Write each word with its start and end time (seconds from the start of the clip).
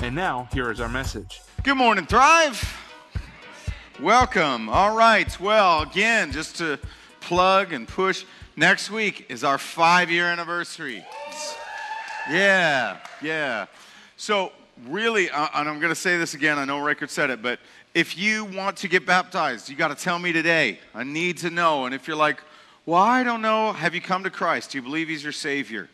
And 0.00 0.14
now, 0.14 0.48
here 0.52 0.70
is 0.70 0.80
our 0.80 0.88
message. 0.88 1.40
Good 1.62 1.76
morning, 1.76 2.06
Thrive. 2.06 2.60
Welcome. 4.00 4.68
All 4.68 4.96
right. 4.96 5.38
Well, 5.38 5.82
again, 5.82 6.32
just 6.32 6.56
to 6.56 6.78
plug 7.20 7.72
and 7.72 7.86
push, 7.86 8.24
next 8.56 8.90
week 8.90 9.26
is 9.28 9.44
our 9.44 9.58
five 9.58 10.10
year 10.10 10.26
anniversary. 10.26 11.04
Yeah, 12.30 12.98
yeah. 13.20 13.66
So, 14.16 14.52
really, 14.86 15.30
uh, 15.30 15.48
and 15.54 15.68
I'm 15.68 15.78
going 15.78 15.92
to 15.92 16.00
say 16.00 16.16
this 16.18 16.34
again, 16.34 16.58
I 16.58 16.64
know 16.64 16.78
Rickard 16.78 17.10
said 17.10 17.30
it, 17.30 17.42
but 17.42 17.60
if 17.94 18.16
you 18.16 18.44
want 18.44 18.76
to 18.78 18.88
get 18.88 19.06
baptized, 19.06 19.68
you 19.68 19.76
got 19.76 19.96
to 19.96 20.02
tell 20.02 20.18
me 20.18 20.32
today. 20.32 20.80
I 20.94 21.04
need 21.04 21.38
to 21.38 21.50
know. 21.50 21.86
And 21.86 21.94
if 21.94 22.08
you're 22.08 22.16
like, 22.16 22.42
well, 22.86 23.02
I 23.02 23.22
don't 23.22 23.42
know, 23.42 23.72
have 23.72 23.94
you 23.94 24.00
come 24.00 24.24
to 24.24 24.30
Christ? 24.30 24.72
Do 24.72 24.78
you 24.78 24.82
believe 24.82 25.08
He's 25.08 25.22
your 25.22 25.32
Savior? 25.32 25.88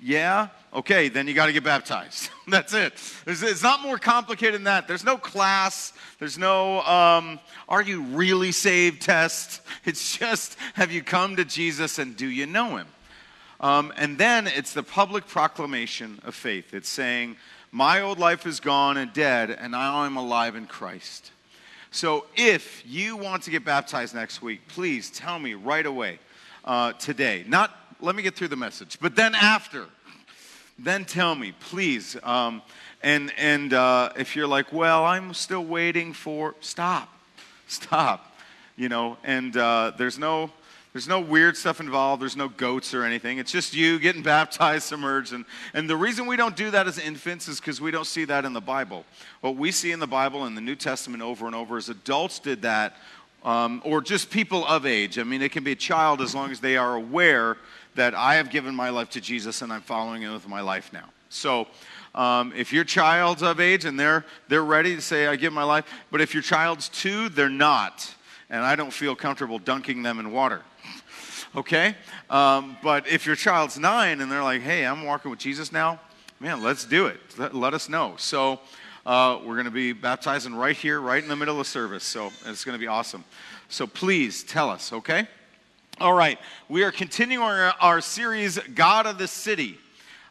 Yeah? 0.00 0.48
Okay, 0.74 1.08
then 1.08 1.26
you 1.26 1.34
got 1.34 1.46
to 1.46 1.52
get 1.52 1.64
baptized. 1.64 2.30
That's 2.48 2.74
it. 2.74 2.92
It's, 3.26 3.42
it's, 3.42 3.62
not 3.62 3.80
more 3.80 3.98
complicated 3.98 4.56
than 4.56 4.64
that. 4.64 4.86
There's 4.86 5.04
no 5.04 5.16
class, 5.16 5.92
there's 6.18 6.36
no, 6.36 6.82
um, 6.82 7.40
are 7.68 7.82
you 7.82 8.02
really 8.02 8.52
saved 8.52 9.02
test. 9.02 9.62
It's 9.84 10.18
just, 10.18 10.56
have 10.74 10.90
you 10.90 11.00
come 11.00 11.36
to 11.36 11.44
Jesus 11.44 12.00
and 12.00 12.16
do 12.16 12.26
you 12.26 12.44
know 12.44 12.76
him? 12.76 12.88
Um, 13.60 13.92
and 13.96 14.18
then 14.18 14.48
it's 14.48 14.72
the 14.72 14.82
public 14.82 15.28
proclamation 15.28 16.20
of 16.24 16.34
faith. 16.34 16.74
It's 16.74 16.88
saying, 16.88 17.36
My 17.70 18.00
old 18.00 18.18
life 18.18 18.46
is 18.46 18.58
gone 18.58 18.96
and 18.96 19.12
dead, 19.12 19.50
and 19.50 19.76
I'm 19.76 20.16
alive 20.16 20.56
in 20.56 20.66
Christ. 20.66 21.30
So 21.92 22.26
if 22.34 22.82
you 22.84 23.16
want 23.16 23.44
to 23.44 23.50
get 23.50 23.64
baptized 23.64 24.12
next 24.12 24.42
week, 24.42 24.66
please 24.66 25.08
tell 25.08 25.38
me 25.38 25.54
right 25.54 25.86
away 25.86 26.18
uh, 26.64 26.92
today. 26.94 27.44
Not 27.46 27.85
let 28.00 28.14
me 28.14 28.22
get 28.22 28.34
through 28.34 28.48
the 28.48 28.56
message. 28.56 28.98
But 29.00 29.16
then 29.16 29.34
after, 29.34 29.86
then 30.78 31.04
tell 31.04 31.34
me, 31.34 31.52
please. 31.58 32.16
Um, 32.22 32.62
and 33.02 33.32
and 33.38 33.72
uh, 33.72 34.12
if 34.16 34.36
you're 34.36 34.46
like, 34.46 34.72
well, 34.72 35.04
I'm 35.04 35.34
still 35.34 35.64
waiting 35.64 36.12
for, 36.12 36.54
stop, 36.60 37.12
stop. 37.66 38.32
You 38.76 38.88
know, 38.88 39.16
and 39.24 39.56
uh, 39.56 39.92
there's 39.96 40.18
no 40.18 40.50
there's 40.96 41.08
no 41.08 41.20
weird 41.20 41.58
stuff 41.58 41.80
involved. 41.80 42.22
There's 42.22 42.38
no 42.38 42.48
goats 42.48 42.94
or 42.94 43.04
anything. 43.04 43.36
It's 43.36 43.52
just 43.52 43.74
you 43.74 43.98
getting 43.98 44.22
baptized, 44.22 44.84
submerged. 44.84 45.34
And, 45.34 45.44
and 45.74 45.90
the 45.90 45.96
reason 45.96 46.24
we 46.24 46.36
don't 46.36 46.56
do 46.56 46.70
that 46.70 46.86
as 46.86 46.98
infants 46.98 47.48
is 47.48 47.60
because 47.60 47.82
we 47.82 47.90
don't 47.90 48.06
see 48.06 48.24
that 48.24 48.46
in 48.46 48.54
the 48.54 48.62
Bible. 48.62 49.04
What 49.42 49.56
we 49.56 49.72
see 49.72 49.92
in 49.92 50.00
the 50.00 50.06
Bible 50.06 50.44
and 50.44 50.56
the 50.56 50.62
New 50.62 50.74
Testament 50.74 51.22
over 51.22 51.44
and 51.44 51.54
over 51.54 51.76
is 51.76 51.90
adults 51.90 52.38
did 52.38 52.62
that, 52.62 52.96
um, 53.46 53.80
or 53.84 54.02
just 54.02 54.28
people 54.28 54.66
of 54.66 54.84
age. 54.84 55.18
I 55.18 55.22
mean, 55.22 55.40
it 55.40 55.52
can 55.52 55.64
be 55.64 55.72
a 55.72 55.76
child 55.76 56.20
as 56.20 56.34
long 56.34 56.50
as 56.50 56.60
they 56.60 56.76
are 56.76 56.96
aware 56.96 57.56
that 57.94 58.12
I 58.14 58.34
have 58.34 58.50
given 58.50 58.74
my 58.74 58.90
life 58.90 59.08
to 59.10 59.20
Jesus 59.20 59.62
and 59.62 59.72
I'm 59.72 59.80
following 59.80 60.22
him 60.22 60.34
with 60.34 60.46
my 60.48 60.60
life 60.60 60.92
now. 60.92 61.08
So, 61.30 61.68
um, 62.14 62.52
if 62.56 62.72
your 62.72 62.84
child's 62.84 63.42
of 63.42 63.60
age 63.60 63.84
and 63.84 63.98
they're 64.00 64.24
they're 64.48 64.64
ready 64.64 64.96
to 64.96 65.02
say 65.02 65.26
I 65.26 65.36
give 65.36 65.52
my 65.52 65.62
life, 65.62 65.84
but 66.10 66.20
if 66.20 66.34
your 66.34 66.42
child's 66.42 66.88
two, 66.88 67.28
they're 67.28 67.48
not, 67.48 68.12
and 68.50 68.64
I 68.64 68.74
don't 68.74 68.92
feel 68.92 69.14
comfortable 69.14 69.58
dunking 69.58 70.02
them 70.02 70.18
in 70.18 70.32
water. 70.32 70.62
okay, 71.56 71.94
um, 72.30 72.76
but 72.82 73.06
if 73.06 73.26
your 73.26 73.36
child's 73.36 73.78
nine 73.78 74.20
and 74.22 74.32
they're 74.32 74.42
like, 74.42 74.62
hey, 74.62 74.86
I'm 74.86 75.04
walking 75.04 75.30
with 75.30 75.40
Jesus 75.40 75.72
now, 75.72 76.00
man, 76.40 76.62
let's 76.62 76.84
do 76.84 77.06
it. 77.06 77.20
Let, 77.38 77.54
let 77.54 77.74
us 77.74 77.88
know. 77.88 78.14
So. 78.18 78.60
Uh, 79.06 79.38
we're 79.44 79.54
going 79.54 79.66
to 79.66 79.70
be 79.70 79.92
baptizing 79.92 80.52
right 80.52 80.76
here, 80.76 81.00
right 81.00 81.22
in 81.22 81.28
the 81.28 81.36
middle 81.36 81.60
of 81.60 81.66
service. 81.68 82.02
So 82.02 82.32
it's 82.44 82.64
going 82.64 82.72
to 82.72 82.78
be 82.80 82.88
awesome. 82.88 83.22
So 83.68 83.86
please 83.86 84.42
tell 84.42 84.68
us, 84.68 84.92
okay? 84.92 85.28
All 86.00 86.12
right, 86.12 86.40
we 86.68 86.82
are 86.82 86.90
continuing 86.90 87.44
our, 87.44 87.72
our 87.80 88.00
series, 88.00 88.58
God 88.74 89.06
of 89.06 89.16
the 89.16 89.28
City. 89.28 89.78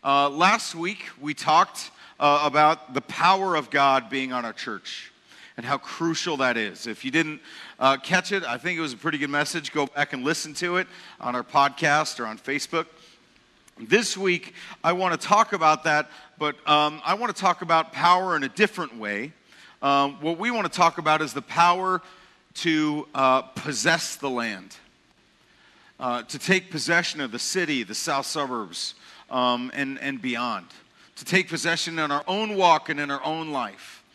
Uh, 0.04 0.30
last 0.30 0.76
week, 0.76 1.06
we 1.22 1.34
talked 1.34 1.90
uh, 2.20 2.42
about 2.44 2.94
the 2.94 3.00
power 3.00 3.56
of 3.56 3.70
God 3.70 4.10
being 4.10 4.34
on 4.34 4.44
our 4.44 4.52
church 4.52 5.14
and 5.56 5.66
how 5.66 5.78
crucial 5.78 6.36
that 6.38 6.58
is. 6.58 6.86
If 6.86 7.06
you 7.06 7.12
didn't 7.12 7.40
uh, 7.80 7.96
catch 7.96 8.34
it, 8.34 8.44
I 8.44 8.58
think 8.58 8.78
it 8.78 8.82
was 8.82 8.92
a 8.92 8.98
pretty 8.98 9.18
good 9.18 9.30
message. 9.30 9.72
Go 9.72 9.86
back 9.86 10.12
and 10.12 10.26
listen 10.26 10.54
to 10.56 10.76
it 10.78 10.88
on 11.22 11.34
our 11.34 11.44
podcast 11.44 12.20
or 12.20 12.26
on 12.26 12.38
Facebook. 12.38 12.88
This 13.78 14.16
week, 14.16 14.54
I 14.86 14.94
want 14.94 15.20
to 15.20 15.28
talk 15.28 15.52
about 15.52 15.84
that, 15.84 16.10
but 16.40 16.56
um, 16.66 17.02
I 17.04 17.16
want 17.16 17.36
to 17.36 17.42
talk 17.42 17.62
about 17.62 17.92
power 17.92 18.38
in 18.38 18.44
a 18.46 18.48
different 18.48 18.98
way. 18.98 19.34
Um, 19.82 20.14
what 20.22 20.38
we 20.38 20.50
want 20.50 20.66
to 20.66 20.72
talk 20.72 20.98
about 20.98 21.22
is 21.22 21.34
the 21.34 21.42
power 21.42 22.02
to 22.54 23.06
uh, 23.14 23.42
possess 23.42 24.16
the 24.16 24.30
land 24.30 24.78
uh, 26.00 26.24
to 26.24 26.40
take 26.40 26.72
possession 26.72 27.20
of 27.20 27.34
the 27.34 27.40
city, 27.40 27.84
the 27.84 27.94
south 27.94 28.28
suburbs, 28.28 28.96
um, 29.30 29.70
and, 29.74 30.00
and 30.00 30.22
beyond, 30.22 30.68
to 31.18 31.26
take 31.26 31.50
possession 31.50 32.00
in 32.00 32.12
our 32.12 32.24
own 32.30 32.56
walk 32.56 32.88
and 32.88 32.98
in 32.98 33.12
our 33.12 33.24
own 33.26 33.52
life. 33.52 34.06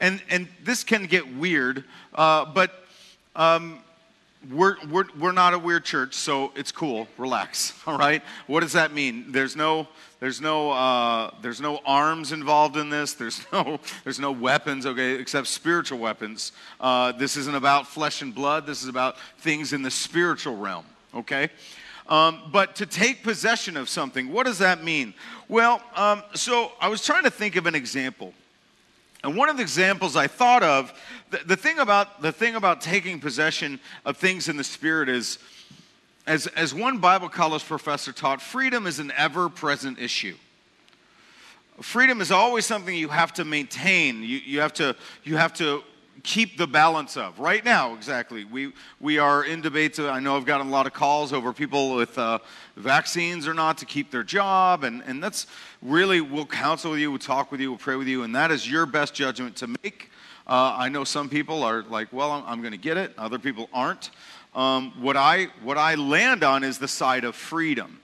And, 0.00 0.20
and 0.28 0.48
this 0.64 0.82
can 0.82 1.06
get 1.06 1.32
weird, 1.36 1.84
uh, 2.16 2.46
but 2.46 2.84
um, 3.36 3.78
we're, 4.50 4.76
we're, 4.88 5.04
we're 5.18 5.32
not 5.32 5.54
a 5.54 5.58
weird 5.58 5.84
church, 5.84 6.14
so 6.14 6.52
it's 6.54 6.72
cool. 6.72 7.08
Relax, 7.18 7.72
all 7.86 7.98
right? 7.98 8.22
What 8.46 8.60
does 8.60 8.72
that 8.72 8.92
mean? 8.92 9.32
There's 9.32 9.56
no, 9.56 9.88
there's 10.20 10.40
no, 10.40 10.70
uh, 10.70 11.30
there's 11.42 11.60
no 11.60 11.80
arms 11.86 12.32
involved 12.32 12.76
in 12.76 12.90
this. 12.90 13.14
There's 13.14 13.44
no, 13.52 13.78
there's 14.04 14.20
no 14.20 14.32
weapons, 14.32 14.86
okay, 14.86 15.14
except 15.14 15.46
spiritual 15.46 15.98
weapons. 15.98 16.52
Uh, 16.80 17.12
this 17.12 17.36
isn't 17.36 17.54
about 17.54 17.86
flesh 17.86 18.22
and 18.22 18.34
blood. 18.34 18.66
This 18.66 18.82
is 18.82 18.88
about 18.88 19.16
things 19.38 19.72
in 19.72 19.82
the 19.82 19.90
spiritual 19.90 20.56
realm 20.56 20.84
okay? 21.14 21.50
Um, 22.08 22.42
but 22.52 22.76
to 22.76 22.86
take 22.86 23.22
possession 23.22 23.76
of 23.76 23.88
something, 23.88 24.30
what 24.30 24.46
does 24.46 24.58
that 24.58 24.84
mean? 24.84 25.14
Well, 25.48 25.82
um, 25.94 26.22
so 26.34 26.72
I 26.80 26.88
was 26.88 27.04
trying 27.04 27.24
to 27.24 27.30
think 27.30 27.56
of 27.56 27.66
an 27.66 27.74
example. 27.74 28.34
And 29.24 29.34
one 29.34 29.48
of 29.48 29.56
the 29.56 29.62
examples 29.62 30.16
I 30.16 30.26
thought 30.26 30.62
of, 30.62 30.92
the, 31.30 31.38
the, 31.46 31.56
thing 31.56 31.78
about, 31.78 32.20
the 32.20 32.30
thing 32.30 32.56
about 32.56 32.82
taking 32.82 33.20
possession 33.20 33.80
of 34.04 34.18
things 34.18 34.50
in 34.50 34.58
the 34.58 34.64
Spirit 34.64 35.08
is, 35.08 35.38
as, 36.26 36.46
as 36.48 36.74
one 36.74 36.98
Bible 36.98 37.30
college 37.30 37.64
professor 37.64 38.12
taught, 38.12 38.42
freedom 38.42 38.86
is 38.86 38.98
an 38.98 39.10
ever 39.16 39.48
present 39.48 39.98
issue. 39.98 40.36
Freedom 41.80 42.20
is 42.20 42.30
always 42.30 42.66
something 42.66 42.94
you 42.94 43.08
have 43.08 43.32
to 43.32 43.46
maintain. 43.46 44.22
You, 44.22 44.40
you, 44.44 44.60
have 44.60 44.74
to, 44.74 44.94
you 45.24 45.38
have 45.38 45.54
to 45.54 45.82
keep 46.24 46.56
the 46.56 46.66
balance 46.66 47.16
of. 47.16 47.38
Right 47.38 47.64
now, 47.64 47.94
exactly. 47.94 48.44
We, 48.44 48.72
we 48.98 49.18
are 49.18 49.44
in 49.44 49.60
debates. 49.60 49.98
I 49.98 50.18
know 50.18 50.36
I've 50.36 50.46
gotten 50.46 50.66
a 50.66 50.70
lot 50.70 50.86
of 50.86 50.94
calls 50.94 51.32
over 51.32 51.52
people 51.52 51.94
with 51.94 52.18
uh, 52.18 52.38
vaccines 52.76 53.46
or 53.46 53.54
not 53.54 53.78
to 53.78 53.84
keep 53.84 54.10
their 54.10 54.24
job. 54.24 54.82
And, 54.84 55.02
and 55.06 55.22
that's 55.22 55.46
really, 55.82 56.22
we'll 56.22 56.46
counsel 56.46 56.92
with 56.92 57.00
you, 57.00 57.10
we'll 57.10 57.20
talk 57.20 57.52
with 57.52 57.60
you, 57.60 57.70
we'll 57.70 57.78
pray 57.78 57.96
with 57.96 58.08
you. 58.08 58.22
And 58.22 58.34
that 58.34 58.50
is 58.50 58.68
your 58.68 58.86
best 58.86 59.14
judgment 59.14 59.54
to 59.56 59.68
make. 59.68 60.10
Uh, 60.46 60.74
I 60.76 60.88
know 60.88 61.04
some 61.04 61.28
people 61.28 61.62
are 61.62 61.82
like, 61.82 62.12
well, 62.12 62.32
I'm, 62.32 62.44
I'm 62.46 62.60
going 62.60 62.72
to 62.72 62.78
get 62.78 62.96
it. 62.96 63.12
Other 63.18 63.38
people 63.38 63.68
aren't. 63.72 64.10
Um, 64.54 64.92
what, 65.02 65.16
I, 65.16 65.48
what 65.62 65.76
I 65.76 65.94
land 65.94 66.42
on 66.42 66.64
is 66.64 66.78
the 66.78 66.88
side 66.88 67.24
of 67.24 67.36
freedom. 67.36 68.00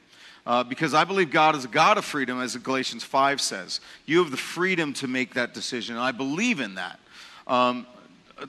Uh, 0.46 0.64
because 0.64 0.94
I 0.94 1.04
believe 1.04 1.30
God 1.30 1.54
is 1.54 1.64
a 1.64 1.68
God 1.68 1.96
of 1.96 2.04
freedom, 2.04 2.40
as 2.40 2.56
Galatians 2.56 3.04
5 3.04 3.40
says. 3.40 3.80
You 4.04 4.18
have 4.22 4.30
the 4.30 4.36
freedom 4.36 4.92
to 4.94 5.06
make 5.06 5.34
that 5.34 5.54
decision. 5.54 5.96
I 5.96 6.12
believe 6.12 6.60
in 6.60 6.74
that. 6.74 6.98
Um, 7.46 7.86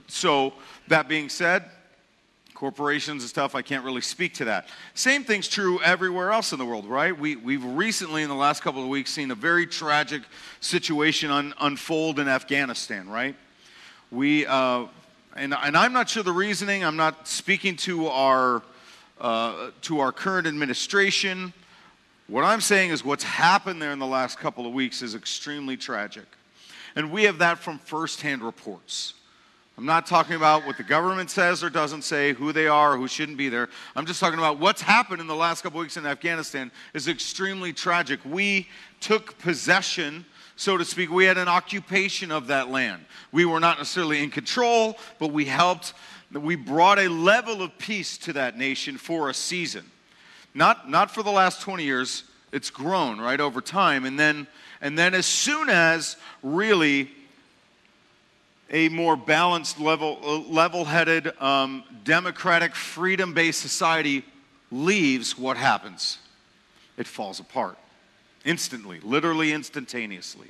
so, 0.07 0.53
that 0.87 1.07
being 1.07 1.29
said, 1.29 1.65
corporations 2.61 3.23
and 3.23 3.29
stuff, 3.29 3.55
I 3.55 3.63
can't 3.63 3.83
really 3.83 4.01
speak 4.01 4.35
to 4.35 4.45
that. 4.45 4.69
Same 4.93 5.23
thing's 5.23 5.47
true 5.47 5.81
everywhere 5.81 6.31
else 6.31 6.51
in 6.51 6.59
the 6.59 6.65
world, 6.65 6.85
right? 6.85 7.17
We, 7.17 7.35
we've 7.35 7.65
recently, 7.65 8.21
in 8.21 8.29
the 8.29 8.35
last 8.35 8.61
couple 8.61 8.83
of 8.83 8.87
weeks, 8.87 9.09
seen 9.09 9.31
a 9.31 9.35
very 9.35 9.65
tragic 9.65 10.21
situation 10.59 11.31
un, 11.31 11.55
unfold 11.59 12.19
in 12.19 12.27
Afghanistan, 12.27 13.09
right? 13.09 13.35
We, 14.11 14.45
uh, 14.45 14.85
and, 15.35 15.55
and 15.55 15.75
I'm 15.75 15.91
not 15.91 16.07
sure 16.07 16.21
the 16.21 16.31
reasoning, 16.31 16.85
I'm 16.85 16.97
not 16.97 17.27
speaking 17.27 17.77
to 17.77 18.09
our, 18.09 18.61
uh, 19.19 19.71
to 19.81 19.99
our 19.99 20.11
current 20.11 20.45
administration. 20.45 21.53
What 22.27 22.43
I'm 22.43 22.61
saying 22.61 22.91
is 22.91 23.03
what's 23.03 23.23
happened 23.23 23.81
there 23.81 23.91
in 23.91 23.97
the 23.97 24.05
last 24.05 24.37
couple 24.37 24.67
of 24.67 24.73
weeks 24.73 25.01
is 25.01 25.15
extremely 25.15 25.77
tragic. 25.77 26.25
And 26.95 27.11
we 27.11 27.23
have 27.23 27.39
that 27.39 27.57
from 27.57 27.79
firsthand 27.79 28.43
reports. 28.43 29.15
I'm 29.77 29.85
not 29.85 30.05
talking 30.05 30.35
about 30.35 30.65
what 30.65 30.77
the 30.77 30.83
government 30.83 31.31
says 31.31 31.63
or 31.63 31.69
doesn't 31.69 32.03
say, 32.03 32.33
who 32.33 32.51
they 32.51 32.67
are, 32.67 32.97
who 32.97 33.07
shouldn't 33.07 33.37
be 33.37 33.49
there. 33.49 33.69
I'm 33.95 34.05
just 34.05 34.19
talking 34.19 34.37
about 34.37 34.59
what's 34.59 34.81
happened 34.81 35.21
in 35.21 35.27
the 35.27 35.35
last 35.35 35.63
couple 35.63 35.79
weeks 35.79 35.97
in 35.97 36.05
Afghanistan 36.05 36.71
is 36.93 37.07
extremely 37.07 37.73
tragic. 37.73 38.19
We 38.25 38.67
took 38.99 39.37
possession 39.39 40.25
so 40.61 40.77
to 40.77 40.85
speak. 40.85 41.09
We 41.09 41.25
had 41.25 41.39
an 41.39 41.47
occupation 41.47 42.31
of 42.31 42.47
that 42.47 42.69
land. 42.69 43.03
We 43.31 43.45
were 43.45 43.59
not 43.59 43.79
necessarily 43.79 44.21
in 44.21 44.29
control, 44.29 44.95
but 45.17 45.29
we 45.29 45.45
helped. 45.45 45.95
We 46.31 46.55
brought 46.55 46.99
a 46.99 47.07
level 47.07 47.63
of 47.63 47.75
peace 47.79 48.15
to 48.19 48.33
that 48.33 48.59
nation 48.59 48.97
for 48.97 49.29
a 49.29 49.33
season. 49.33 49.89
Not, 50.53 50.87
not 50.87 51.09
for 51.09 51.23
the 51.23 51.31
last 51.31 51.61
20 51.61 51.83
years, 51.83 52.25
it's 52.51 52.69
grown, 52.69 53.19
right, 53.19 53.39
over 53.39 53.59
time. 53.59 54.05
And 54.05 54.19
then, 54.19 54.45
and 54.81 54.95
then 54.95 55.15
as 55.15 55.25
soon 55.25 55.67
as 55.67 56.15
really 56.43 57.09
a 58.71 58.89
more 58.89 59.17
balanced, 59.17 59.79
level, 59.79 60.17
level-headed, 60.49 61.39
um, 61.41 61.83
democratic, 62.03 62.73
freedom-based 62.73 63.59
society 63.59 64.23
leaves, 64.71 65.37
what 65.37 65.57
happens? 65.57 66.17
It 66.97 67.05
falls 67.05 67.39
apart 67.39 67.77
instantly, 68.43 68.99
literally 69.01 69.51
instantaneously. 69.51 70.47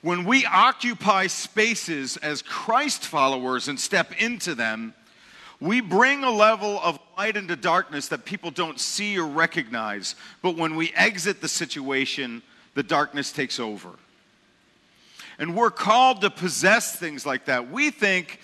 When 0.00 0.24
we 0.24 0.46
occupy 0.46 1.26
spaces 1.26 2.16
as 2.18 2.40
Christ 2.40 3.04
followers 3.04 3.68
and 3.68 3.78
step 3.78 4.12
into 4.20 4.54
them, 4.54 4.94
we 5.60 5.80
bring 5.80 6.22
a 6.22 6.30
level 6.30 6.78
of 6.80 7.00
light 7.16 7.36
into 7.36 7.56
darkness 7.56 8.08
that 8.08 8.24
people 8.24 8.52
don't 8.52 8.78
see 8.78 9.18
or 9.18 9.26
recognize. 9.26 10.14
But 10.40 10.56
when 10.56 10.76
we 10.76 10.92
exit 10.94 11.40
the 11.40 11.48
situation, 11.48 12.42
the 12.74 12.84
darkness 12.84 13.32
takes 13.32 13.58
over. 13.58 13.90
And 15.38 15.54
we're 15.54 15.70
called 15.70 16.22
to 16.22 16.30
possess 16.30 16.96
things 16.96 17.24
like 17.24 17.44
that. 17.44 17.70
We 17.70 17.90
think 17.90 18.40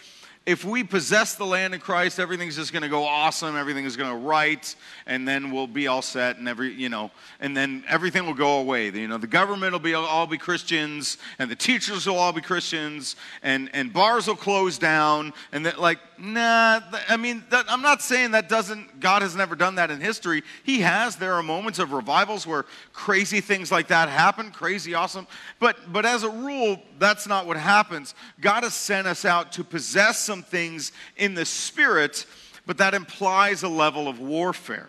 if 0.46 0.62
we 0.62 0.85
possess 0.85 1.37
the 1.37 1.46
land 1.46 1.73
in 1.73 1.81
Christ, 1.81 2.20
everything's 2.20 2.56
just 2.56 2.70
going 2.70 2.82
to 2.82 2.88
go 2.91 3.05
awesome, 3.05 3.56
everything 3.56 3.87
is 3.87 3.96
going 3.96 4.11
to 4.11 4.17
right, 4.17 4.75
and 5.06 5.26
then 5.26 5.50
we'll 5.50 5.67
be 5.67 5.87
all 5.87 6.02
set, 6.02 6.37
and 6.37 6.46
every 6.46 6.73
you 6.75 6.91
know, 6.91 7.11
and 7.41 7.56
then 7.56 7.82
everything 7.88 8.26
will 8.26 8.35
go 8.35 8.58
away. 8.58 8.91
You 8.91 9.08
know, 9.08 9.17
the 9.17 9.26
government 9.26 9.73
will 9.73 9.79
be 9.79 9.94
all 9.94 10.26
be 10.26 10.37
Christians, 10.37 11.17
and 11.38 11.50
the 11.50 11.56
teachers 11.56 12.06
will 12.06 12.17
all 12.17 12.32
be 12.32 12.43
Christians, 12.43 13.17
and 13.43 13.70
and 13.73 13.91
bars 13.91 14.26
will 14.26 14.37
close 14.37 14.76
down, 14.76 15.32
and 15.52 15.64
that 15.64 15.81
like 15.81 15.99
nah. 16.19 16.81
I 17.08 17.17
mean, 17.17 17.44
that, 17.49 17.64
I'm 17.69 17.82
not 17.82 18.02
saying 18.02 18.32
that 18.32 18.50
doesn't. 18.50 19.00
God 19.00 19.23
has 19.23 19.35
never 19.35 19.56
done 19.56 19.76
that 19.76 19.90
in 19.90 19.99
history. 19.99 20.43
He 20.62 20.81
has. 20.81 21.17
There 21.17 21.32
are 21.32 21.43
moments 21.43 21.79
of 21.79 21.93
revivals 21.93 22.47
where 22.47 22.67
crazy 22.93 23.40
things 23.40 23.73
like 23.73 23.88
that 23.88 24.11
happen, 24.11 24.50
crazy 24.50 24.93
awesome. 24.93 25.26
But 25.58 25.90
but 25.90 26.05
as 26.05 26.23
a 26.23 26.31
rule, 26.31 26.82
that's 26.99 27.26
not 27.26 27.47
what 27.47 27.56
happens. 27.56 28.14
God 28.43 28.62
has 28.62 28.75
sent 28.75 29.06
us 29.06 29.25
out 29.25 29.52
to 29.52 29.64
possess 29.64 30.34
some 30.35 30.43
things 30.43 30.91
in 31.17 31.35
the 31.35 31.45
spirit, 31.45 32.27
but 32.67 32.79
that 32.79 32.93
implies 32.93 33.63
a 33.63 33.69
level 33.69 34.09
of 34.09 34.19
warfare. 34.19 34.89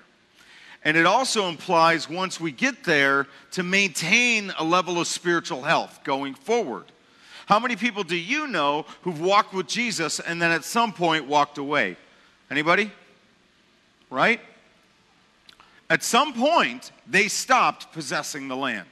And 0.84 0.98
it 0.98 1.06
also 1.06 1.50
implies, 1.50 2.10
once 2.10 2.40
we 2.40 2.52
get 2.52 2.84
there, 2.84 3.28
to 3.52 3.62
maintain 3.62 4.52
a 4.58 4.64
level 4.64 5.00
of 5.00 5.06
spiritual 5.06 5.62
health 5.62 6.00
going 6.04 6.34
forward. 6.34 6.86
How 7.46 7.60
many 7.60 7.76
people 7.76 8.04
do 8.04 8.16
you 8.16 8.48
know 8.48 8.88
who've 9.04 9.22
walked 9.22 9.54
with 9.54 9.68
Jesus 9.68 10.20
and 10.20 10.42
then 10.42 10.50
at 10.50 10.64
some 10.64 10.92
point 10.92 11.28
walked 11.28 11.60
away? 11.60 11.96
Anybody? 12.50 12.92
Right? 14.10 14.42
At 15.92 16.02
some 16.02 16.34
point, 16.34 16.92
they 17.06 17.28
stopped 17.28 17.94
possessing 17.94 18.48
the 18.48 18.56
land 18.56 18.88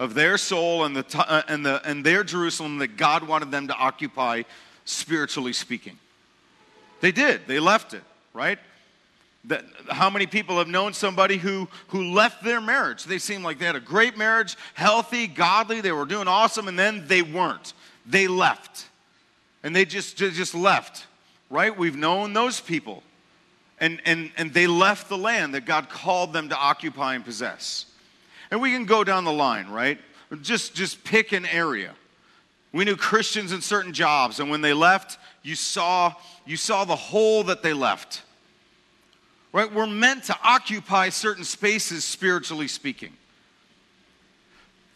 of 0.00 0.14
their 0.14 0.36
soul 0.36 0.84
and, 0.84 0.96
the, 0.96 1.44
and, 1.48 1.64
the, 1.64 1.80
and 1.88 2.04
their 2.04 2.24
Jerusalem 2.24 2.78
that 2.78 2.96
God 2.96 3.22
wanted 3.22 3.52
them 3.52 3.68
to 3.68 3.74
occupy 3.74 4.42
spiritually 4.84 5.52
speaking. 5.52 5.98
They 7.00 7.12
did. 7.12 7.46
They 7.46 7.60
left 7.60 7.94
it, 7.94 8.02
right? 8.32 8.58
That, 9.44 9.64
how 9.90 10.08
many 10.08 10.26
people 10.26 10.58
have 10.58 10.68
known 10.68 10.94
somebody 10.94 11.36
who, 11.36 11.68
who 11.88 12.14
left 12.14 12.42
their 12.42 12.60
marriage? 12.60 13.04
They 13.04 13.18
seemed 13.18 13.44
like 13.44 13.58
they 13.58 13.66
had 13.66 13.76
a 13.76 13.80
great 13.80 14.16
marriage, 14.16 14.56
healthy, 14.72 15.26
godly, 15.26 15.82
they 15.82 15.92
were 15.92 16.06
doing 16.06 16.28
awesome, 16.28 16.66
and 16.66 16.78
then 16.78 17.06
they 17.06 17.20
weren't. 17.20 17.74
They 18.06 18.26
left. 18.26 18.86
And 19.62 19.76
they 19.76 19.84
just, 19.84 20.16
just 20.16 20.54
left, 20.54 21.06
right? 21.50 21.76
We've 21.76 21.96
known 21.96 22.32
those 22.32 22.60
people. 22.60 23.02
And, 23.80 24.00
and, 24.06 24.30
and 24.36 24.54
they 24.54 24.66
left 24.66 25.08
the 25.08 25.18
land 25.18 25.54
that 25.54 25.66
God 25.66 25.88
called 25.90 26.32
them 26.32 26.48
to 26.48 26.56
occupy 26.56 27.14
and 27.14 27.24
possess. 27.24 27.86
And 28.50 28.62
we 28.62 28.72
can 28.72 28.84
go 28.86 29.04
down 29.04 29.24
the 29.24 29.32
line, 29.32 29.68
right? 29.68 29.98
Just, 30.40 30.74
just 30.74 31.04
pick 31.04 31.32
an 31.32 31.44
area. 31.44 31.94
We 32.74 32.84
knew 32.84 32.96
Christians 32.96 33.52
in 33.52 33.60
certain 33.60 33.92
jobs, 33.92 34.40
and 34.40 34.50
when 34.50 34.60
they 34.60 34.72
left, 34.72 35.18
you 35.44 35.54
saw, 35.54 36.12
you 36.44 36.56
saw 36.56 36.84
the 36.84 36.96
hole 36.96 37.44
that 37.44 37.62
they 37.62 37.72
left. 37.72 38.22
Right? 39.52 39.72
We're 39.72 39.86
meant 39.86 40.24
to 40.24 40.36
occupy 40.42 41.10
certain 41.10 41.44
spaces, 41.44 42.04
spiritually 42.04 42.66
speaking. 42.66 43.12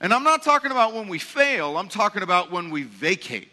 And 0.00 0.12
I'm 0.12 0.24
not 0.24 0.42
talking 0.42 0.72
about 0.72 0.92
when 0.92 1.06
we 1.06 1.20
fail, 1.20 1.78
I'm 1.78 1.88
talking 1.88 2.22
about 2.22 2.50
when 2.50 2.70
we 2.70 2.82
vacate. 2.82 3.48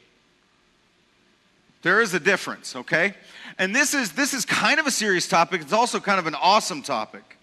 There 1.83 2.01
is 2.01 2.15
a 2.15 2.19
difference, 2.19 2.75
okay? 2.75 3.13
And 3.59 3.75
this 3.75 3.93
is 3.93 4.13
this 4.13 4.33
is 4.33 4.43
kind 4.43 4.79
of 4.79 4.87
a 4.87 4.91
serious 4.91 5.27
topic. 5.27 5.61
It's 5.61 5.71
also 5.71 5.99
kind 5.99 6.17
of 6.17 6.25
an 6.25 6.33
awesome 6.33 6.81
topic. 6.81 7.37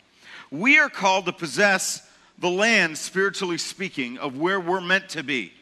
We 0.50 0.80
are 0.80 0.90
called 0.90 1.26
to 1.26 1.32
possess 1.32 2.10
the 2.38 2.50
land, 2.50 2.98
spiritually 2.98 3.58
speaking, 3.58 4.18
of 4.18 4.36
where 4.36 4.58
we're 4.58 4.80
meant 4.80 5.10
to 5.10 5.22
be. 5.22 5.52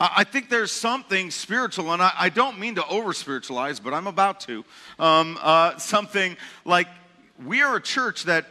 I 0.00 0.22
think 0.22 0.48
there's 0.48 0.70
something 0.70 1.32
spiritual, 1.32 1.92
and 1.92 2.00
I, 2.00 2.12
I 2.16 2.28
don't 2.28 2.60
mean 2.60 2.76
to 2.76 2.86
over 2.86 3.12
spiritualize, 3.12 3.80
but 3.80 3.92
I'm 3.92 4.06
about 4.06 4.38
to. 4.40 4.64
Um, 4.96 5.36
uh, 5.42 5.76
something 5.78 6.36
like 6.64 6.86
we 7.44 7.62
are 7.62 7.76
a 7.76 7.82
church 7.82 8.24
that 8.24 8.46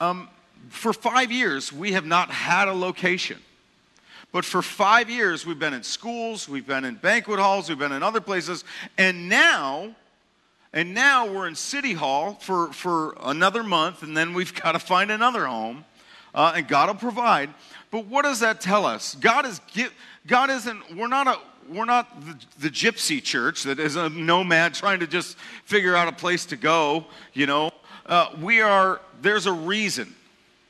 um, 0.00 0.28
for 0.70 0.94
five 0.94 1.30
years 1.30 1.70
we 1.70 1.92
have 1.92 2.06
not 2.06 2.30
had 2.30 2.66
a 2.66 2.72
location. 2.72 3.38
But 4.32 4.46
for 4.46 4.62
five 4.62 5.10
years 5.10 5.44
we've 5.44 5.58
been 5.58 5.74
in 5.74 5.82
schools, 5.82 6.48
we've 6.48 6.66
been 6.66 6.84
in 6.84 6.94
banquet 6.94 7.38
halls, 7.38 7.68
we've 7.68 7.78
been 7.78 7.92
in 7.92 8.02
other 8.02 8.20
places, 8.20 8.64
and 8.96 9.28
now, 9.28 9.94
and 10.72 10.94
now 10.94 11.26
we're 11.26 11.48
in 11.48 11.54
City 11.56 11.92
Hall 11.92 12.38
for, 12.40 12.72
for 12.72 13.16
another 13.22 13.62
month, 13.62 14.02
and 14.02 14.16
then 14.16 14.32
we've 14.32 14.54
got 14.62 14.72
to 14.72 14.78
find 14.78 15.10
another 15.10 15.46
home, 15.46 15.84
uh, 16.34 16.54
and 16.56 16.68
God 16.68 16.88
will 16.88 16.94
provide. 16.94 17.50
But 17.90 18.06
what 18.06 18.24
does 18.24 18.40
that 18.40 18.60
tell 18.60 18.84
us? 18.84 19.14
God 19.14 19.46
is 19.46 19.60
give, 19.72 19.92
God 20.28 20.50
isn't, 20.50 20.94
we're 20.94 21.08
not 21.08 21.26
a, 21.26 21.38
we're 21.68 21.86
not 21.86 22.20
the, 22.20 22.36
the, 22.60 22.68
gypsy 22.68 23.22
church 23.22 23.62
that 23.64 23.80
is 23.80 23.96
a 23.96 24.10
nomad 24.10 24.74
trying 24.74 25.00
to 25.00 25.06
just 25.06 25.38
figure 25.64 25.96
out 25.96 26.06
a 26.06 26.12
place 26.12 26.44
to 26.46 26.56
go, 26.56 27.06
you 27.32 27.46
know. 27.46 27.70
Uh, 28.04 28.28
we 28.40 28.60
are, 28.60 29.00
there's 29.22 29.46
a 29.46 29.52
reason 29.52 30.14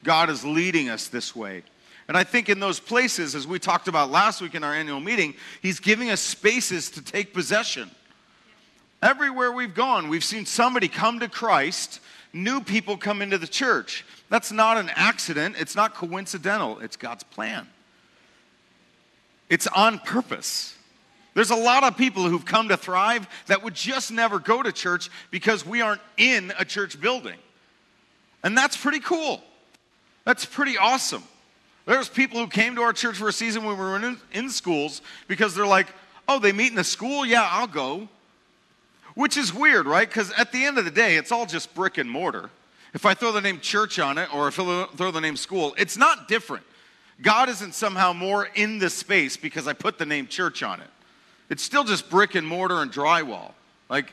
God 0.04 0.30
is 0.30 0.44
leading 0.44 0.88
us 0.88 1.08
this 1.08 1.34
way. 1.34 1.64
And 2.06 2.16
I 2.16 2.22
think 2.24 2.48
in 2.48 2.60
those 2.60 2.78
places, 2.78 3.34
as 3.34 3.46
we 3.46 3.58
talked 3.58 3.88
about 3.88 4.10
last 4.10 4.40
week 4.40 4.54
in 4.54 4.62
our 4.62 4.72
annual 4.72 5.00
meeting, 5.00 5.34
He's 5.60 5.80
giving 5.80 6.08
us 6.08 6.20
spaces 6.20 6.90
to 6.92 7.02
take 7.02 7.34
possession. 7.34 7.90
Everywhere 9.02 9.52
we've 9.52 9.74
gone, 9.74 10.08
we've 10.08 10.24
seen 10.24 10.46
somebody 10.46 10.86
come 10.86 11.18
to 11.20 11.28
Christ, 11.28 12.00
new 12.32 12.60
people 12.60 12.96
come 12.96 13.22
into 13.22 13.38
the 13.38 13.46
church. 13.46 14.04
That's 14.28 14.52
not 14.52 14.78
an 14.78 14.90
accident, 14.94 15.56
it's 15.58 15.74
not 15.74 15.94
coincidental, 15.94 16.78
it's 16.78 16.96
God's 16.96 17.24
plan. 17.24 17.66
It's 19.48 19.66
on 19.66 19.98
purpose. 19.98 20.74
There's 21.34 21.50
a 21.50 21.56
lot 21.56 21.84
of 21.84 21.96
people 21.96 22.28
who've 22.28 22.44
come 22.44 22.68
to 22.68 22.76
thrive 22.76 23.28
that 23.46 23.62
would 23.62 23.74
just 23.74 24.10
never 24.10 24.38
go 24.38 24.62
to 24.62 24.72
church 24.72 25.08
because 25.30 25.64
we 25.64 25.80
aren't 25.80 26.00
in 26.16 26.52
a 26.58 26.64
church 26.64 27.00
building. 27.00 27.36
And 28.42 28.56
that's 28.56 28.76
pretty 28.76 29.00
cool. 29.00 29.42
That's 30.24 30.44
pretty 30.44 30.76
awesome. 30.76 31.22
There's 31.86 32.08
people 32.08 32.38
who 32.38 32.48
came 32.48 32.74
to 32.74 32.82
our 32.82 32.92
church 32.92 33.16
for 33.16 33.28
a 33.28 33.32
season 33.32 33.64
when 33.64 33.78
we 33.78 33.84
were 33.84 33.96
in, 33.96 34.18
in 34.32 34.50
schools 34.50 35.00
because 35.26 35.54
they're 35.54 35.66
like, 35.66 35.86
oh, 36.28 36.38
they 36.38 36.52
meet 36.52 36.68
in 36.68 36.74
the 36.74 36.84
school? 36.84 37.24
Yeah, 37.24 37.48
I'll 37.50 37.66
go. 37.66 38.08
Which 39.14 39.36
is 39.36 39.54
weird, 39.54 39.86
right? 39.86 40.08
Because 40.08 40.30
at 40.32 40.52
the 40.52 40.64
end 40.64 40.78
of 40.78 40.84
the 40.84 40.90
day, 40.90 41.16
it's 41.16 41.32
all 41.32 41.46
just 41.46 41.74
brick 41.74 41.98
and 41.98 42.10
mortar. 42.10 42.50
If 42.94 43.06
I 43.06 43.14
throw 43.14 43.32
the 43.32 43.40
name 43.40 43.60
church 43.60 43.98
on 43.98 44.18
it 44.18 44.32
or 44.34 44.48
if 44.48 44.58
I 44.60 44.86
throw 44.96 45.10
the 45.10 45.20
name 45.20 45.36
school, 45.36 45.74
it's 45.78 45.96
not 45.96 46.28
different. 46.28 46.64
God 47.20 47.48
isn't 47.48 47.74
somehow 47.74 48.12
more 48.12 48.48
in 48.54 48.78
the 48.78 48.90
space 48.90 49.36
because 49.36 49.66
I 49.66 49.72
put 49.72 49.98
the 49.98 50.06
name 50.06 50.26
church 50.26 50.62
on 50.62 50.80
it. 50.80 50.88
It's 51.50 51.62
still 51.62 51.84
just 51.84 52.10
brick 52.10 52.34
and 52.34 52.46
mortar 52.46 52.82
and 52.82 52.92
drywall. 52.92 53.52
Like 53.88 54.12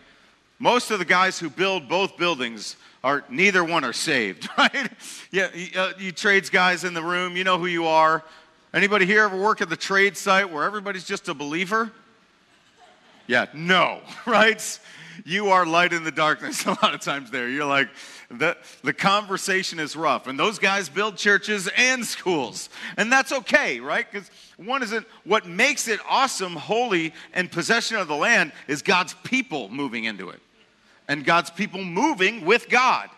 most 0.57 0.89
of 0.91 0.99
the 0.99 1.05
guys 1.05 1.37
who 1.37 1.49
build 1.49 1.87
both 1.87 2.17
buildings 2.17 2.77
are 3.03 3.23
neither 3.29 3.63
one 3.63 3.83
are 3.83 3.93
saved, 3.93 4.49
right? 4.57 4.89
yeah, 5.31 5.49
you, 5.53 5.67
uh, 5.79 5.93
you 5.99 6.11
trades 6.11 6.49
guys 6.49 6.83
in 6.83 6.93
the 6.93 7.03
room, 7.03 7.37
you 7.37 7.43
know 7.43 7.59
who 7.59 7.67
you 7.67 7.85
are. 7.85 8.23
Anybody 8.73 9.05
here 9.05 9.23
ever 9.23 9.39
work 9.39 9.61
at 9.61 9.69
the 9.69 9.77
trade 9.77 10.17
site 10.17 10.49
where 10.49 10.63
everybody's 10.63 11.05
just 11.05 11.29
a 11.29 11.33
believer? 11.33 11.91
Yeah, 13.27 13.47
no, 13.53 14.01
right? 14.25 14.79
You 15.23 15.49
are 15.49 15.65
light 15.65 15.93
in 15.93 16.03
the 16.03 16.11
darkness 16.11 16.65
a 16.65 16.69
lot 16.69 16.93
of 16.93 17.01
times 17.01 17.31
there. 17.31 17.47
You're 17.47 17.65
like, 17.65 17.89
the, 18.29 18.57
the 18.83 18.93
conversation 18.93 19.79
is 19.79 19.95
rough. 19.95 20.27
And 20.27 20.37
those 20.37 20.59
guys 20.59 20.89
build 20.89 21.17
churches 21.17 21.69
and 21.77 22.05
schools. 22.05 22.69
And 22.97 23.11
that's 23.11 23.31
okay, 23.31 23.79
right? 23.79 24.09
Because 24.09 24.29
one 24.57 24.83
isn't 24.83 25.05
what 25.23 25.45
makes 25.45 25.87
it 25.87 25.99
awesome, 26.09 26.55
holy, 26.55 27.13
and 27.33 27.51
possession 27.51 27.97
of 27.97 28.07
the 28.07 28.15
land 28.15 28.51
is 28.67 28.81
God's 28.81 29.13
people 29.23 29.69
moving 29.69 30.05
into 30.05 30.29
it. 30.29 30.39
And 31.07 31.23
God's 31.23 31.51
people 31.51 31.83
moving 31.83 32.45
with 32.45 32.67
God. 32.67 33.09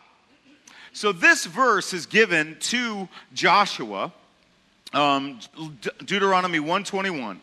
So 0.91 1.11
this 1.11 1.45
verse 1.45 1.93
is 1.93 2.05
given 2.05 2.57
to 2.59 3.07
Joshua 3.33 4.11
um, 4.93 5.39
De- 5.81 5.91
Deuteronomy 6.03 6.59
121. 6.59 7.39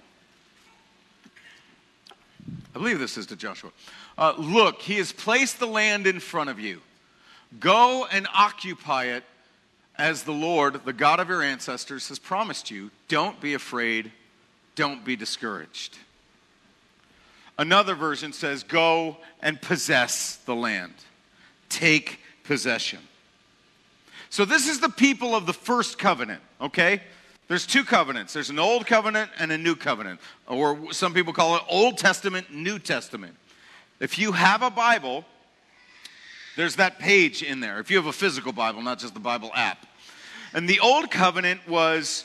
I 2.75 2.79
believe 2.79 2.99
this 2.99 3.17
is 3.17 3.27
to 3.27 3.37
Joshua. 3.37 3.71
Uh, 4.19 4.35
Look, 4.37 4.83
he 4.83 4.95
has 4.95 5.13
placed 5.13 5.61
the 5.61 5.67
land 5.67 6.07
in 6.07 6.19
front 6.21 6.51
of 6.51 6.59
you. 6.59 6.81
Go 7.61 8.07
and 8.11 8.27
occupy 8.35 9.05
it 9.05 9.25
as 9.97 10.25
the 10.25 10.33
Lord, 10.33 10.85
the 10.85 10.93
God 10.93 11.21
of 11.21 11.29
your 11.29 11.43
ancestors, 11.43 12.09
has 12.09 12.19
promised 12.19 12.71
you. 12.71 12.91
Don't 13.07 13.41
be 13.41 13.55
afraid. 13.55 14.11
Don't 14.75 15.05
be 15.05 15.15
discouraged. 15.15 15.99
Another 17.57 17.95
version 17.95 18.33
says, 18.33 18.65
Go 18.65 19.19
and 19.41 19.61
possess 19.63 20.37
the 20.37 20.55
land. 20.55 20.95
Take 21.69 22.19
possession. 22.43 22.99
So, 24.31 24.45
this 24.45 24.69
is 24.69 24.81
the 24.81 24.89
people 24.89 25.37
of 25.37 25.47
the 25.47 25.53
first 25.53 25.97
covenant, 25.97 26.43
okay? 26.61 27.03
There's 27.47 27.67
two 27.67 27.85
covenants 27.85 28.33
there's 28.33 28.51
an 28.51 28.59
old 28.59 28.87
covenant 28.87 29.31
and 29.39 29.53
a 29.53 29.59
new 29.59 29.77
covenant, 29.77 30.21
or 30.47 30.93
some 30.93 31.13
people 31.13 31.33
call 31.33 31.57
it 31.57 31.63
Old 31.69 31.99
Testament, 31.99 32.53
New 32.53 32.79
Testament. 32.79 33.37
If 34.01 34.19
you 34.19 34.33
have 34.33 34.63
a 34.63 34.71
Bible, 34.71 35.25
there's 36.57 36.77
that 36.77 36.99
page 36.99 37.43
in 37.43 37.61
there. 37.61 37.81
If 37.81 37.91
you 37.91 37.97
have 37.97 38.07
a 38.07 38.13
physical 38.13 38.53
Bible, 38.53 38.83
not 38.83 38.99
just 38.99 39.15
the 39.15 39.21
Bible 39.21 39.51
app. 39.55 39.87
And 40.53 40.69
the 40.69 40.81
old 40.81 41.11
covenant 41.11 41.67
was 41.69 42.25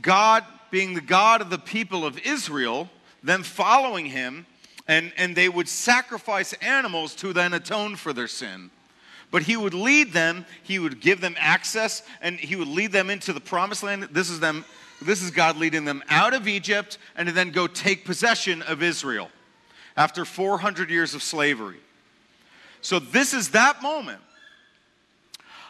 God 0.00 0.44
being 0.70 0.94
the 0.94 1.00
God 1.00 1.40
of 1.40 1.50
the 1.50 1.58
people 1.58 2.04
of 2.04 2.18
Israel, 2.18 2.88
them 3.22 3.42
following 3.42 4.06
him, 4.06 4.46
and, 4.88 5.12
and 5.16 5.36
they 5.36 5.48
would 5.48 5.68
sacrifice 5.68 6.52
animals 6.54 7.14
to 7.16 7.32
then 7.32 7.52
atone 7.52 7.96
for 7.96 8.12
their 8.12 8.28
sin. 8.28 8.70
But 9.30 9.42
he 9.42 9.56
would 9.56 9.74
lead 9.74 10.12
them, 10.12 10.46
he 10.62 10.78
would 10.78 11.00
give 11.00 11.20
them 11.20 11.34
access, 11.38 12.02
and 12.20 12.38
he 12.38 12.56
would 12.56 12.68
lead 12.68 12.92
them 12.92 13.10
into 13.10 13.32
the 13.32 13.40
promised 13.40 13.82
land. 13.82 14.04
This 14.12 14.30
is 14.30 14.40
them, 14.40 14.64
this 15.02 15.22
is 15.22 15.30
God 15.30 15.56
leading 15.56 15.84
them 15.84 16.02
out 16.08 16.32
of 16.32 16.48
Egypt 16.48 16.98
and 17.16 17.28
to 17.28 17.34
then 17.34 17.50
go 17.50 17.66
take 17.66 18.04
possession 18.04 18.62
of 18.62 18.82
Israel 18.82 19.30
after 19.96 20.24
400 20.24 20.90
years 20.90 21.14
of 21.14 21.22
slavery. 21.22 21.78
So 22.80 22.98
this 22.98 23.34
is 23.34 23.50
that 23.50 23.82
moment. 23.82 24.20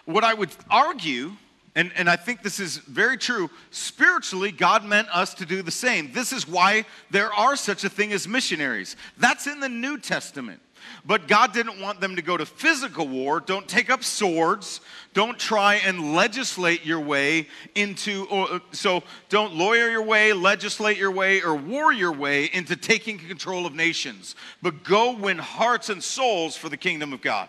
What 0.05 0.23
I 0.23 0.35
would 0.35 0.51
argue, 0.71 1.33
and, 1.75 1.91
and 1.97 2.09
I 2.09 2.17
think 2.17 2.43
this 2.43 2.61
is 2.61 2.77
very 2.79 3.17
true, 3.17 3.51
spiritually, 3.71 4.53
God 4.53 4.85
meant 4.85 5.09
us 5.09 5.35
to 5.35 5.47
do 5.47 5.63
the 5.63 5.71
same. 5.71 6.13
This 6.13 6.33
is 6.33 6.47
why 6.47 6.85
there 7.11 7.33
are 7.33 7.57
such 7.57 7.85
a 7.85 7.89
thing 7.89 8.13
as 8.13 8.29
missionaries. 8.29 8.97
That's 9.19 9.47
in 9.47 9.61
the 9.61 9.69
New 9.69 9.99
Testament. 9.99 10.61
But 11.05 11.29
God 11.29 11.53
didn't 11.53 11.81
want 11.81 12.01
them 12.01 12.17
to 12.17 12.23
go 12.23 12.37
to 12.37 12.45
physical 12.45 13.07
war. 13.07 13.41
Don't 13.41 13.69
take 13.69 13.91
up 13.91 14.03
swords. 14.03 14.81
Don't 15.15 15.39
try 15.39 15.77
and 15.77 16.15
legislate 16.15 16.85
your 16.85 17.01
way 17.01 17.47
into, 17.75 18.27
or, 18.27 18.61
so 18.73 19.03
don't 19.29 19.55
lawyer 19.55 19.89
your 19.89 20.03
way, 20.03 20.33
legislate 20.33 20.99
your 20.99 21.11
way, 21.11 21.43
or 21.43 21.55
war 21.55 21.93
your 21.93 22.13
way 22.13 22.47
into 22.53 22.77
taking 22.77 23.19
control 23.19 23.67
of 23.67 23.75
nations. 23.75 24.35
But 24.63 24.83
go 24.85 25.13
win 25.13 25.39
hearts 25.39 25.89
and 25.89 26.03
souls 26.03 26.57
for 26.57 26.69
the 26.69 26.77
kingdom 26.77 27.13
of 27.13 27.23
God. 27.23 27.49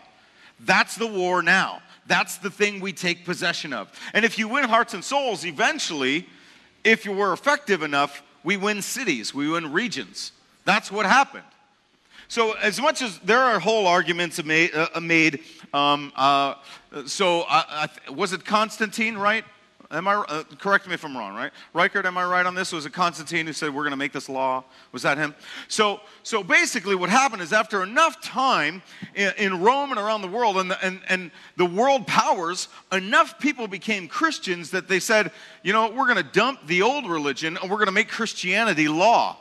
That's 0.60 0.96
the 0.96 1.07
war 1.07 1.41
now. 1.41 1.81
That's 2.05 2.38
the 2.38 2.50
thing 2.50 2.79
we 2.79 2.93
take 2.93 3.25
possession 3.25 3.74
of. 3.74 3.91
And 4.13 4.24
if 4.24 4.39
you 4.39 4.48
win 4.48 4.63
hearts 4.63 4.93
and 4.93 5.03
souls, 5.03 5.46
eventually, 5.46 6.27
if 6.84 7.05
you 7.05 7.12
were 7.12 7.34
effective 7.34 7.84
enough, 7.84 8.24
we 8.43 8.55
win 8.55 8.81
cities, 8.81 9.34
we 9.34 9.50
win 9.50 9.74
regions. 9.74 10.31
That's 10.63 10.91
what 10.91 11.05
happened. 11.05 11.43
So, 12.29 12.53
as 12.53 12.81
much 12.81 13.01
as 13.01 13.19
there 13.19 13.39
are 13.39 13.57
whole 13.57 13.88
arguments 13.88 14.43
made, 14.43 14.72
uh, 14.75 15.00
made 15.00 15.39
um, 15.74 16.12
uh, 16.15 16.55
so 17.05 17.46
uh, 17.48 17.88
was 18.13 18.34
it 18.34 18.43
Constantine, 18.43 19.17
right? 19.17 19.46
Am 19.89 20.05
I 20.05 20.15
uh, 20.15 20.43
correct 20.60 20.86
me 20.86 20.93
if 20.93 21.05
I'm 21.05 21.15
wrong, 21.15 21.34
right? 21.34 21.51
Reichard, 21.74 22.03
am 22.03 22.17
I 22.17 22.25
right 22.25 22.46
on 22.46 22.53
this? 22.53 22.74
Was 22.74 22.86
it 22.86 22.91
Constantine 22.91 23.46
who 23.46 23.53
said 23.53 23.74
we're 23.74 23.84
going 23.84 23.91
to 23.91 23.98
make 23.98 24.12
this 24.12 24.27
law? 24.27 24.65
Was 24.91 25.03
that 25.03 25.17
him? 25.17 25.34
So, 25.69 26.01
so 26.24 26.43
basically, 26.43 26.96
what 26.96 27.10
happened 27.10 27.41
is 27.41 27.53
after 27.53 27.81
enough 27.81 28.22
time 28.22 28.81
in, 29.15 29.31
in 29.38 29.62
Rome 29.62 29.91
and 29.91 30.00
around 30.00 30.22
the 30.22 30.27
world, 30.27 30.57
and 30.57 30.69
the, 30.69 30.86
and, 30.86 31.00
and 31.07 31.31
the 31.55 31.65
world 31.65 32.05
powers, 32.05 32.67
enough 32.91 33.39
people 33.39 33.69
became 33.69 34.10
Christians 34.10 34.72
that 34.72 34.89
they 34.89 35.00
said, 35.00 35.31
you 35.63 35.72
know, 35.72 35.89
we're 35.89 36.13
going 36.13 36.17
to 36.17 36.31
dump 36.34 36.67
the 36.67 36.81
old 36.81 37.10
religion 37.10 37.55
and 37.55 37.72
we're 37.72 37.77
going 37.77 37.86
to 37.86 37.93
make 37.93 38.10
Christianity 38.10 38.89
law 38.89 39.38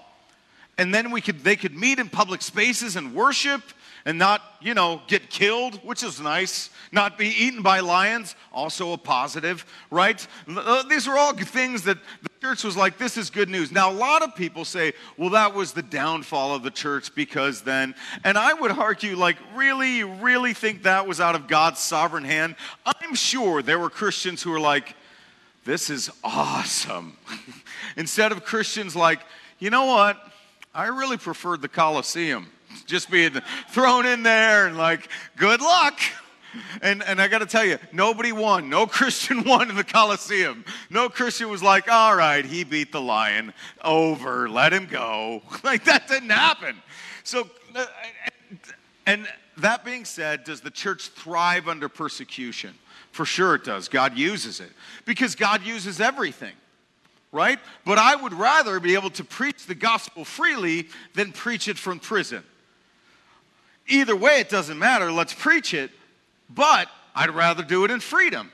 and 0.78 0.95
then 0.95 1.11
we 1.11 1.21
could 1.21 1.42
they 1.42 1.56
could 1.56 1.75
meet 1.75 1.99
in 1.99 2.09
public 2.09 2.42
spaces 2.42 2.97
and 2.97 3.14
worship 3.14 3.62
and 4.04 4.18
not 4.18 4.42
you 4.61 4.75
know 4.75 5.00
get 5.06 5.30
killed 5.30 5.76
which 5.85 6.02
is 6.02 6.21
nice. 6.21 6.71
Not 6.92 7.18
be 7.18 7.28
eaten 7.28 7.62
by 7.62 7.80
lions 7.80 8.37
also 8.52 8.92
a 8.92 8.99
positive 8.99 9.64
right? 9.90 10.26
Uh, 10.49 10.83
these 10.85 11.09
are 11.09 11.16
all 11.16 11.35
things 11.35 11.83
that 11.83 11.99
the 12.23 12.28
church 12.40 12.62
was 12.62 12.76
like 12.76 12.99
this 12.99 13.16
is 13.16 13.30
good 13.30 13.49
news. 13.49 13.73
Now 13.73 13.90
a 13.90 13.95
lot 13.95 14.23
of 14.23 14.35
people 14.37 14.64
say 14.64 14.92
well 15.16 15.30
that 15.30 15.54
was 15.54 15.73
the 15.73 15.83
downfall 15.83 16.54
of 16.54 16.62
the 16.62 16.71
church 16.71 17.14
because 17.14 17.62
then 17.62 17.95
and 18.23 18.37
i 18.37 18.52
would 18.52 18.71
argue 18.71 19.16
like 19.16 19.37
really? 19.54 20.04
Really 20.04 20.54
think 20.54 20.83
that 20.83 21.06
was 21.06 21.21
out 21.21 21.35
of 21.35 21.49
god's 21.49 21.80
sovereign 21.80 22.25
hand? 22.25 22.56
I'm 22.85 23.14
sure 23.14 23.62
there 23.62 23.78
were 23.78 23.90
christians 23.90 24.42
who 24.42 24.50
were 24.50 24.61
like 24.61 24.95
this 25.64 25.90
is 25.90 26.11
awesome. 26.23 27.16
Instead 27.97 28.30
of 28.30 28.45
christians 28.45 28.95
like 28.95 29.21
you 29.59 29.71
know 29.71 29.87
what 29.87 30.18
I 30.76 30.88
really 30.88 31.16
preferred 31.16 31.62
the 31.62 31.68
Colosseum, 31.68 32.49
just 32.85 33.11
being 33.11 33.33
thrown 33.71 34.04
in 34.04 34.23
there 34.23 34.66
and 34.66 34.76
like, 34.76 35.09
good 35.37 35.62
luck. 35.62 35.99
And, 36.83 37.02
and 37.02 37.18
I 37.18 37.28
got 37.28 37.38
to 37.38 37.47
tell 37.47 37.64
you, 37.64 37.78
nobody 37.92 38.30
won. 38.30 38.68
No 38.68 38.87
Christian 38.87 39.42
won 39.45 39.71
in 39.71 39.76
the 39.76 39.85
Colosseum. 39.85 40.66
No 40.90 41.09
Christian 41.09 41.49
was 41.49 41.62
like, 41.62 41.90
all 41.90 42.14
right, 42.14 42.45
he 42.45 42.62
beat 42.62 42.92
the 42.92 43.00
lion. 43.00 43.54
Over, 43.83 44.50
let 44.50 44.73
him 44.73 44.87
go. 44.87 45.42
Like, 45.64 45.85
that 45.87 46.09
didn't 46.09 46.30
happen. 46.30 46.76
So, 47.25 47.49
uh, 47.75 47.87
and 49.06 49.26
that 49.56 49.83
being 49.83 50.04
said, 50.04 50.45
does 50.45 50.61
the 50.61 50.71
church 50.71 51.09
thrive 51.09 51.68
under 51.68 51.88
persecution? 51.88 52.75
For 53.12 53.25
sure 53.25 53.54
it 53.54 53.64
does. 53.64 53.88
God 53.88 54.18
uses 54.18 54.61
it 54.61 54.71
because 55.06 55.35
God 55.35 55.64
uses 55.64 56.02
everything 56.02 56.52
right? 57.37 57.61
But 57.85 57.99
I 57.99 58.16
would 58.16 58.33
rather 58.33 58.81
be 58.81 58.95
able 58.95 59.11
to 59.11 59.23
preach 59.25 59.66
the 59.66 59.75
gospel 59.75 60.25
freely 60.25 60.88
than 61.14 61.31
preach 61.31 61.69
it 61.69 61.78
from 61.78 62.00
prison. 62.00 62.43
Either 63.87 64.16
way, 64.16 64.40
it 64.40 64.49
doesn't 64.49 64.78
matter. 64.78 65.12
Let's 65.12 65.35
preach 65.35 65.75
it, 65.75 65.90
but 66.50 66.88
I'd 67.14 67.31
rather 67.31 67.62
do 67.62 67.85
it 67.85 67.90
in 67.93 68.00
freedom. 68.00 68.50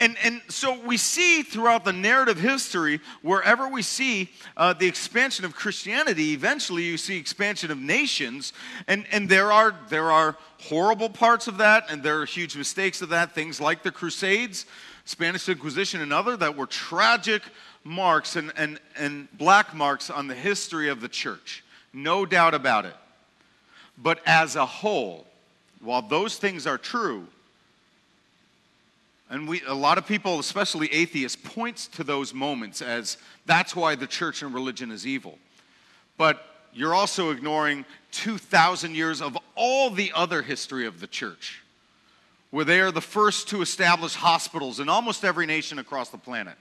And, 0.00 0.16
and 0.24 0.40
so 0.48 0.80
we 0.84 0.96
see 0.96 1.42
throughout 1.42 1.84
the 1.84 1.92
narrative 1.92 2.38
history, 2.38 3.00
wherever 3.20 3.68
we 3.68 3.82
see 3.82 4.30
uh, 4.56 4.72
the 4.72 4.86
expansion 4.86 5.44
of 5.44 5.54
Christianity, 5.54 6.32
eventually 6.32 6.82
you 6.82 6.96
see 6.96 7.18
expansion 7.18 7.70
of 7.70 7.78
nations. 7.78 8.52
And, 8.88 9.04
and 9.12 9.28
there, 9.28 9.52
are, 9.52 9.74
there 9.90 10.10
are 10.10 10.36
horrible 10.58 11.10
parts 11.10 11.46
of 11.46 11.58
that, 11.58 11.90
and 11.90 12.02
there 12.02 12.20
are 12.20 12.24
huge 12.24 12.56
mistakes 12.56 13.02
of 13.02 13.10
that, 13.10 13.34
things 13.34 13.60
like 13.60 13.82
the 13.82 13.92
Crusades, 13.92 14.66
Spanish 15.04 15.48
Inquisition 15.48 16.00
and 16.00 16.12
other 16.12 16.36
that 16.36 16.56
were 16.56 16.66
tragic 16.66 17.42
marks 17.84 18.36
and, 18.36 18.52
and, 18.56 18.78
and 18.96 19.28
black 19.36 19.74
marks 19.74 20.10
on 20.10 20.28
the 20.28 20.34
history 20.34 20.88
of 20.88 21.00
the 21.00 21.08
church. 21.08 21.64
No 21.92 22.24
doubt 22.24 22.54
about 22.54 22.84
it. 22.84 22.94
But 23.98 24.20
as 24.26 24.56
a 24.56 24.64
whole, 24.64 25.26
while 25.80 26.02
those 26.02 26.36
things 26.36 26.66
are 26.66 26.78
true, 26.78 27.26
and 29.28 29.48
we, 29.48 29.62
a 29.66 29.74
lot 29.74 29.98
of 29.98 30.06
people, 30.06 30.38
especially 30.38 30.92
atheists, 30.92 31.40
points 31.42 31.86
to 31.88 32.04
those 32.04 32.34
moments 32.34 32.82
as 32.82 33.16
that's 33.46 33.74
why 33.74 33.94
the 33.94 34.06
church 34.06 34.42
and 34.42 34.52
religion 34.52 34.90
is 34.90 35.06
evil. 35.06 35.38
But 36.18 36.44
you're 36.74 36.94
also 36.94 37.30
ignoring 37.30 37.84
2,000 38.12 38.94
years 38.94 39.20
of 39.20 39.36
all 39.54 39.90
the 39.90 40.12
other 40.14 40.42
history 40.42 40.86
of 40.86 41.00
the 41.00 41.06
church 41.06 41.62
where 42.52 42.66
they 42.66 42.80
are 42.80 42.92
the 42.92 43.00
first 43.00 43.48
to 43.48 43.62
establish 43.62 44.14
hospitals 44.14 44.78
in 44.78 44.88
almost 44.88 45.24
every 45.24 45.46
nation 45.46 45.78
across 45.78 46.10
the 46.10 46.18
planet. 46.18 46.54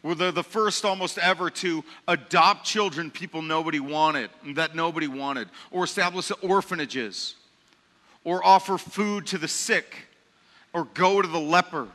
Where 0.00 0.14
they're 0.14 0.32
the 0.32 0.42
first 0.42 0.86
almost 0.86 1.18
ever 1.18 1.50
to 1.50 1.84
adopt 2.08 2.64
children 2.64 3.10
people 3.10 3.42
nobody 3.42 3.78
wanted, 3.78 4.30
that 4.54 4.74
nobody 4.74 5.06
wanted, 5.06 5.48
or 5.70 5.84
establish 5.84 6.32
orphanages, 6.40 7.34
or 8.24 8.44
offer 8.44 8.78
food 8.78 9.26
to 9.28 9.38
the 9.38 9.48
sick, 9.48 9.94
or 10.72 10.84
go 10.94 11.20
to 11.20 11.28
the 11.28 11.40
leper, 11.40 11.88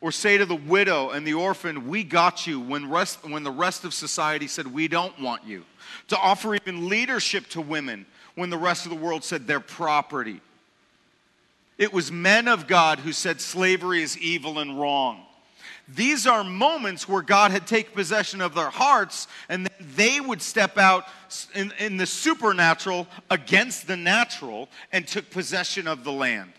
or 0.00 0.10
say 0.10 0.36
to 0.36 0.46
the 0.46 0.56
widow 0.56 1.10
and 1.10 1.24
the 1.24 1.34
orphan, 1.34 1.88
We 1.88 2.02
got 2.02 2.44
you, 2.44 2.58
when, 2.58 2.90
rest, 2.90 3.22
when 3.22 3.44
the 3.44 3.52
rest 3.52 3.84
of 3.84 3.94
society 3.94 4.48
said, 4.48 4.66
We 4.66 4.88
don't 4.88 5.18
want 5.20 5.44
you. 5.44 5.64
To 6.08 6.18
offer 6.18 6.56
even 6.56 6.88
leadership 6.88 7.46
to 7.50 7.60
women 7.60 8.04
when 8.34 8.50
the 8.50 8.58
rest 8.58 8.84
of 8.84 8.90
the 8.90 8.98
world 8.98 9.22
said 9.22 9.46
they're 9.46 9.60
property 9.60 10.40
it 11.80 11.94
was 11.94 12.12
men 12.12 12.46
of 12.46 12.66
God 12.66 12.98
who 13.00 13.10
said 13.10 13.40
slavery 13.40 14.02
is 14.02 14.18
evil 14.18 14.58
and 14.58 14.78
wrong. 14.78 15.22
These 15.88 16.26
are 16.26 16.44
moments 16.44 17.08
where 17.08 17.22
God 17.22 17.50
had 17.52 17.66
taken 17.66 17.94
possession 17.94 18.42
of 18.42 18.54
their 18.54 18.68
hearts 18.68 19.26
and 19.48 19.66
they 19.96 20.20
would 20.20 20.42
step 20.42 20.76
out 20.76 21.06
in, 21.54 21.72
in 21.78 21.96
the 21.96 22.04
supernatural 22.04 23.08
against 23.30 23.86
the 23.86 23.96
natural 23.96 24.68
and 24.92 25.08
took 25.08 25.30
possession 25.30 25.88
of 25.88 26.04
the 26.04 26.12
land. 26.12 26.52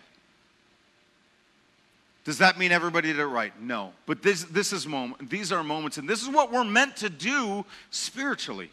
Does 2.25 2.39
that 2.39 2.57
mean 2.57 2.71
everybody 2.71 3.09
did 3.09 3.19
it 3.19 3.25
right? 3.25 3.53
No. 3.61 3.93
But 4.07 4.23
this, 4.23 4.43
this 4.45 4.73
is 4.73 4.87
moment, 4.87 5.29
these 5.29 5.51
are 5.51 5.63
moments, 5.63 5.97
and 5.99 6.09
this 6.09 6.23
is 6.23 6.29
what 6.29 6.51
we're 6.51 6.63
meant 6.63 6.97
to 6.97 7.11
do 7.11 7.63
spiritually. 7.91 8.71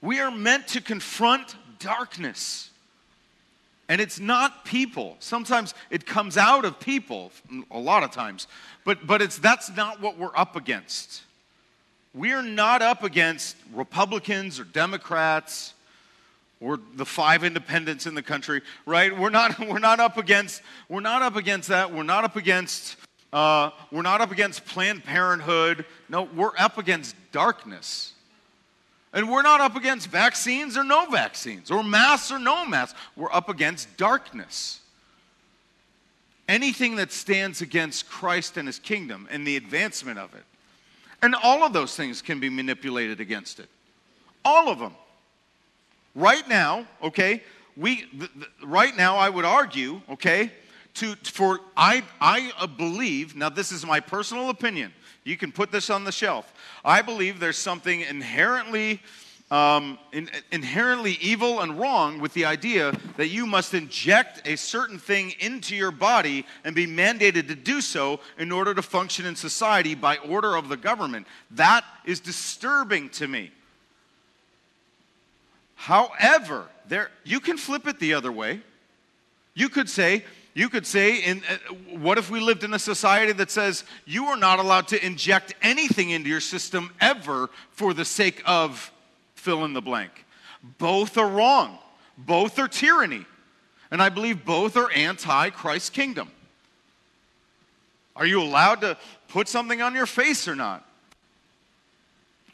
We 0.00 0.18
are 0.20 0.30
meant 0.30 0.68
to 0.68 0.80
confront 0.80 1.56
darkness. 1.78 2.70
And 3.88 4.00
it's 4.00 4.18
not 4.18 4.64
people. 4.64 5.16
Sometimes 5.20 5.74
it 5.90 6.06
comes 6.06 6.36
out 6.36 6.64
of 6.64 6.80
people, 6.80 7.30
a 7.70 7.78
lot 7.78 8.02
of 8.02 8.10
times. 8.10 8.48
But, 8.84 9.06
but 9.06 9.22
it's, 9.22 9.38
that's 9.38 9.74
not 9.76 10.00
what 10.00 10.18
we're 10.18 10.36
up 10.36 10.56
against. 10.56 11.22
We're 12.12 12.42
not 12.42 12.82
up 12.82 13.04
against 13.04 13.56
Republicans 13.72 14.58
or 14.58 14.64
Democrats 14.64 15.74
or 16.60 16.80
the 16.94 17.04
five 17.04 17.44
independents 17.44 18.06
in 18.06 18.14
the 18.14 18.22
country, 18.22 18.62
right? 18.86 19.16
We're 19.16 19.30
not, 19.30 19.58
we're 19.68 19.78
not 19.78 20.00
up 20.00 20.16
against, 20.16 20.62
we're 20.88 21.00
not 21.00 21.22
up 21.22 21.36
against 21.36 21.68
that. 21.68 21.92
We're 21.92 22.02
not 22.02 22.24
up 22.24 22.34
against, 22.34 22.96
uh, 23.32 23.70
we're 23.92 24.02
not 24.02 24.20
up 24.20 24.32
against 24.32 24.64
Planned 24.64 25.04
Parenthood. 25.04 25.84
No, 26.08 26.22
we're 26.22 26.56
up 26.58 26.78
against 26.78 27.14
darkness. 27.30 28.14
And 29.12 29.30
we're 29.30 29.42
not 29.42 29.60
up 29.60 29.76
against 29.76 30.08
vaccines 30.08 30.76
or 30.76 30.84
no 30.84 31.06
vaccines, 31.06 31.70
or 31.70 31.82
masks 31.82 32.30
or 32.30 32.38
no 32.38 32.66
masks. 32.66 32.98
We're 33.16 33.32
up 33.32 33.48
against 33.48 33.96
darkness. 33.96 34.80
Anything 36.48 36.96
that 36.96 37.12
stands 37.12 37.60
against 37.60 38.08
Christ 38.08 38.56
and 38.56 38.68
his 38.68 38.78
kingdom 38.78 39.26
and 39.30 39.46
the 39.46 39.56
advancement 39.56 40.18
of 40.18 40.34
it. 40.34 40.44
And 41.22 41.34
all 41.34 41.64
of 41.64 41.72
those 41.72 41.96
things 41.96 42.22
can 42.22 42.40
be 42.40 42.48
manipulated 42.48 43.20
against 43.20 43.58
it. 43.58 43.68
All 44.44 44.68
of 44.68 44.78
them. 44.78 44.94
Right 46.14 46.46
now, 46.48 46.86
okay, 47.02 47.42
we 47.76 47.96
th- 47.96 48.32
th- 48.32 48.46
right 48.62 48.96
now 48.96 49.16
I 49.16 49.28
would 49.28 49.44
argue, 49.44 50.00
okay, 50.10 50.52
to 50.94 51.16
for 51.16 51.60
I 51.76 52.02
I 52.20 52.66
believe, 52.66 53.36
now 53.36 53.48
this 53.48 53.72
is 53.72 53.84
my 53.84 54.00
personal 54.00 54.50
opinion. 54.50 54.92
You 55.26 55.36
can 55.36 55.50
put 55.50 55.72
this 55.72 55.90
on 55.90 56.04
the 56.04 56.12
shelf. 56.12 56.54
I 56.84 57.02
believe 57.02 57.40
there's 57.40 57.58
something 57.58 58.00
inherently 58.00 59.00
um, 59.48 59.98
in, 60.12 60.28
inherently 60.50 61.18
evil 61.20 61.60
and 61.60 61.78
wrong 61.78 62.18
with 62.18 62.34
the 62.34 62.46
idea 62.46 62.92
that 63.16 63.28
you 63.28 63.46
must 63.46 63.74
inject 63.74 64.46
a 64.46 64.56
certain 64.56 64.98
thing 64.98 65.34
into 65.38 65.76
your 65.76 65.92
body 65.92 66.44
and 66.64 66.74
be 66.74 66.86
mandated 66.86 67.46
to 67.46 67.54
do 67.54 67.80
so 67.80 68.18
in 68.38 68.50
order 68.50 68.74
to 68.74 68.82
function 68.82 69.24
in 69.24 69.36
society 69.36 69.94
by 69.94 70.16
order 70.16 70.56
of 70.56 70.68
the 70.68 70.76
government. 70.76 71.28
That 71.52 71.84
is 72.04 72.18
disturbing 72.18 73.08
to 73.10 73.28
me. 73.28 73.52
However, 75.76 76.66
there, 76.88 77.10
you 77.22 77.38
can 77.38 77.56
flip 77.56 77.86
it 77.86 78.00
the 78.00 78.14
other 78.14 78.32
way. 78.32 78.62
You 79.54 79.68
could 79.68 79.88
say, 79.88 80.24
you 80.56 80.70
could 80.70 80.86
say, 80.86 81.18
in, 81.18 81.42
uh, 81.50 81.74
what 81.98 82.16
if 82.16 82.30
we 82.30 82.40
lived 82.40 82.64
in 82.64 82.72
a 82.72 82.78
society 82.78 83.32
that 83.34 83.50
says 83.50 83.84
you 84.06 84.24
are 84.24 84.38
not 84.38 84.58
allowed 84.58 84.88
to 84.88 85.04
inject 85.04 85.54
anything 85.60 86.08
into 86.08 86.30
your 86.30 86.40
system 86.40 86.90
ever 86.98 87.50
for 87.72 87.92
the 87.92 88.06
sake 88.06 88.42
of 88.46 88.90
fill 89.34 89.66
in 89.66 89.74
the 89.74 89.82
blank? 89.82 90.24
Both 90.78 91.18
are 91.18 91.28
wrong. 91.28 91.76
Both 92.16 92.58
are 92.58 92.68
tyranny. 92.68 93.26
And 93.90 94.00
I 94.00 94.08
believe 94.08 94.46
both 94.46 94.78
are 94.78 94.90
anti 94.92 95.50
Christ's 95.50 95.90
kingdom. 95.90 96.30
Are 98.16 98.24
you 98.24 98.40
allowed 98.40 98.80
to 98.80 98.96
put 99.28 99.48
something 99.48 99.82
on 99.82 99.94
your 99.94 100.06
face 100.06 100.48
or 100.48 100.56
not? 100.56 100.88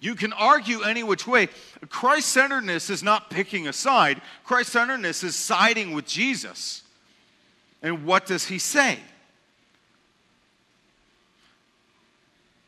You 0.00 0.16
can 0.16 0.32
argue 0.32 0.82
any 0.82 1.04
which 1.04 1.28
way. 1.28 1.50
Christ 1.88 2.30
centeredness 2.30 2.90
is 2.90 3.04
not 3.04 3.30
picking 3.30 3.68
a 3.68 3.72
side, 3.72 4.20
Christ 4.42 4.72
centeredness 4.72 5.22
is 5.22 5.36
siding 5.36 5.92
with 5.92 6.04
Jesus. 6.04 6.81
And 7.82 8.04
what 8.04 8.26
does 8.26 8.46
he 8.46 8.58
say? 8.58 8.98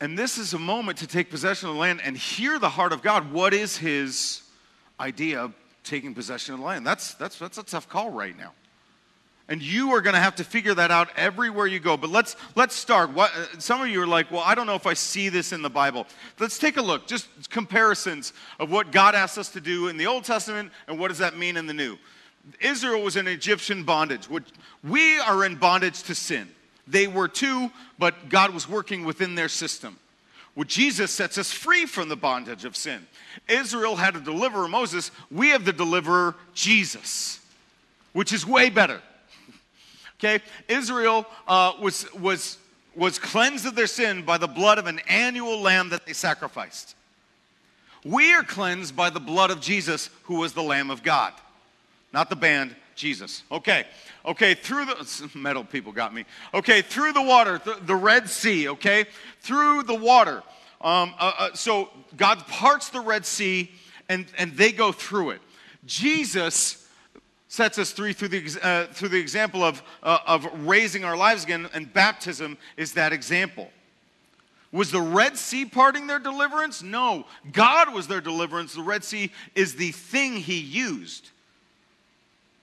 And 0.01 0.19
this 0.19 0.39
is 0.39 0.53
a 0.53 0.59
moment 0.59 0.99
to 0.99 1.07
take 1.07 1.31
possession 1.31 1.69
of 1.69 1.77
the 1.77 1.81
land 1.81 2.01
and 2.05 2.17
hear 2.17 2.59
the 2.59 2.69
heart 2.69 2.93
of 2.93 3.01
God. 3.01 3.33
What 3.33 3.55
is 3.55 3.77
his 3.77 4.43
idea 4.99 5.41
of 5.41 5.55
taking 5.83 6.15
possession 6.15 6.55
of 6.55 6.61
the 6.61 6.67
land? 6.67 6.87
That's, 6.87 7.15
that's, 7.15 7.39
that's 7.39 7.59
a 7.59 7.63
tough 7.63 7.89
call 7.89 8.11
right 8.11 8.37
now. 8.37 8.53
And 9.49 9.63
you 9.63 9.91
are 9.95 10.01
going 10.01 10.15
to 10.15 10.21
have 10.21 10.37
to 10.37 10.45
figure 10.45 10.75
that 10.75 10.91
out 10.91 11.09
everywhere 11.17 11.67
you 11.67 11.79
go. 11.79 11.97
But 11.99 12.11
let's, 12.11 12.35
let's 12.55 12.75
start. 12.75 13.13
What, 13.13 13.31
uh, 13.37 13.59
some 13.59 13.83
of 13.83 13.89
you 13.89 14.03
are 14.03 14.07
like, 14.07 14.31
well, 14.31 14.43
I 14.45 14.55
don't 14.55 14.67
know 14.67 14.75
if 14.75 14.87
I 14.87 14.95
see 14.95 15.29
this 15.29 15.53
in 15.53 15.61
the 15.61 15.71
Bible. 15.71 16.07
Let's 16.39 16.59
take 16.59 16.79
a 16.79 16.83
look, 16.83 17.07
just 17.07 17.29
comparisons 17.51 18.33
of 18.59 18.71
what 18.71 18.91
God 18.91 19.15
asks 19.15 19.37
us 19.37 19.51
to 19.51 19.61
do 19.61 19.89
in 19.89 19.99
the 19.99 20.07
Old 20.07 20.25
Testament 20.25 20.73
and 20.89 20.99
what 20.99 21.09
does 21.09 21.19
that 21.19 21.37
mean 21.37 21.59
in 21.59 21.67
the 21.67 21.75
New. 21.75 21.99
Israel 22.61 23.03
was 23.03 23.17
in 23.17 23.27
Egyptian 23.27 23.85
bondage. 23.85 24.29
We 24.83 25.19
are 25.19 25.45
in 25.45 25.57
bondage 25.57 26.03
to 26.05 26.15
sin. 26.15 26.49
They 26.87 27.07
were 27.07 27.29
too, 27.29 27.71
but 27.99 28.29
God 28.29 28.53
was 28.53 28.69
working 28.69 29.05
within 29.05 29.35
their 29.35 29.49
system. 29.49 29.99
Well, 30.55 30.65
Jesus 30.65 31.11
sets 31.11 31.37
us 31.39 31.51
free 31.51 31.87
from 31.87 32.09
the 32.09 32.17
bondage 32.17 32.65
of 32.65 32.77
sin. 32.77 33.07
Israel 33.49 33.97
had 33.97 34.15
a 34.15 34.21
deliverer, 34.21 34.69
Moses. 34.69 35.11
We 35.31 35.49
have 35.49 35.65
the 35.65 35.73
deliverer, 35.73 36.37
Jesus, 36.55 37.41
which 38.13 38.33
is 38.33 38.47
way 38.47 38.71
better. 38.71 39.01
Okay? 40.21 40.43
Israel 40.69 41.27
uh, 41.49 41.73
was, 41.81 42.07
was, 42.15 42.59
was 42.95 43.19
cleansed 43.19 43.67
of 43.67 43.75
their 43.75 43.89
sin 43.89 44.23
by 44.23 44.39
the 44.39 44.47
blood 44.47 44.79
of 44.79 44.87
an 44.87 45.01
annual 45.09 45.61
lamb 45.61 45.89
that 45.89 46.07
they 46.07 46.13
sacrificed. 46.13 46.95
We 48.05 48.35
are 48.35 48.45
cleansed 48.45 48.95
by 48.95 49.11
the 49.11 49.21
blood 49.21 49.51
of 49.51 49.61
Jesus, 49.61 50.11
who 50.25 50.37
was 50.37 50.53
the 50.53 50.63
Lamb 50.63 50.91
of 50.91 51.03
God. 51.03 51.33
Not 52.15 52.31
the 52.31 52.37
band, 52.37 52.77
Jesus. 52.95 53.43
Okay, 53.51 53.85
okay, 54.25 54.55
through 54.55 54.85
the 54.85 55.31
metal 55.35 55.65
people 55.65 55.91
got 55.91 56.15
me. 56.15 56.25
Okay, 56.55 56.81
through 56.81 57.13
the 57.13 57.21
water, 57.21 57.61
the, 57.65 57.77
the 57.83 57.97
Red 57.97 58.31
Sea, 58.31 58.69
okay, 58.69 59.07
through 59.41 59.83
the 59.83 59.97
water. 59.97 60.45
Um, 60.81 61.13
uh, 61.19 61.33
uh, 61.37 61.55
so 61.55 61.91
God 62.17 62.47
parts 62.47 62.91
the 62.91 63.01
Red 63.01 63.27
Sea 63.27 63.69
and, 64.09 64.27
and 64.39 64.53
they 64.53 64.71
go 64.71 64.93
through 64.93 65.31
it. 65.31 65.41
Jesus 65.87 66.87
sets 67.49 67.79
us 67.79 67.91
through, 67.91 68.13
through, 68.13 68.29
the, 68.29 68.61
uh, 68.63 68.87
through 68.93 69.09
the 69.09 69.19
example 69.19 69.65
of, 69.65 69.83
uh, 70.05 70.19
of 70.25 70.47
raising 70.65 71.05
our 71.05 71.17
lives 71.17 71.43
again, 71.43 71.69
and 71.75 71.93
baptism 71.93 72.57
is 72.77 72.93
that 72.93 73.13
example. 73.13 73.69
Was 74.71 74.93
the 74.93 75.01
Red 75.01 75.37
Sea 75.37 75.65
parting 75.65 76.07
their 76.07 76.21
deliverance? 76.21 76.81
No. 76.81 77.27
God 77.51 77.93
was 77.93 78.07
their 78.07 78.21
deliverance. 78.21 78.73
The 78.73 78.83
Red 78.83 79.03
Sea 79.03 79.33
is 79.57 79.75
the 79.75 79.91
thing 79.91 80.37
He 80.37 80.61
used. 80.61 81.31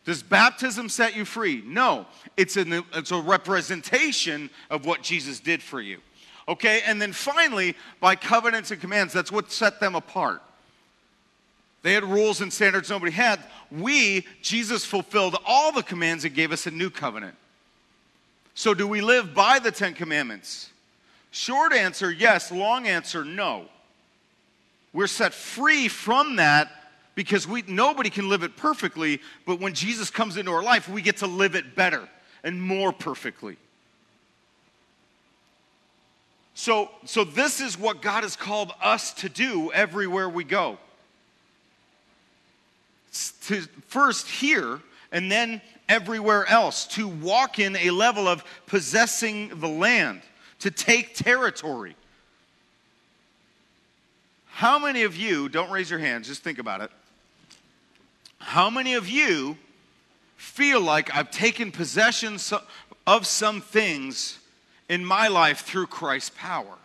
Does 0.03 0.23
baptism 0.23 0.89
set 0.89 1.15
you 1.15 1.25
free? 1.25 1.63
No. 1.65 2.07
It's, 2.35 2.57
an, 2.57 2.83
it's 2.93 3.11
a 3.11 3.21
representation 3.21 4.49
of 4.69 4.85
what 4.85 5.03
Jesus 5.03 5.39
did 5.39 5.61
for 5.61 5.79
you. 5.79 5.99
Okay? 6.47 6.81
And 6.85 7.01
then 7.01 7.13
finally, 7.13 7.75
by 7.99 8.15
covenants 8.15 8.71
and 8.71 8.81
commands, 8.81 9.13
that's 9.13 9.31
what 9.31 9.51
set 9.51 9.79
them 9.79 9.95
apart. 9.95 10.41
They 11.83 11.93
had 11.93 12.03
rules 12.03 12.41
and 12.41 12.51
standards 12.51 12.89
nobody 12.89 13.11
had. 13.11 13.39
We, 13.71 14.25
Jesus 14.41 14.85
fulfilled 14.85 15.37
all 15.45 15.71
the 15.71 15.83
commands 15.83 16.25
and 16.25 16.33
gave 16.33 16.51
us 16.51 16.67
a 16.67 16.71
new 16.71 16.89
covenant. 16.89 17.35
So, 18.53 18.73
do 18.73 18.87
we 18.87 19.01
live 19.01 19.33
by 19.33 19.59
the 19.59 19.71
Ten 19.71 19.93
Commandments? 19.93 20.69
Short 21.31 21.73
answer, 21.73 22.11
yes. 22.11 22.51
Long 22.51 22.87
answer, 22.87 23.23
no. 23.23 23.65
We're 24.93 25.07
set 25.07 25.33
free 25.33 25.87
from 25.87 26.35
that 26.35 26.69
because 27.21 27.47
we, 27.47 27.63
nobody 27.67 28.09
can 28.09 28.29
live 28.29 28.41
it 28.41 28.57
perfectly, 28.57 29.21
but 29.45 29.59
when 29.59 29.75
Jesus 29.75 30.09
comes 30.09 30.37
into 30.37 30.49
our 30.49 30.63
life, 30.63 30.89
we 30.89 31.03
get 31.03 31.17
to 31.17 31.27
live 31.27 31.53
it 31.53 31.75
better 31.75 32.09
and 32.43 32.59
more 32.59 32.91
perfectly. 32.91 33.57
So, 36.55 36.89
so 37.05 37.23
this 37.23 37.61
is 37.61 37.77
what 37.77 38.01
God 38.01 38.23
has 38.23 38.35
called 38.35 38.73
us 38.81 39.13
to 39.13 39.29
do 39.29 39.71
everywhere 39.71 40.27
we 40.29 40.43
go. 40.43 40.79
To 43.43 43.61
first 43.85 44.27
here 44.27 44.79
and 45.11 45.31
then 45.31 45.61
everywhere 45.87 46.47
else, 46.47 46.87
to 46.87 47.07
walk 47.07 47.59
in 47.59 47.75
a 47.75 47.91
level 47.91 48.27
of 48.27 48.43
possessing 48.65 49.59
the 49.59 49.69
land, 49.69 50.23
to 50.61 50.71
take 50.71 51.13
territory. 51.13 51.95
How 54.47 54.79
many 54.79 55.03
of 55.03 55.15
you, 55.15 55.49
don't 55.49 55.69
raise 55.69 55.91
your 55.91 55.99
hands, 55.99 56.27
just 56.27 56.41
think 56.41 56.57
about 56.57 56.81
it. 56.81 56.89
How 58.41 58.69
many 58.69 58.95
of 58.95 59.07
you 59.07 59.57
feel 60.35 60.81
like 60.81 61.15
I've 61.15 61.31
taken 61.31 61.71
possession 61.71 62.37
of 63.07 63.27
some 63.27 63.61
things 63.61 64.39
in 64.89 65.05
my 65.05 65.27
life 65.27 65.61
through 65.61 65.87
Christ's 65.87 66.31
power? 66.35 66.77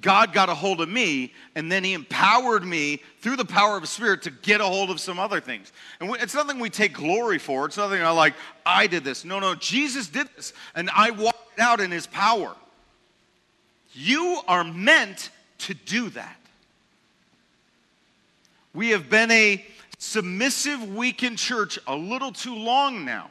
God 0.00 0.32
got 0.32 0.48
a 0.48 0.54
hold 0.54 0.80
of 0.80 0.88
me, 0.88 1.32
and 1.54 1.70
then 1.70 1.84
He 1.84 1.92
empowered 1.92 2.64
me 2.64 3.02
through 3.20 3.36
the 3.36 3.44
power 3.44 3.76
of 3.76 3.82
His 3.82 3.90
Spirit 3.90 4.22
to 4.22 4.30
get 4.30 4.60
a 4.60 4.64
hold 4.64 4.90
of 4.90 5.00
some 5.00 5.18
other 5.18 5.40
things. 5.40 5.72
And 6.00 6.10
it's 6.16 6.34
nothing 6.34 6.58
we 6.58 6.70
take 6.70 6.94
glory 6.94 7.38
for. 7.38 7.66
It's 7.66 7.76
nothing 7.76 8.02
I 8.02 8.10
like, 8.10 8.34
I 8.64 8.86
did 8.86 9.04
this. 9.04 9.24
No, 9.24 9.38
no, 9.38 9.54
Jesus 9.54 10.08
did 10.08 10.28
this, 10.36 10.52
and 10.74 10.88
I 10.94 11.10
walked 11.10 11.58
out 11.58 11.80
in 11.80 11.90
His 11.90 12.06
power. 12.06 12.54
You 13.92 14.40
are 14.48 14.64
meant 14.64 15.30
to 15.58 15.74
do 15.74 16.08
that. 16.10 16.41
We 18.74 18.90
have 18.90 19.10
been 19.10 19.30
a 19.30 19.64
submissive, 19.98 20.94
weakened 20.94 21.38
church 21.38 21.78
a 21.86 21.94
little 21.94 22.32
too 22.32 22.54
long 22.54 23.04
now. 23.04 23.30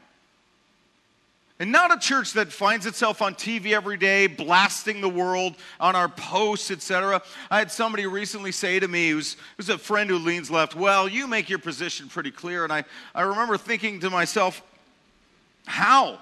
And 1.62 1.72
not 1.72 1.96
a 1.96 2.00
church 2.00 2.34
that 2.34 2.52
finds 2.52 2.88
itself 2.88 3.22
on 3.22 3.36
TV 3.36 3.74
every 3.74 3.96
day, 3.96 4.26
blasting 4.26 5.00
the 5.00 5.08
world 5.08 5.54
on 5.80 5.96
our 5.96 6.10
posts, 6.10 6.72
etc. 6.72 7.22
I 7.52 7.60
had 7.60 7.72
somebody 7.72 8.08
recently 8.08 8.52
say 8.52 8.80
to 8.80 8.88
me, 8.88 9.12
who's, 9.12 9.38
who's 9.58 9.70
a 9.70 9.78
friend 9.78 10.10
who 10.10 10.18
leans 10.18 10.50
left, 10.50 10.76
Well, 10.76 11.08
you 11.08 11.28
make 11.28 11.52
your 11.52 11.60
position 11.60 12.08
pretty 12.08 12.32
clear. 12.32 12.64
And 12.64 12.74
I, 12.74 12.84
I 13.14 13.22
remember 13.22 13.58
thinking 13.58 14.00
to 14.00 14.10
myself, 14.10 14.64
How? 15.68 16.18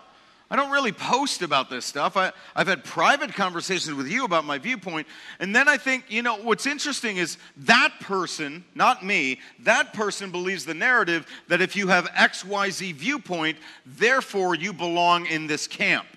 I 0.52 0.56
don't 0.56 0.72
really 0.72 0.92
post 0.92 1.44
about 1.44 1.70
this 1.70 1.86
stuff. 1.86 2.18
I, 2.18 2.32
have 2.56 2.68
had 2.68 2.84
private 2.84 3.36
conversations 3.36 3.96
with 3.96 4.08
you 4.08 4.26
about 4.26 4.46
my 4.46 4.58
viewpoint. 4.58 5.06
And 5.40 5.56
then 5.56 5.70
I 5.70 5.78
think, 5.78 6.06
you 6.10 6.24
know, 6.24 6.38
what's 6.38 6.66
interesting 6.66 7.18
is 7.18 7.38
that 7.58 7.94
person, 8.02 8.64
not 8.74 9.06
me, 9.06 9.40
that 9.60 9.94
person 9.94 10.32
believes 10.32 10.66
the 10.66 10.74
narrative 10.74 11.28
that 11.50 11.62
if 11.62 11.76
you 11.76 11.88
have 11.90 12.06
XYZ 12.12 12.96
viewpoint, 12.96 13.60
therefore 13.86 14.56
you 14.56 14.74
belong 14.74 15.28
in 15.28 15.46
this 15.46 15.68
camp. 15.68 16.08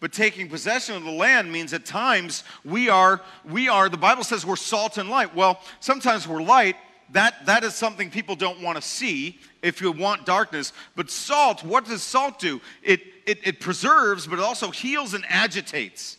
But 0.00 0.12
taking 0.12 0.48
possession 0.48 0.96
of 0.96 1.04
the 1.04 1.12
land 1.12 1.52
means 1.52 1.74
at 1.74 1.84
times 1.84 2.44
we 2.64 2.88
are, 2.88 3.20
we 3.44 3.68
are, 3.68 3.90
the 3.90 3.98
Bible 3.98 4.24
says 4.24 4.44
we're 4.46 4.56
salt 4.56 4.96
and 4.96 5.10
light. 5.10 5.34
Well, 5.36 5.60
sometimes 5.80 6.26
we're 6.26 6.42
light 6.42 6.76
that, 7.12 7.46
that 7.46 7.62
is 7.62 7.74
something 7.74 8.10
people 8.10 8.34
don't 8.34 8.60
want 8.60 8.76
to 8.76 8.82
see 8.82 9.38
if 9.62 9.80
you 9.80 9.92
want 9.92 10.24
darkness. 10.24 10.72
But 10.96 11.10
salt, 11.10 11.62
what 11.62 11.84
does 11.84 12.02
salt 12.02 12.38
do? 12.38 12.60
It, 12.82 13.02
it, 13.26 13.46
it 13.46 13.60
preserves, 13.60 14.26
but 14.26 14.38
it 14.38 14.44
also 14.44 14.70
heals 14.70 15.14
and 15.14 15.24
agitates. 15.28 16.16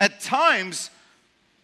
At 0.00 0.20
times, 0.20 0.90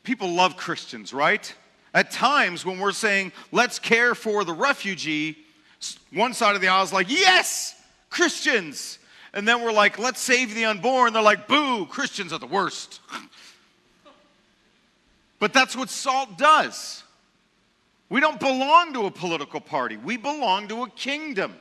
people 0.03 0.35
love 0.35 0.57
Christians, 0.57 1.13
right? 1.13 1.53
At 1.95 2.11
times, 2.11 2.65
when 2.65 2.79
we're 2.79 2.93
saying, 2.93 3.33
let's 3.53 3.79
care 3.79 4.15
for 4.15 4.45
the 4.45 4.53
refugee, 4.53 5.37
one 6.13 6.35
side 6.35 6.57
of 6.57 6.61
the 6.61 6.69
aisle 6.69 6.85
is 6.85 6.93
like, 6.93 7.11
yes, 7.11 7.81
Christians. 8.11 8.99
And 9.33 9.47
then 9.47 9.63
we're 9.63 9.73
like, 9.73 9.99
let's 9.99 10.21
save 10.21 10.55
the 10.57 10.65
unborn. 10.65 11.13
They're 11.13 11.23
like, 11.23 11.47
boo, 11.47 11.87
Christians 11.87 12.33
are 12.33 12.39
the 12.39 12.47
worst. 12.47 13.01
but 15.39 15.53
that's 15.53 15.77
what 15.77 15.89
salt 15.89 16.37
does. 16.37 17.05
We 18.11 18.21
don't 18.21 18.41
belong 18.41 18.93
to 18.95 19.07
a 19.07 19.11
political 19.11 19.61
party, 19.61 19.97
we 19.97 20.17
belong 20.17 20.69
to 20.69 20.83
a 20.83 20.91
kingdom. 20.91 21.55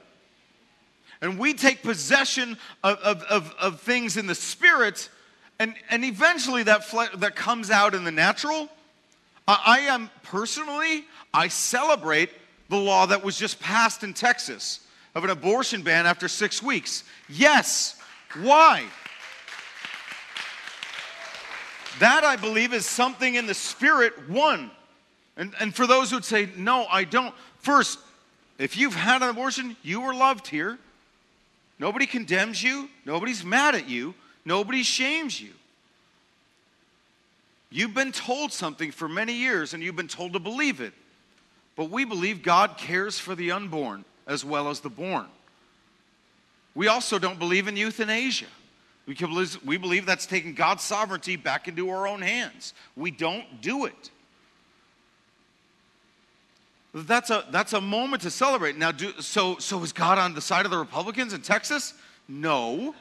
And 1.21 1.37
we 1.37 1.53
take 1.53 1.83
possession 1.83 2.57
of, 2.81 2.97
of, 2.99 3.23
of, 3.23 3.53
of 3.59 3.81
things 3.81 4.15
in 4.15 4.25
the 4.25 4.35
spirit, 4.35 5.09
and, 5.59 5.75
and 5.89 6.05
eventually 6.05 6.63
that, 6.63 6.85
fle- 6.85 7.15
that 7.17 7.35
comes 7.35 7.69
out 7.69 7.93
in 7.93 8.05
the 8.05 8.11
natural. 8.11 8.69
I, 9.45 9.61
I 9.65 9.79
am 9.93 10.09
personally, 10.23 11.05
I 11.33 11.49
celebrate 11.49 12.29
the 12.69 12.77
law 12.77 13.05
that 13.07 13.21
was 13.21 13.37
just 13.37 13.59
passed 13.59 14.03
in 14.03 14.13
Texas 14.13 14.79
of 15.13 15.25
an 15.25 15.29
abortion 15.29 15.81
ban 15.81 16.05
after 16.05 16.29
six 16.29 16.63
weeks. 16.63 17.03
Yes. 17.27 17.99
Why? 18.41 18.85
That, 21.99 22.23
I 22.23 22.37
believe, 22.37 22.73
is 22.73 22.85
something 22.85 23.35
in 23.35 23.45
the 23.45 23.53
spirit, 23.53 24.29
one, 24.29 24.71
and, 25.39 25.55
and 25.61 25.73
for 25.73 25.87
those 25.87 26.11
who'd 26.11 26.25
say, 26.25 26.49
no, 26.57 26.85
I 26.91 27.05
don't, 27.05 27.33
first, 27.59 27.97
if 28.57 28.75
you've 28.75 28.93
had 28.93 29.21
an 29.23 29.29
abortion, 29.29 29.77
you 29.81 30.01
were 30.01 30.13
loved 30.13 30.47
here. 30.47 30.77
Nobody 31.79 32.05
condemns 32.05 32.61
you, 32.61 32.89
nobody's 33.05 33.45
mad 33.45 33.73
at 33.73 33.87
you, 33.87 34.13
nobody 34.43 34.83
shames 34.83 35.39
you. 35.39 35.51
You've 37.71 37.93
been 37.93 38.11
told 38.11 38.51
something 38.51 38.91
for 38.91 39.07
many 39.07 39.31
years 39.31 39.73
and 39.73 39.81
you've 39.81 39.95
been 39.95 40.09
told 40.09 40.33
to 40.33 40.39
believe 40.39 40.81
it. 40.81 40.93
But 41.77 41.89
we 41.89 42.03
believe 42.03 42.43
God 42.43 42.77
cares 42.77 43.17
for 43.17 43.33
the 43.33 43.51
unborn 43.51 44.03
as 44.27 44.43
well 44.43 44.67
as 44.67 44.81
the 44.81 44.89
born. 44.89 45.27
We 46.75 46.89
also 46.89 47.17
don't 47.17 47.39
believe 47.39 47.69
in 47.69 47.77
euthanasia. 47.77 48.47
We, 49.07 49.15
we 49.63 49.77
believe 49.77 50.05
that's 50.05 50.25
taking 50.25 50.53
God's 50.53 50.83
sovereignty 50.83 51.37
back 51.37 51.69
into 51.69 51.89
our 51.89 52.07
own 52.07 52.21
hands. 52.21 52.73
We 52.97 53.11
don't 53.11 53.61
do 53.61 53.85
it. 53.85 54.11
That's 56.93 57.29
a, 57.29 57.45
that's 57.51 57.73
a 57.73 57.81
moment 57.81 58.23
to 58.23 58.31
celebrate. 58.31 58.77
Now, 58.77 58.91
do, 58.91 59.13
so, 59.19 59.57
so 59.57 59.81
is 59.83 59.93
God 59.93 60.17
on 60.17 60.33
the 60.33 60.41
side 60.41 60.65
of 60.65 60.71
the 60.71 60.77
Republicans 60.77 61.33
in 61.33 61.41
Texas? 61.41 61.93
No. 62.27 62.95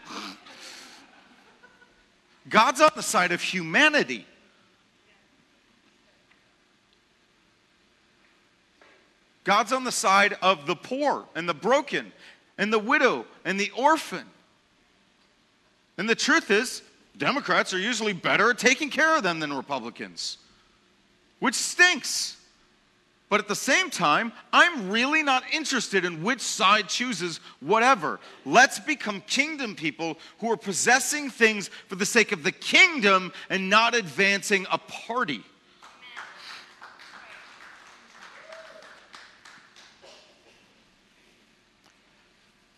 God's 2.49 2.81
on 2.81 2.91
the 2.95 3.03
side 3.03 3.33
of 3.33 3.41
humanity. 3.41 4.27
God's 9.45 9.73
on 9.73 9.85
the 9.85 9.93
side 9.93 10.37
of 10.43 10.67
the 10.67 10.77
poor 10.77 11.25
and 11.35 11.49
the 11.49 11.55
broken 11.55 12.13
and 12.59 12.71
the 12.71 12.79
widow 12.79 13.25
and 13.47 13.59
the 13.59 13.71
orphan. 13.77 14.27
And 15.97 16.09
the 16.09 16.15
truth 16.15 16.51
is, 16.51 16.83
Democrats 17.17 17.73
are 17.73 17.79
usually 17.79 18.13
better 18.13 18.51
at 18.51 18.59
taking 18.59 18.91
care 18.91 19.17
of 19.17 19.23
them 19.23 19.41
than 19.41 19.53
Republicans, 19.53 20.39
which 21.39 21.55
stinks. 21.55 22.38
But 23.29 23.41
at 23.41 23.49
the 23.49 23.55
same 23.55 23.91
time, 23.91 24.33
I'm 24.53 24.89
really 24.89 25.23
not 25.23 25.43
interested 25.53 26.07
in 26.07 26.23
which 26.23 26.41
side 26.41 26.89
chooses 26.89 27.41
whatever. 27.61 28.21
Let's 28.47 28.79
become 28.79 29.21
kingdom 29.23 29.75
people 29.75 30.19
who 30.39 30.51
are 30.51 30.57
possessing 30.57 31.29
things 31.29 31.69
for 31.89 31.97
the 31.97 32.07
sake 32.07 32.33
of 32.33 32.43
the 32.43 32.53
kingdom 32.53 33.33
and 33.51 33.69
not 33.69 33.95
advancing 33.95 34.67
a 34.71 34.79
party. 34.79 35.43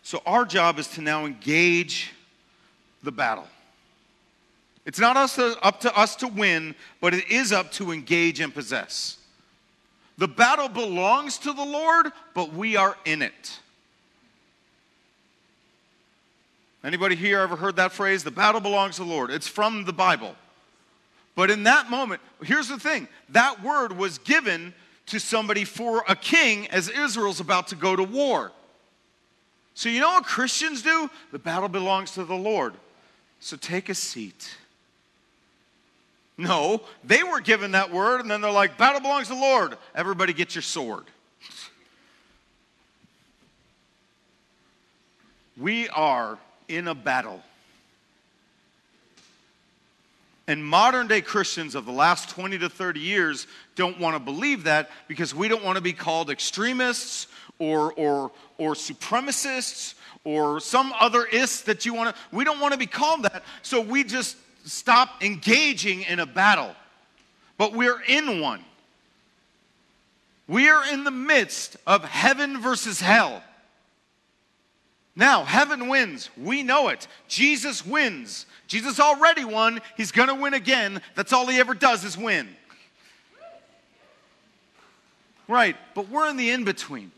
So, 0.03 0.21
our 0.25 0.43
job 0.43 0.77
is 0.77 0.87
to 0.89 1.01
now 1.01 1.25
engage 1.25 2.11
the 3.01 3.13
battle. 3.13 3.47
It's 4.85 4.99
not 4.99 5.15
us 5.15 5.35
to, 5.35 5.57
up 5.63 5.79
to 5.81 5.97
us 5.97 6.17
to 6.17 6.27
win, 6.27 6.75
but 6.99 7.13
it 7.13 7.31
is 7.31 7.53
up 7.53 7.71
to 7.73 7.93
engage 7.93 8.41
and 8.41 8.53
possess. 8.53 9.17
The 10.21 10.27
battle 10.27 10.69
belongs 10.69 11.39
to 11.39 11.51
the 11.51 11.65
Lord, 11.65 12.11
but 12.35 12.53
we 12.53 12.75
are 12.75 12.95
in 13.05 13.23
it. 13.23 13.59
Anybody 16.83 17.15
here 17.15 17.39
ever 17.39 17.55
heard 17.55 17.77
that 17.77 17.91
phrase? 17.91 18.23
The 18.23 18.29
battle 18.29 18.61
belongs 18.61 18.97
to 18.97 19.03
the 19.03 19.09
Lord. 19.09 19.31
It's 19.31 19.47
from 19.47 19.83
the 19.83 19.93
Bible. 19.93 20.35
But 21.33 21.49
in 21.49 21.63
that 21.63 21.89
moment, 21.89 22.21
here's 22.43 22.67
the 22.67 22.77
thing 22.77 23.07
that 23.29 23.63
word 23.63 23.97
was 23.97 24.19
given 24.19 24.75
to 25.07 25.19
somebody 25.19 25.63
for 25.63 26.03
a 26.07 26.15
king 26.15 26.67
as 26.67 26.87
Israel's 26.87 27.39
about 27.39 27.69
to 27.69 27.75
go 27.75 27.95
to 27.95 28.03
war. 28.03 28.51
So, 29.73 29.89
you 29.89 30.01
know 30.01 30.11
what 30.11 30.25
Christians 30.25 30.83
do? 30.83 31.09
The 31.31 31.39
battle 31.39 31.67
belongs 31.67 32.11
to 32.11 32.25
the 32.25 32.35
Lord. 32.35 32.75
So, 33.39 33.57
take 33.57 33.89
a 33.89 33.95
seat. 33.95 34.55
No, 36.41 36.81
they 37.03 37.21
were 37.21 37.39
given 37.39 37.73
that 37.73 37.91
word, 37.93 38.21
and 38.21 38.31
then 38.31 38.41
they're 38.41 38.49
like, 38.49 38.75
battle 38.75 38.99
belongs 38.99 39.27
to 39.27 39.35
the 39.35 39.39
Lord. 39.39 39.77
Everybody 39.93 40.33
get 40.33 40.55
your 40.55 40.63
sword. 40.63 41.03
We 45.55 45.87
are 45.89 46.39
in 46.67 46.87
a 46.87 46.95
battle. 46.95 47.43
And 50.47 50.65
modern 50.65 51.05
day 51.05 51.21
Christians 51.21 51.75
of 51.75 51.85
the 51.85 51.91
last 51.91 52.31
20 52.31 52.57
to 52.57 52.69
30 52.69 52.99
years 52.99 53.45
don't 53.75 53.99
want 53.99 54.15
to 54.15 54.19
believe 54.19 54.63
that 54.63 54.89
because 55.07 55.35
we 55.35 55.47
don't 55.47 55.63
want 55.63 55.75
to 55.75 55.81
be 55.83 55.93
called 55.93 56.31
extremists 56.31 57.27
or, 57.59 57.93
or, 57.93 58.31
or 58.57 58.73
supremacists 58.73 59.93
or 60.23 60.59
some 60.59 60.91
other 60.99 61.23
ist 61.23 61.67
that 61.67 61.85
you 61.85 61.93
want 61.93 62.15
to. 62.15 62.21
We 62.35 62.43
don't 62.45 62.59
want 62.59 62.71
to 62.71 62.79
be 62.79 62.87
called 62.87 63.21
that. 63.23 63.43
So 63.61 63.79
we 63.79 64.03
just 64.03 64.37
stop 64.65 65.23
engaging 65.23 66.03
in 66.03 66.19
a 66.19 66.25
battle, 66.25 66.75
but 67.57 67.73
we're 67.73 68.01
in 68.01 68.41
one. 68.41 68.63
We 70.47 70.69
are 70.69 70.85
in 70.91 71.03
the 71.03 71.11
midst 71.11 71.77
of 71.87 72.03
heaven 72.03 72.59
versus 72.59 72.99
hell. 72.99 73.43
Now, 75.15 75.43
heaven 75.43 75.87
wins. 75.87 76.29
We 76.37 76.63
know 76.63 76.87
it. 76.89 77.07
Jesus 77.27 77.85
wins. 77.85 78.45
Jesus 78.67 78.99
already 78.99 79.43
won. 79.43 79.81
He's 79.97 80.11
going 80.11 80.29
to 80.29 80.35
win 80.35 80.53
again. 80.53 81.01
That's 81.15 81.33
all 81.33 81.47
he 81.47 81.59
ever 81.59 81.73
does 81.73 82.03
is 82.03 82.17
win. 82.17 82.49
Right, 85.47 85.75
but 85.95 86.09
we're 86.09 86.29
in 86.29 86.37
the 86.37 86.49
in 86.49 86.63
between. 86.63 87.11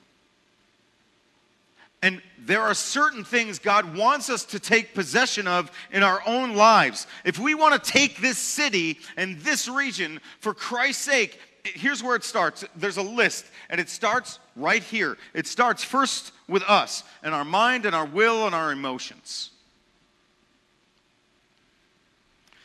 And 2.04 2.22
there 2.38 2.62
are 2.62 2.74
certain 2.74 3.24
things 3.24 3.60
God 3.60 3.96
wants 3.96 4.30
us 4.30 4.44
to 4.48 4.60
take 4.60 4.94
possession 4.94 5.48
of 5.48 5.72
in 5.90 6.04
our 6.04 6.22
own 6.26 6.54
lives. 6.54 7.08
If 7.24 7.40
we 7.40 7.56
want 7.56 7.82
to 7.82 7.92
take 7.92 8.18
this 8.18 8.38
city 8.38 9.00
and 9.16 9.40
this 9.40 9.70
region 9.70 10.20
for 10.42 10.54
Christ's 10.54 11.02
sake, 11.02 11.40
here's 11.64 12.04
where 12.04 12.18
it 12.18 12.26
starts. 12.26 12.66
There's 12.76 12.98
a 12.98 13.02
list, 13.02 13.46
and 13.70 13.80
it 13.80 13.88
starts 13.88 14.40
right 14.58 14.84
here. 14.84 15.18
It 15.34 15.48
starts 15.48 15.82
first 15.82 16.34
with 16.50 16.64
us 16.64 17.06
and 17.24 17.34
our 17.34 17.46
mind 17.46 17.86
and 17.86 17.96
our 17.96 18.06
will 18.06 18.48
and 18.48 18.54
our 18.54 18.74
emotions. 18.74 19.52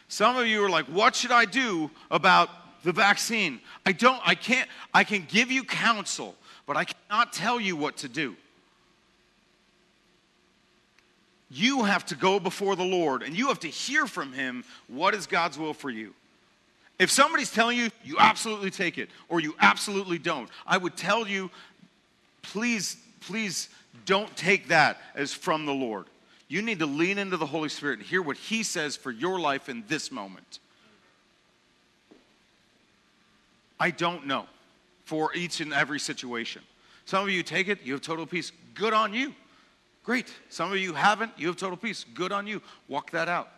Some 0.09 0.37
of 0.37 0.49
you 0.49 0.65
are 0.65 0.71
like, 0.71 0.87
what 0.87 1.15
should 1.15 1.31
I 1.31 1.45
do 1.45 1.93
about 2.11 2.51
the 2.83 2.93
vaccine? 2.93 3.61
I 3.87 3.93
don't, 3.93 4.21
I 4.27 4.35
can't, 4.35 4.69
I 4.93 5.05
can 5.05 5.25
give 5.29 5.53
you 5.53 5.63
counsel, 5.63 6.35
but 6.67 6.77
I 6.77 6.87
cannot 6.87 7.33
tell 7.33 7.61
you 7.61 7.77
what 7.77 7.99
to 7.99 8.09
do. 8.09 8.35
You 11.51 11.85
have 11.85 12.05
to 12.07 12.15
go 12.15 12.39
before 12.39 12.77
the 12.77 12.85
Lord 12.85 13.23
and 13.23 13.37
you 13.37 13.49
have 13.49 13.61
to 13.61 13.69
hear 13.69 14.07
from 14.07 14.33
Him 14.33 14.65
what 14.87 15.15
is 15.15 15.27
God's 15.27 15.59
will 15.59 15.75
for 15.75 15.91
you. 15.91 16.15
If 16.99 17.11
somebody's 17.11 17.51
telling 17.51 17.79
you, 17.79 17.91
you 18.05 18.17
absolutely 18.19 18.71
take 18.71 18.99
it 18.99 19.09
or 19.29 19.41
you 19.41 19.55
absolutely 19.61 20.19
don't, 20.19 20.49
I 20.67 20.77
would 20.77 20.97
tell 20.97 21.27
you, 21.27 21.51
please, 22.43 22.97
please 23.21 23.69
don't 24.05 24.35
take 24.37 24.69
that 24.69 25.01
as 25.15 25.33
from 25.33 25.65
the 25.65 25.73
Lord. 25.73 26.07
You 26.49 26.63
need 26.63 26.81
to 26.81 26.87
lean 26.87 27.19
into 27.19 27.37
the 27.37 27.47
Holy 27.47 27.69
Spirit 27.69 27.99
and 27.99 28.09
hear 28.09 28.23
what 28.23 28.37
He 28.37 28.63
says 28.63 28.97
for 28.97 29.11
your 29.11 29.39
life 29.39 29.69
in 29.69 29.85
this 29.87 30.11
moment. 30.11 30.59
I 33.79 33.91
don't 33.91 34.27
know 34.27 34.47
for 35.05 35.35
each 35.35 35.61
and 35.61 35.73
every 35.73 36.01
situation. 36.01 36.63
Some 37.05 37.23
of 37.23 37.31
you 37.31 37.43
take 37.43 37.69
it, 37.69 37.83
you 37.85 37.93
have 37.93 38.03
total 38.03 38.27
peace. 38.27 38.51
Good 38.75 38.93
on 38.93 39.15
you. 39.15 39.35
Great. 40.09 40.33
Some 40.49 40.73
of 40.73 40.79
you 40.79 40.95
haven't, 40.95 41.33
you 41.37 41.49
have 41.49 41.59
total 41.59 41.77
peace. 41.77 42.07
Good 42.15 42.33
on 42.33 42.47
you. 42.47 42.63
Walk 42.89 43.11
that 43.11 43.29
out. 43.29 43.51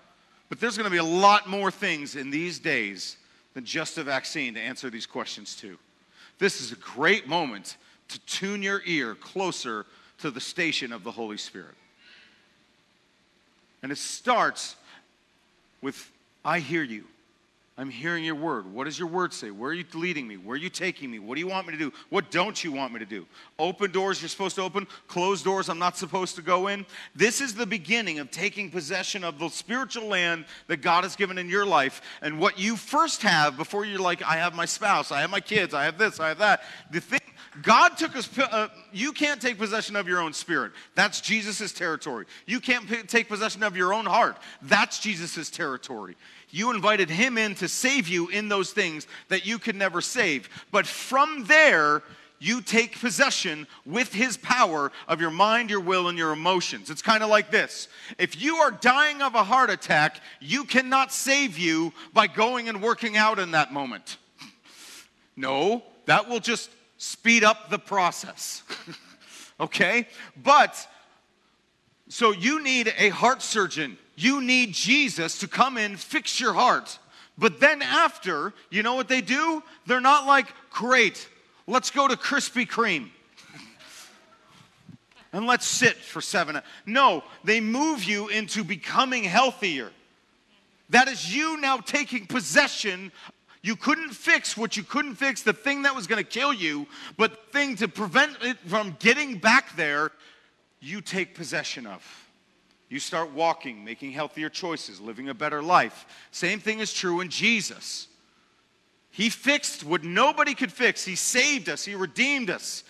But 0.49 0.59
there's 0.59 0.77
going 0.77 0.87
to 0.87 0.91
be 0.91 0.97
a 0.97 1.05
lot 1.05 1.49
more 1.49 1.71
things 1.71 2.17
in 2.17 2.29
these 2.29 2.59
days 2.59 3.19
than 3.55 3.65
just 3.65 3.99
a 3.99 4.03
vaccine 4.03 4.55
to 4.55 4.61
answer 4.61 4.91
these 4.91 5.07
questions 5.07 5.55
to. 5.61 5.79
This 6.41 6.61
is 6.61 6.73
a 6.73 6.75
great 6.75 7.29
moment 7.29 7.77
to 8.09 8.19
tune 8.23 8.65
your 8.65 8.83
ear 8.85 9.15
closer 9.15 9.87
to 10.19 10.33
the 10.33 10.41
station 10.41 10.93
of 10.93 11.05
the 11.05 11.13
Holy 11.13 11.37
Spirit. 11.37 11.77
And 13.85 13.93
it 13.93 13.99
starts 13.99 14.75
with, 15.81 16.11
I 16.45 16.59
hear 16.59 16.83
you. 16.83 17.05
I'm 17.79 17.89
hearing 17.89 18.25
your 18.25 18.35
word. 18.35 18.71
What 18.71 18.85
does 18.85 18.99
your 18.99 19.09
word 19.09 19.33
say? 19.33 19.51
Where 19.51 19.71
are 19.71 19.75
you 19.75 19.85
leading 19.95 20.29
me? 20.29 20.37
Where 20.37 20.55
are 20.55 20.59
you 20.59 20.69
taking 20.69 21.11
me? 21.11 21.19
What 21.19 21.37
do 21.37 21.41
you 21.41 21.47
want 21.47 21.67
me 21.67 21.73
to 21.73 21.79
do? 21.79 21.93
What 22.11 22.31
don't 22.31 22.63
you 22.63 22.73
want 22.73 22.93
me 22.93 22.99
to 22.99 23.07
do? 23.07 23.27
Open 23.59 23.91
doors 23.91 24.21
you're 24.21 24.29
supposed 24.29 24.57
to 24.57 24.63
open, 24.63 24.87
closed 25.07 25.45
doors 25.45 25.71
I'm 25.71 25.79
not 25.79 25.97
supposed 25.97 26.37
to 26.37 26.43
go 26.43 26.67
in. 26.67 26.85
This 27.15 27.41
is 27.41 27.55
the 27.55 27.65
beginning 27.65 28.19
of 28.19 28.31
taking 28.31 28.71
possession 28.71 29.25
of 29.25 29.39
the 29.39 29.49
spiritual 29.49 30.09
land 30.09 30.45
that 30.67 30.79
God 30.79 31.05
has 31.05 31.17
given 31.17 31.39
in 31.39 31.49
your 31.49 31.65
life. 31.65 32.03
And 32.21 32.39
what 32.39 32.59
you 32.59 32.77
first 32.77 33.23
have 33.23 33.57
before 33.57 33.87
you're 33.87 33.99
like, 33.99 34.23
I 34.23 34.37
have 34.37 34.55
my 34.55 34.67
spouse, 34.67 35.11
I 35.11 35.23
have 35.23 35.31
my 35.31 35.41
kids, 35.41 35.73
I 35.73 35.85
have 35.85 35.97
this, 35.97 36.21
I 36.21 36.29
have 36.29 36.39
that. 36.39 36.63
The 36.91 37.01
thing 37.01 37.21
God 37.63 37.97
took 37.97 38.17
us, 38.17 38.29
uh, 38.39 38.69
you 38.93 39.13
can't 39.13 39.41
take 39.41 39.59
possession 39.59 39.97
of 39.97 40.07
your 40.07 40.21
own 40.21 40.33
spirit. 40.33 40.73
That's 40.95 41.21
Jesus' 41.21 41.73
territory. 41.73 42.27
You 42.47 42.61
can't 42.61 43.09
take 43.09 43.29
possession 43.29 43.63
of 43.65 43.77
your 43.77 43.93
own 43.93 44.07
heart. 44.07 44.39
That's 44.63 45.01
Jesus' 45.01 45.51
territory. 45.51 46.17
You 46.51 46.71
invited 46.71 47.11
him 47.11 47.39
in 47.39 47.55
to 47.57 47.69
save 47.69 48.09
you 48.09 48.29
in 48.29 48.49
those 48.49 48.73
things 48.73 49.07
that 49.29 49.47
you 49.47 49.59
could 49.59 49.77
never 49.77 50.01
save. 50.01 50.49
But 50.71 50.87
from 50.87 51.45
there, 51.45 52.03
you 52.41 52.63
take 52.63 52.99
possession 52.99 53.67
with 53.85 54.13
his 54.13 54.39
power 54.39 54.91
of 55.07 55.21
your 55.21 55.31
mind, 55.31 55.71
your 55.71 55.81
will, 55.81 56.09
and 56.09 56.17
your 56.17 56.33
emotions. 56.33 56.91
It's 56.91 57.03
kind 57.03 57.23
of 57.23 57.29
like 57.29 57.51
this 57.51 57.87
if 58.19 58.41
you 58.41 58.57
are 58.57 58.71
dying 58.71 59.23
of 59.23 59.35
a 59.35 59.45
heart 59.45 59.71
attack, 59.71 60.21
you 60.41 60.65
cannot 60.65 61.13
save 61.13 61.59
you 61.59 61.93
by 62.13 62.27
going 62.27 62.69
and 62.69 62.83
working 62.83 63.17
out 63.17 63.39
in 63.39 63.53
that 63.53 63.73
moment. 63.73 64.17
No, 65.37 65.85
that 66.05 66.29
will 66.29 66.41
just 66.41 66.69
speed 66.99 67.45
up 67.45 67.71
the 67.71 67.79
process. 67.79 68.63
okay? 69.61 70.07
But, 70.43 70.87
so 72.09 72.33
you 72.33 72.63
need 72.63 72.93
a 72.99 73.09
heart 73.09 73.41
surgeon. 73.41 73.97
You 74.21 74.43
need 74.43 74.75
Jesus 74.75 75.39
to 75.39 75.49
come 75.49 75.79
in, 75.79 75.97
fix 75.97 76.39
your 76.39 76.53
heart. 76.53 76.99
But 77.39 77.59
then 77.59 77.81
after, 77.81 78.53
you 78.69 78.83
know 78.83 78.95
what 78.95 79.09
they 79.09 79.23
do? 79.23 79.63
They're 79.87 80.01
not 80.01 80.27
like, 80.27 80.53
great, 80.71 81.27
let's 81.67 81.91
go 81.91 82.07
to 82.07 82.17
Krispy 82.17 82.69
Kreme. 82.69 83.09
and 85.33 85.47
let's 85.47 85.67
sit 85.67 85.97
for 85.97 86.21
seven. 86.21 86.61
No, 86.85 87.25
they 87.45 87.63
move 87.63 88.05
you 88.05 88.29
into 88.29 88.63
becoming 88.63 89.25
healthier. 89.25 89.91
That 90.91 91.09
is 91.09 91.35
you 91.35 91.59
now 91.59 91.79
taking 91.79 92.27
possession 92.27 93.13
you 93.63 93.77
couldn't 93.77 94.11
fix 94.11 94.57
what 94.57 94.77
you 94.77 94.83
couldn't 94.83 95.17
fix, 95.17 95.43
the 95.43 95.53
thing 95.53 95.83
that 95.83 95.95
was 95.95 96.07
going 96.07 96.23
to 96.23 96.29
kill 96.29 96.53
you, 96.53 96.87
but 97.17 97.31
the 97.31 97.59
thing 97.59 97.77
to 97.77 97.89
prevent 97.89 98.39
it 98.43 98.59
from 98.67 98.97
getting 99.01 99.37
back 99.39 99.77
there, 99.77 100.13
you 100.81 101.03
take 101.03 101.35
possession 101.35 101.87
of. 101.87 102.30
You 102.91 102.99
start 102.99 103.31
walking, 103.31 103.85
making 103.85 104.11
healthier 104.11 104.49
choices, 104.49 105.01
living 105.01 105.29
a 105.29 105.35
better 105.35 105.63
life. 105.63 106.07
Same 106.33 106.59
thing 106.59 106.81
is 106.81 106.93
true 106.93 107.21
in 107.21 107.29
Jesus. 107.29 108.09
He 109.13 109.31
fixed 109.31 109.85
what 109.85 110.03
nobody 110.03 110.55
could 110.55 110.73
fix. 110.73 111.05
He 111.05 111.15
saved 111.15 111.69
us, 111.69 111.85
He 111.85 111.95
redeemed 111.95 112.51
us. 112.51 112.83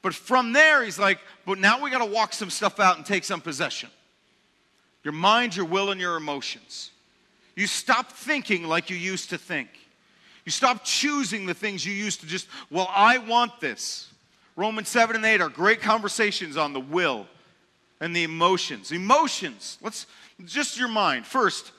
But 0.00 0.14
from 0.14 0.52
there, 0.52 0.84
He's 0.84 0.98
like, 0.98 1.18
but 1.44 1.58
now 1.58 1.82
we 1.82 1.90
got 1.90 1.98
to 1.98 2.10
walk 2.10 2.32
some 2.32 2.50
stuff 2.50 2.78
out 2.78 2.96
and 2.96 3.04
take 3.04 3.24
some 3.24 3.40
possession. 3.40 3.90
Your 5.02 5.12
mind, 5.12 5.56
your 5.56 5.66
will, 5.66 5.90
and 5.90 6.00
your 6.00 6.16
emotions. 6.16 6.92
You 7.56 7.66
stop 7.66 8.12
thinking 8.12 8.62
like 8.62 8.90
you 8.90 8.96
used 8.96 9.30
to 9.30 9.38
think. 9.38 9.68
You 10.44 10.52
stop 10.52 10.84
choosing 10.84 11.46
the 11.46 11.54
things 11.54 11.84
you 11.84 11.92
used 11.92 12.20
to 12.20 12.26
just, 12.26 12.46
well, 12.70 12.88
I 12.94 13.18
want 13.18 13.58
this. 13.60 14.08
Romans 14.54 14.88
7 14.88 15.16
and 15.16 15.24
8 15.24 15.40
are 15.40 15.48
great 15.48 15.80
conversations 15.80 16.56
on 16.56 16.72
the 16.72 16.80
will 16.80 17.26
and 18.00 18.14
the 18.14 18.24
emotions. 18.24 18.92
Emotions, 18.92 19.78
let's 19.82 20.06
just 20.44 20.78
your 20.78 20.88
mind. 20.88 21.26
First, 21.26 21.72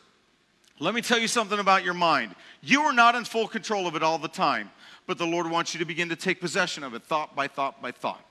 let 0.79 0.93
me 0.93 1.01
tell 1.01 1.19
you 1.19 1.27
something 1.27 1.59
about 1.59 1.83
your 1.83 1.93
mind. 1.93 2.35
You 2.61 2.81
are 2.81 2.93
not 2.93 3.15
in 3.15 3.25
full 3.25 3.47
control 3.47 3.87
of 3.87 3.95
it 3.95 4.03
all 4.03 4.17
the 4.17 4.27
time, 4.27 4.69
but 5.07 5.17
the 5.17 5.27
Lord 5.27 5.49
wants 5.49 5.73
you 5.73 5.79
to 5.79 5.85
begin 5.85 6.09
to 6.09 6.15
take 6.15 6.39
possession 6.39 6.83
of 6.83 6.93
it 6.93 7.03
thought 7.03 7.35
by 7.35 7.47
thought 7.47 7.81
by 7.81 7.91
thought. 7.91 8.23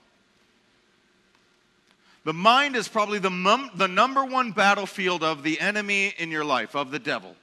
The 2.24 2.32
mind 2.34 2.76
is 2.76 2.88
probably 2.88 3.18
the, 3.18 3.30
mum, 3.30 3.70
the 3.74 3.88
number 3.88 4.24
one 4.24 4.52
battlefield 4.52 5.22
of 5.22 5.42
the 5.42 5.58
enemy 5.60 6.14
in 6.18 6.30
your 6.30 6.44
life, 6.44 6.74
of 6.74 6.90
the 6.90 6.98
devil 6.98 7.34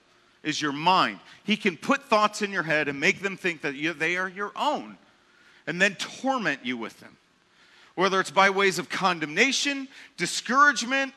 is 0.44 0.62
your 0.62 0.72
mind. 0.72 1.20
He 1.44 1.58
can 1.58 1.76
put 1.76 2.04
thoughts 2.04 2.42
in 2.42 2.52
your 2.52 2.64
head 2.64 2.88
and 2.88 3.00
make 3.00 3.22
them 3.22 3.36
think 3.36 3.62
that 3.62 3.76
you, 3.76 3.94
they 3.94 4.16
are 4.16 4.30
your 4.30 4.52
own 4.56 4.98
and 5.68 5.82
then 5.82 5.96
torment 5.96 6.64
you 6.64 6.78
with 6.78 7.00
them. 7.00 7.18
Whether 7.96 8.20
it's 8.20 8.32
by 8.32 8.50
ways 8.50 8.78
of 8.78 8.90
condemnation, 8.90 9.88
discouragement, 10.18 11.14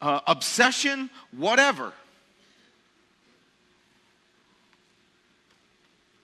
uh, 0.00 0.20
obsession, 0.26 1.10
whatever. 1.36 1.92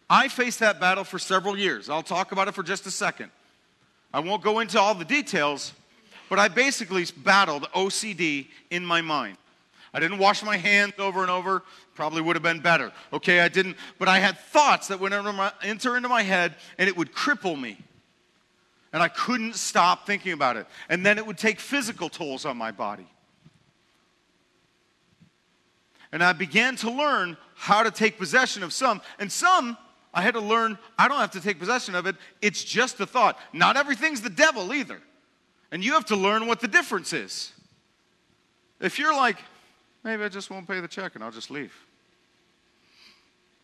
I 0.09 0.29
faced 0.29 0.61
that 0.61 0.81
battle 0.81 1.03
for 1.05 1.19
several 1.19 1.59
years. 1.59 1.89
I'll 1.89 2.03
talk 2.03 2.33
about 2.33 2.47
it 2.47 2.53
for 2.53 2.63
just 2.63 2.87
a 2.87 2.91
second. 2.91 3.31
I 4.13 4.21
won't 4.21 4.43
go 4.43 4.61
into 4.61 4.79
all 4.79 4.95
the 4.95 5.05
details, 5.05 5.73
but 6.29 6.39
I 6.39 6.49
basically 6.49 7.05
battled 7.25 7.65
OCD 7.75 8.47
in 8.71 8.85
my 8.85 9.01
mind. 9.01 9.37
I 9.93 10.01
didn't 10.01 10.19
wash 10.19 10.43
my 10.43 10.57
hands 10.57 10.95
over 10.99 11.23
and 11.23 11.31
over. 11.31 11.63
Probably 11.95 12.21
would 12.21 12.37
have 12.37 12.43
been 12.43 12.61
better. 12.61 12.93
Okay, 13.13 13.41
I 13.41 13.49
didn't, 13.49 13.77
but 13.99 14.09
I 14.09 14.19
had 14.19 14.39
thoughts 14.39 14.89
that 14.89 15.01
would 15.01 15.13
enter 15.13 15.97
into 15.97 16.09
my 16.09 16.23
head 16.23 16.57
and 16.79 16.89
it 16.89 16.97
would 16.97 17.13
cripple 17.13 17.61
me. 17.61 17.79
And 18.95 19.03
I 19.03 19.09
couldn't 19.09 19.57
stop 19.57 20.07
thinking 20.07 20.33
about 20.33 20.57
it. 20.57 20.67
And 20.89 21.05
then 21.05 21.19
it 21.19 21.27
would 21.27 21.37
take 21.37 21.61
physical 21.61 22.09
tolls 22.09 22.47
on 22.47 22.57
my 22.57 22.71
body. 22.71 23.07
And 26.11 26.23
I 26.23 26.33
began 26.33 26.77
to 26.77 26.91
learn 26.91 27.37
how 27.55 27.83
to 27.83 27.91
take 27.91 28.17
possession 28.17 28.63
of 28.63 28.73
some. 28.73 29.03
And 29.19 29.31
some, 29.31 29.77
I 30.15 30.23
had 30.23 30.33
to 30.33 30.41
learn, 30.41 30.79
I 30.99 31.09
don't 31.09 31.19
have 31.19 31.33
to 31.33 31.41
take 31.43 31.59
possession 31.59 31.95
of 31.95 32.07
it. 32.07 32.17
It's 32.41 32.65
just 32.65 32.99
a 33.01 33.07
thought. 33.07 33.39
Not 33.53 33.77
everything's 33.77 34.23
the 34.23 34.31
devil 34.31 34.73
either. 34.73 35.03
And 35.71 35.85
you 35.85 35.93
have 35.93 36.07
to 36.07 36.17
learn 36.17 36.47
what 36.47 36.61
the 36.61 36.69
difference 36.69 37.13
is. 37.13 37.53
If 38.81 38.99
you're 38.99 39.15
like, 39.15 39.37
Maybe 40.05 40.23
I 40.23 40.29
just 40.29 40.51
won't 40.51 40.69
pay 40.69 40.81
the 40.81 40.89
check 40.89 41.15
and 41.15 41.25
I'll 41.25 41.33
just 41.33 41.51
leave. 41.51 41.75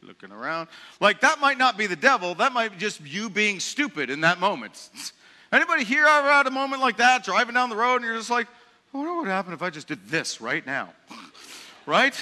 Looking 0.02 0.32
around. 0.32 0.68
Like 0.98 1.20
that 1.20 1.40
might 1.40 1.58
not 1.58 1.76
be 1.76 1.86
the 1.86 1.96
devil, 1.96 2.34
that 2.36 2.52
might 2.52 2.72
be 2.72 2.78
just 2.78 3.00
you 3.00 3.28
being 3.28 3.60
stupid 3.60 4.10
in 4.10 4.22
that 4.22 4.40
moment. 4.40 4.90
Anybody 5.52 5.84
here 5.84 6.06
ever 6.06 6.28
had 6.28 6.46
a 6.46 6.50
moment 6.50 6.80
like 6.80 6.98
that, 6.98 7.24
driving 7.24 7.54
down 7.54 7.70
the 7.70 7.76
road 7.76 7.96
and 7.96 8.04
you're 8.04 8.16
just 8.16 8.30
like, 8.30 8.46
I 8.94 8.96
wonder 8.96 9.12
what 9.12 9.24
would 9.24 9.30
happen 9.30 9.52
if 9.52 9.62
I 9.62 9.70
just 9.70 9.88
did 9.88 10.08
this 10.08 10.40
right 10.40 10.64
now? 10.64 10.90
right? 11.86 12.14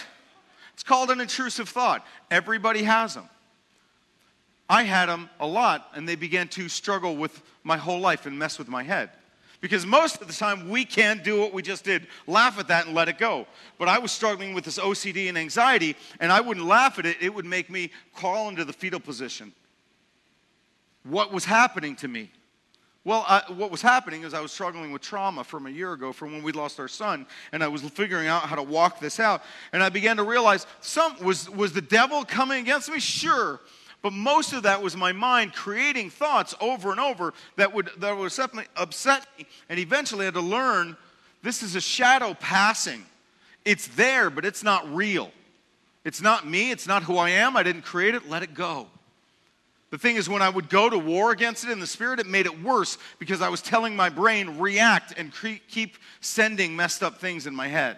It's 0.75 0.83
called 0.83 1.11
an 1.11 1.21
intrusive 1.21 1.69
thought. 1.69 2.07
Everybody 2.31 2.83
has 2.83 3.15
them. 3.15 3.29
I 4.69 4.83
had 4.83 5.07
them 5.07 5.31
a 5.41 5.47
lot, 5.47 5.89
and 5.95 6.09
they 6.09 6.15
began 6.15 6.49
to 6.49 6.69
struggle 6.69 7.17
with 7.17 7.41
my 7.65 7.79
whole 7.79 8.01
life 8.01 8.27
and 8.27 8.39
mess 8.39 8.59
with 8.59 8.69
my 8.69 8.83
head. 8.83 9.11
Because 9.61 9.85
most 9.85 10.21
of 10.21 10.29
the 10.29 10.33
time 10.33 10.69
we 10.69 10.85
can't 10.85 11.25
do 11.25 11.41
what 11.41 11.53
we 11.53 11.63
just 11.63 11.85
did, 11.85 12.07
laugh 12.27 12.59
at 12.59 12.69
that 12.69 12.87
and 12.87 12.95
let 12.95 13.09
it 13.09 13.19
go. 13.19 13.47
But 13.77 13.89
I 13.89 13.99
was 13.99 14.13
struggling 14.13 14.55
with 14.55 14.65
this 14.65 14.79
OCD 14.79 15.29
and 15.29 15.37
anxiety, 15.37 15.97
and 16.21 16.31
I 16.31 16.41
wouldn't 16.41 16.67
laugh 16.67 16.99
at 16.99 17.07
it, 17.07 17.17
it 17.21 17.35
would 17.35 17.47
make 17.47 17.69
me 17.69 17.91
crawl 18.15 18.49
into 18.49 18.65
the 18.65 18.73
fetal 18.73 19.01
position. 19.01 19.53
What 21.03 21.33
was 21.33 21.45
happening 21.45 21.97
to 21.97 22.09
me? 22.09 22.31
Well, 23.05 23.25
I, 23.27 23.43
what 23.49 23.71
was 23.71 23.81
happening 23.81 24.23
is 24.23 24.35
I 24.35 24.41
was 24.41 24.53
struggling 24.53 24.93
with 24.93 25.01
trauma 25.01 25.43
from 25.43 25.67
a 25.67 25.71
year 25.71 25.95
ago 25.95 26.13
from 26.13 26.33
when 26.33 26.43
we 26.43 26.53
lost 26.53 26.79
our 26.79 26.89
son, 26.89 27.27
and 27.53 27.65
I 27.65 27.69
was 27.69 27.81
figuring 27.83 28.29
out 28.29 28.43
how 28.43 28.55
to 28.55 28.63
walk 28.63 29.01
this 29.01 29.19
out. 29.19 29.43
And 29.73 29.83
I 29.83 29.89
began 29.89 30.19
to 30.19 30.25
realize 30.25 30.67
some 30.81 31.17
was 31.25 31.49
was 31.49 31.73
the 31.73 31.81
devil 31.81 32.25
coming 32.25 32.61
against 32.61 32.91
me? 32.91 33.01
Sure. 33.01 33.61
But 34.01 34.13
most 34.13 34.53
of 34.53 34.63
that 34.63 34.83
was 34.83 34.97
my 34.97 35.13
mind 35.13 35.55
creating 35.55 36.11
thoughts 36.11 36.55
over 36.61 36.91
and 36.93 37.01
over 37.01 37.35
that 37.57 37.75
would, 37.75 37.91
that 37.99 38.17
would 38.17 38.33
upset 38.77 39.27
me. 39.37 39.47
And 39.69 39.79
eventually 39.79 40.23
I 40.23 40.27
had 40.27 40.35
to 40.35 40.41
learn 40.41 40.97
this 41.43 41.63
is 41.63 41.75
a 41.75 41.81
shadow 41.81 42.35
passing. 42.35 43.05
It's 43.65 43.89
there, 43.89 44.31
but 44.31 44.45
it's 44.45 44.63
not 44.63 44.93
real. 44.95 45.31
It's 46.05 46.23
not 46.23 46.47
me, 46.47 46.71
it's 46.71 46.87
not 46.87 47.03
who 47.03 47.17
I 47.17 47.31
am. 47.31 47.57
I 47.57 47.63
didn't 47.63 47.83
create 47.83 48.15
it. 48.15 48.29
Let 48.29 48.43
it 48.43 48.55
go. 48.55 48.87
The 49.91 49.99
thing 49.99 50.17
is, 50.17 50.29
when 50.29 50.43
I 50.43 50.49
would 50.49 50.69
go 50.69 50.89
to 50.91 50.99
war 50.99 51.33
against 51.33 51.65
it 51.65 51.71
in 51.71 51.81
the 51.81 51.87
spirit, 51.87 52.21
it 52.21 52.27
made 52.27 52.47
it 52.47 52.63
worse 52.63 52.99
because 53.19 53.41
I 53.41 53.49
was 53.49 53.63
telling 53.63 53.97
my 53.97 54.11
brain, 54.11 54.59
react 54.59 55.15
and 55.17 55.33
cre- 55.33 55.63
keep 55.69 55.97
sending 56.21 56.77
messed 56.77 57.03
up 57.03 57.19
things 57.19 57.47
in 57.47 57.55
my 57.55 57.69
head. 57.69 57.97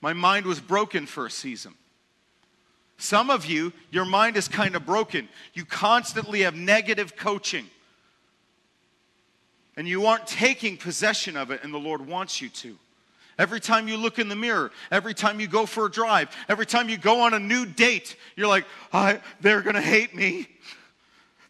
My 0.00 0.12
mind 0.12 0.46
was 0.46 0.60
broken 0.60 1.06
for 1.06 1.26
a 1.26 1.30
season. 1.30 1.74
Some 2.98 3.30
of 3.30 3.44
you, 3.44 3.72
your 3.90 4.04
mind 4.04 4.36
is 4.36 4.48
kind 4.48 4.74
of 4.74 4.86
broken. 4.86 5.28
You 5.52 5.64
constantly 5.64 6.42
have 6.42 6.54
negative 6.54 7.16
coaching. 7.16 7.66
And 9.76 9.86
you 9.86 10.06
aren't 10.06 10.26
taking 10.26 10.78
possession 10.78 11.36
of 11.36 11.50
it, 11.50 11.62
and 11.62 11.72
the 11.72 11.78
Lord 11.78 12.06
wants 12.06 12.40
you 12.40 12.48
to. 12.48 12.78
Every 13.38 13.60
time 13.60 13.86
you 13.86 13.98
look 13.98 14.18
in 14.18 14.28
the 14.28 14.36
mirror, 14.36 14.70
every 14.90 15.12
time 15.12 15.40
you 15.40 15.46
go 15.46 15.66
for 15.66 15.86
a 15.86 15.90
drive, 15.90 16.34
every 16.48 16.64
time 16.64 16.88
you 16.88 16.96
go 16.96 17.20
on 17.20 17.34
a 17.34 17.38
new 17.38 17.66
date, 17.66 18.16
you're 18.34 18.48
like, 18.48 18.64
they're 19.42 19.60
going 19.60 19.74
to 19.74 19.82
hate 19.82 20.14
me. 20.14 20.48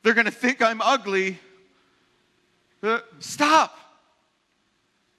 They're 0.03 0.15
going 0.15 0.27
to 0.27 0.33
think 0.33 0.61
I'm 0.63 0.81
ugly. 0.81 1.39
Uh, 2.83 3.01
stop. 3.21 3.79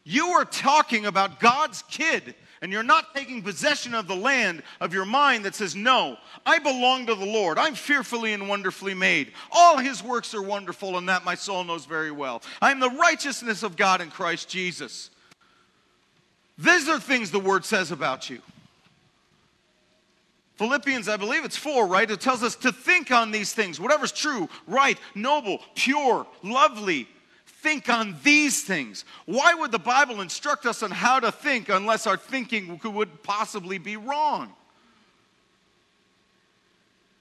You 0.03 0.27
are 0.27 0.45
talking 0.45 1.05
about 1.05 1.39
God's 1.39 1.83
kid, 1.89 2.35
and 2.61 2.71
you're 2.71 2.83
not 2.83 3.13
taking 3.15 3.41
possession 3.41 3.93
of 3.93 4.07
the 4.07 4.15
land 4.15 4.63
of 4.81 4.93
your 4.93 5.05
mind 5.05 5.45
that 5.45 5.55
says, 5.55 5.75
No, 5.75 6.17
I 6.45 6.59
belong 6.59 7.05
to 7.07 7.15
the 7.15 7.25
Lord. 7.25 7.57
I'm 7.57 7.75
fearfully 7.75 8.33
and 8.33 8.49
wonderfully 8.49 8.93
made. 8.93 9.31
All 9.51 9.77
his 9.77 10.03
works 10.03 10.33
are 10.33 10.41
wonderful, 10.41 10.97
and 10.97 11.07
that 11.09 11.25
my 11.25 11.35
soul 11.35 11.63
knows 11.63 11.85
very 11.85 12.11
well. 12.11 12.41
I'm 12.61 12.79
the 12.79 12.89
righteousness 12.89 13.63
of 13.63 13.75
God 13.75 14.01
in 14.01 14.09
Christ 14.09 14.49
Jesus. 14.49 15.09
These 16.57 16.89
are 16.89 16.99
things 16.99 17.31
the 17.31 17.39
word 17.39 17.65
says 17.65 17.91
about 17.91 18.29
you. 18.29 18.41
Philippians, 20.57 21.07
I 21.07 21.17
believe 21.17 21.45
it's 21.45 21.55
four, 21.55 21.85
right? 21.85 22.09
It 22.09 22.19
tells 22.19 22.41
us 22.41 22.55
to 22.57 22.71
think 22.71 23.11
on 23.11 23.29
these 23.29 23.53
things, 23.53 23.79
whatever's 23.79 24.11
true, 24.11 24.49
right, 24.65 24.97
noble, 25.13 25.59
pure, 25.75 26.25
lovely. 26.41 27.07
Think 27.61 27.89
on 27.89 28.15
these 28.23 28.63
things. 28.63 29.03
Why 29.25 29.53
would 29.53 29.71
the 29.71 29.79
Bible 29.79 30.21
instruct 30.21 30.65
us 30.65 30.83
on 30.83 30.91
how 30.91 31.19
to 31.19 31.31
think 31.31 31.69
unless 31.69 32.07
our 32.07 32.17
thinking 32.17 32.79
would 32.83 33.23
possibly 33.23 33.77
be 33.77 33.97
wrong? 33.97 34.53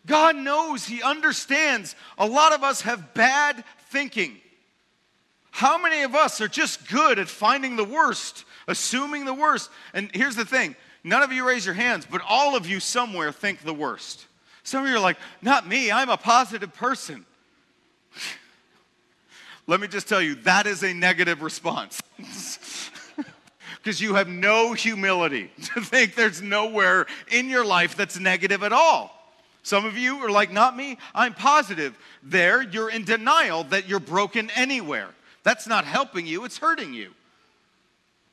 God 0.06 0.36
knows, 0.36 0.86
He 0.86 1.02
understands. 1.02 1.96
A 2.18 2.26
lot 2.26 2.52
of 2.52 2.62
us 2.62 2.82
have 2.82 3.14
bad 3.14 3.64
thinking. 3.90 4.36
How 5.50 5.78
many 5.78 6.02
of 6.02 6.14
us 6.14 6.40
are 6.40 6.48
just 6.48 6.88
good 6.88 7.18
at 7.18 7.28
finding 7.28 7.76
the 7.76 7.84
worst 7.84 8.44
assuming 8.66 9.24
the 9.24 9.34
worst. 9.34 9.70
And 9.94 10.10
here's 10.12 10.36
the 10.36 10.44
thing 10.44 10.76
none 11.04 11.22
of 11.22 11.32
you 11.32 11.46
raise 11.46 11.64
your 11.64 11.74
hands, 11.74 12.06
but 12.10 12.20
all 12.28 12.56
of 12.56 12.66
you 12.66 12.80
somewhere 12.80 13.32
think 13.32 13.62
the 13.62 13.74
worst. 13.74 14.26
Some 14.62 14.84
of 14.84 14.90
you 14.90 14.96
are 14.96 15.00
like, 15.00 15.18
not 15.42 15.66
me, 15.66 15.92
I'm 15.92 16.10
a 16.10 16.16
positive 16.16 16.74
person. 16.74 17.24
Let 19.66 19.80
me 19.80 19.88
just 19.88 20.08
tell 20.08 20.22
you, 20.22 20.36
that 20.36 20.66
is 20.66 20.82
a 20.82 20.94
negative 20.94 21.42
response. 21.42 22.00
Because 23.86 24.00
you 24.00 24.16
have 24.16 24.26
no 24.26 24.72
humility 24.72 25.48
to 25.74 25.80
think 25.80 26.16
there's 26.16 26.42
nowhere 26.42 27.06
in 27.30 27.48
your 27.48 27.64
life 27.64 27.94
that's 27.94 28.18
negative 28.18 28.64
at 28.64 28.72
all. 28.72 29.12
Some 29.62 29.84
of 29.84 29.96
you 29.96 30.16
are 30.24 30.28
like, 30.28 30.50
not 30.50 30.76
me, 30.76 30.98
I'm 31.14 31.34
positive. 31.34 31.96
There, 32.20 32.64
you're 32.64 32.90
in 32.90 33.04
denial 33.04 33.62
that 33.64 33.88
you're 33.88 34.00
broken 34.00 34.50
anywhere. 34.56 35.10
That's 35.44 35.68
not 35.68 35.84
helping 35.84 36.26
you, 36.26 36.44
it's 36.44 36.58
hurting 36.58 36.94
you. 36.94 37.12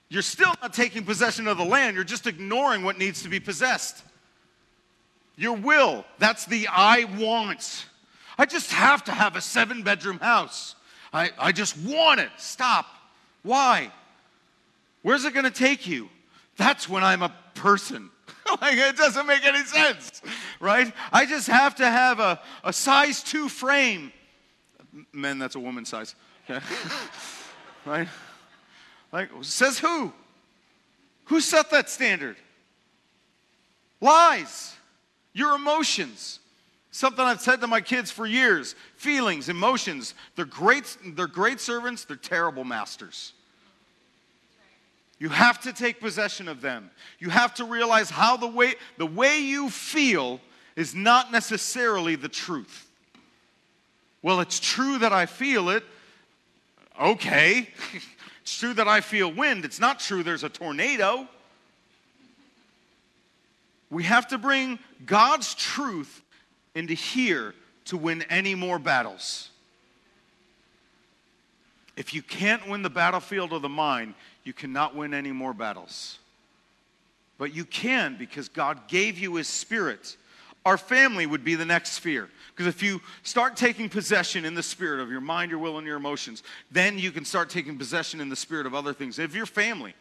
You're 0.09 0.23
still 0.23 0.55
not 0.59 0.73
taking 0.73 1.05
possession 1.05 1.47
of 1.47 1.59
the 1.59 1.65
land, 1.65 1.93
you're 1.93 2.03
just 2.03 2.25
ignoring 2.25 2.83
what 2.83 2.97
needs 2.97 3.21
to 3.21 3.29
be 3.29 3.39
possessed. 3.39 4.03
Your 5.35 5.55
will, 5.55 6.03
that's 6.17 6.47
the 6.47 6.67
I 6.67 7.03
want. 7.19 7.85
I 8.39 8.47
just 8.47 8.71
have 8.71 9.03
to 9.03 9.11
have 9.11 9.35
a 9.35 9.41
seven 9.41 9.83
bedroom 9.83 10.17
house. 10.17 10.73
I, 11.13 11.29
I 11.37 11.51
just 11.51 11.77
want 11.77 12.19
it. 12.19 12.29
Stop. 12.37 12.87
Why? 13.43 13.91
Where's 15.03 15.25
it 15.25 15.33
going 15.33 15.45
to 15.45 15.51
take 15.51 15.87
you? 15.87 16.09
That's 16.57 16.89
when 16.89 17.03
I'm 17.03 17.21
a 17.21 17.33
person. 17.53 18.09
like, 18.61 18.77
it 18.77 18.97
doesn't 18.97 19.27
make 19.27 19.45
any 19.45 19.63
sense, 19.63 20.21
right? 20.59 20.91
I 21.11 21.25
just 21.25 21.47
have 21.47 21.75
to 21.75 21.85
have 21.85 22.19
a, 22.19 22.39
a 22.63 22.73
size 22.73 23.21
two 23.21 23.47
frame. 23.47 24.11
Men, 25.11 25.39
that's 25.39 25.55
a 25.55 25.59
woman 25.59 25.85
size. 25.85 26.15
Okay. 26.49 26.63
right? 27.85 28.07
Like, 29.11 29.29
says 29.41 29.79
who? 29.79 30.11
Who 31.25 31.39
set 31.39 31.69
that 31.71 31.89
standard? 31.89 32.37
Lies. 34.01 34.75
Your 35.33 35.55
emotions. 35.55 36.39
Something 36.93 37.25
I've 37.25 37.41
said 37.41 37.59
to 37.61 37.67
my 37.67 37.81
kids 37.81 38.11
for 38.11 38.27
years. 38.27 38.75
Feelings, 38.97 39.49
emotions. 39.49 40.13
They're 40.35 40.45
great, 40.45 40.95
they're 41.03 41.25
great 41.25 41.59
servants, 41.59 42.05
they're 42.05 42.15
terrible 42.15 42.63
masters. 42.63 43.33
You 45.17 45.29
have 45.29 45.59
to 45.61 45.73
take 45.73 45.99
possession 45.99 46.47
of 46.47 46.61
them. 46.61 46.91
You 47.17 47.31
have 47.31 47.55
to 47.55 47.65
realize 47.65 48.11
how 48.11 48.37
the 48.37 48.45
way 48.45 48.75
the 48.97 49.07
way 49.07 49.39
you 49.39 49.71
feel 49.71 50.39
is 50.75 50.93
not 50.93 51.31
necessarily 51.31 52.15
the 52.15 52.29
truth. 52.29 52.87
Well, 54.21 54.39
it's 54.39 54.59
true 54.59 54.99
that 54.99 55.11
I 55.11 55.25
feel 55.25 55.69
it. 55.69 55.83
Okay. 57.01 57.69
It's 58.43 58.59
true 58.59 58.73
that 58.73 58.89
I 58.89 58.99
feel 58.99 59.31
wind. 59.31 59.63
It's 59.63 59.79
not 59.79 60.01
true 60.01 60.21
there's 60.21 60.43
a 60.43 60.49
tornado. 60.49 61.29
We 63.89 64.03
have 64.03 64.27
to 64.27 64.37
bring 64.37 64.79
God's 65.05 65.55
truth 65.55 66.22
into 66.75 66.93
here 66.93 67.53
to 67.85 67.97
win 67.97 68.23
any 68.29 68.55
more 68.55 68.79
battles. 68.79 69.49
If 71.95 72.13
you 72.13 72.21
can't 72.21 72.67
win 72.67 72.81
the 72.81 72.89
battlefield 72.89 73.53
of 73.53 73.61
the 73.61 73.69
mind, 73.69 74.15
you 74.43 74.53
cannot 74.53 74.95
win 74.95 75.13
any 75.13 75.31
more 75.31 75.53
battles. 75.53 76.17
But 77.37 77.53
you 77.53 77.65
can 77.65 78.15
because 78.17 78.49
God 78.49 78.87
gave 78.87 79.17
you 79.17 79.35
His 79.35 79.47
Spirit. 79.47 80.17
Our 80.65 80.77
family 80.77 81.25
would 81.25 81.43
be 81.43 81.55
the 81.55 81.65
next 81.65 81.91
sphere. 81.91 82.29
Because 82.55 82.67
if 82.67 82.81
you 82.81 83.01
start 83.23 83.57
taking 83.57 83.89
possession 83.89 84.45
in 84.45 84.53
the 84.55 84.63
spirit 84.63 85.01
of 85.01 85.09
your 85.09 85.21
mind, 85.21 85.51
your 85.51 85.59
will, 85.59 85.77
and 85.77 85.87
your 85.87 85.97
emotions, 85.97 86.43
then 86.71 86.97
you 86.97 87.11
can 87.11 87.25
start 87.25 87.49
taking 87.49 87.77
possession 87.77 88.21
in 88.21 88.29
the 88.29 88.35
spirit 88.35 88.65
of 88.65 88.73
other 88.73 88.93
things. 88.93 89.19
If 89.19 89.35
your 89.35 89.45
family, 89.45 89.93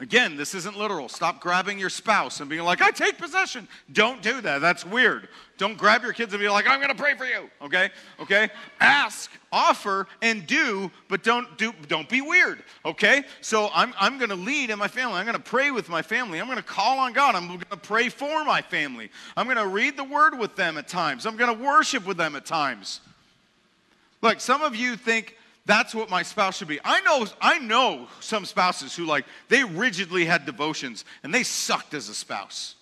Again, 0.00 0.36
this 0.36 0.56
isn't 0.56 0.76
literal. 0.76 1.08
Stop 1.08 1.40
grabbing 1.40 1.78
your 1.78 1.88
spouse 1.88 2.40
and 2.40 2.50
being 2.50 2.64
like, 2.64 2.82
I 2.82 2.90
take 2.90 3.16
possession. 3.16 3.68
Don't 3.92 4.20
do 4.22 4.40
that. 4.40 4.60
That's 4.60 4.84
weird. 4.84 5.28
Don't 5.56 5.78
grab 5.78 6.02
your 6.02 6.12
kids 6.12 6.32
and 6.32 6.40
be 6.40 6.48
like, 6.48 6.66
I'm 6.66 6.80
going 6.80 6.94
to 6.94 7.00
pray 7.00 7.14
for 7.14 7.24
you. 7.24 7.48
Okay? 7.62 7.90
Okay? 8.18 8.48
Ask, 8.80 9.30
offer, 9.52 10.08
and 10.20 10.48
do, 10.48 10.90
but 11.08 11.22
don't 11.22 11.56
do 11.56 11.72
don't 11.86 12.08
be 12.08 12.20
weird. 12.22 12.64
Okay? 12.84 13.22
So 13.40 13.70
I'm 13.72 13.94
I'm 13.96 14.18
going 14.18 14.30
to 14.30 14.36
lead 14.36 14.70
in 14.70 14.80
my 14.80 14.88
family. 14.88 15.14
I'm 15.14 15.26
going 15.26 15.36
to 15.36 15.42
pray 15.42 15.70
with 15.70 15.88
my 15.88 16.02
family. 16.02 16.40
I'm 16.40 16.46
going 16.46 16.58
to 16.58 16.64
call 16.64 16.98
on 16.98 17.12
God. 17.12 17.36
I'm 17.36 17.46
going 17.46 17.60
to 17.60 17.76
pray 17.76 18.08
for 18.08 18.44
my 18.44 18.62
family. 18.62 19.10
I'm 19.36 19.46
going 19.46 19.58
to 19.58 19.68
read 19.68 19.96
the 19.96 20.02
word 20.02 20.36
with 20.36 20.56
them 20.56 20.76
at 20.76 20.88
times. 20.88 21.24
I'm 21.24 21.36
going 21.36 21.56
to 21.56 21.64
worship 21.64 22.04
with 22.04 22.16
them 22.16 22.34
at 22.34 22.44
times. 22.44 23.00
Look, 24.22 24.40
some 24.40 24.62
of 24.62 24.74
you 24.74 24.96
think 24.96 25.36
that's 25.66 25.94
what 25.94 26.10
my 26.10 26.22
spouse 26.22 26.58
should 26.58 26.68
be. 26.68 26.78
I 26.84 27.00
know, 27.00 27.26
I 27.40 27.58
know 27.58 28.08
some 28.20 28.44
spouses 28.44 28.94
who 28.94 29.06
like 29.06 29.24
they 29.48 29.64
rigidly 29.64 30.24
had 30.24 30.44
devotions 30.44 31.04
and 31.22 31.32
they 31.32 31.42
sucked 31.42 31.94
as 31.94 32.08
a 32.08 32.14
spouse. 32.14 32.74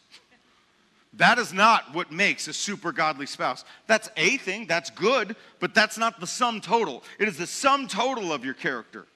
That 1.14 1.38
is 1.38 1.52
not 1.52 1.94
what 1.94 2.10
makes 2.10 2.48
a 2.48 2.52
super 2.52 2.90
godly 2.90 3.26
spouse. 3.26 3.64
That's 3.86 4.08
a 4.16 4.38
thing, 4.38 4.66
that's 4.66 4.88
good, 4.90 5.36
but 5.60 5.74
that's 5.74 5.98
not 5.98 6.20
the 6.20 6.26
sum 6.26 6.60
total. 6.60 7.04
It 7.18 7.28
is 7.28 7.36
the 7.36 7.46
sum 7.46 7.86
total 7.86 8.32
of 8.32 8.44
your 8.44 8.54
character. 8.54 9.06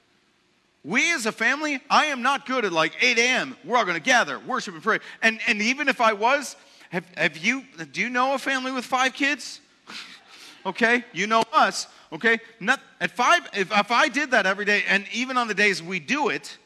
We 0.85 1.13
as 1.15 1.27
a 1.27 1.33
family, 1.33 1.81
I 1.91 2.07
am 2.07 2.23
not 2.23 2.47
good 2.47 2.65
at 2.65 2.73
like 2.73 2.93
8 3.01 3.19
a.m. 3.19 3.57
We're 3.65 3.79
all 3.79 3.85
gonna 3.85 3.99
gather, 3.99 4.39
worship, 4.39 4.75
and 4.75 4.83
pray. 4.83 4.99
And, 5.23 5.41
and 5.49 5.61
even 5.63 5.89
if 5.89 6.01
I 6.01 6.13
was, 6.13 6.55
have, 6.91 7.07
have 7.17 7.39
you, 7.39 7.65
do 7.91 8.01
you 8.01 8.11
know 8.11 8.35
a 8.35 8.39
family 8.39 8.71
with 8.71 8.85
five 8.85 9.15
kids? 9.15 9.61
okay, 10.67 11.03
you 11.13 11.27
know 11.27 11.43
us. 11.53 11.89
Okay? 12.13 12.39
Not, 12.61 12.81
at 13.01 13.11
five, 13.11 13.49
if, 13.55 13.73
if 13.73 13.91
I 13.91 14.09
did 14.09 14.31
that 14.31 14.47
every 14.47 14.65
day, 14.65 14.85
and 14.89 15.05
even 15.13 15.37
on 15.37 15.49
the 15.49 15.55
days 15.55 15.83
we 15.83 16.01
do 16.01 16.29
it, 16.29 16.57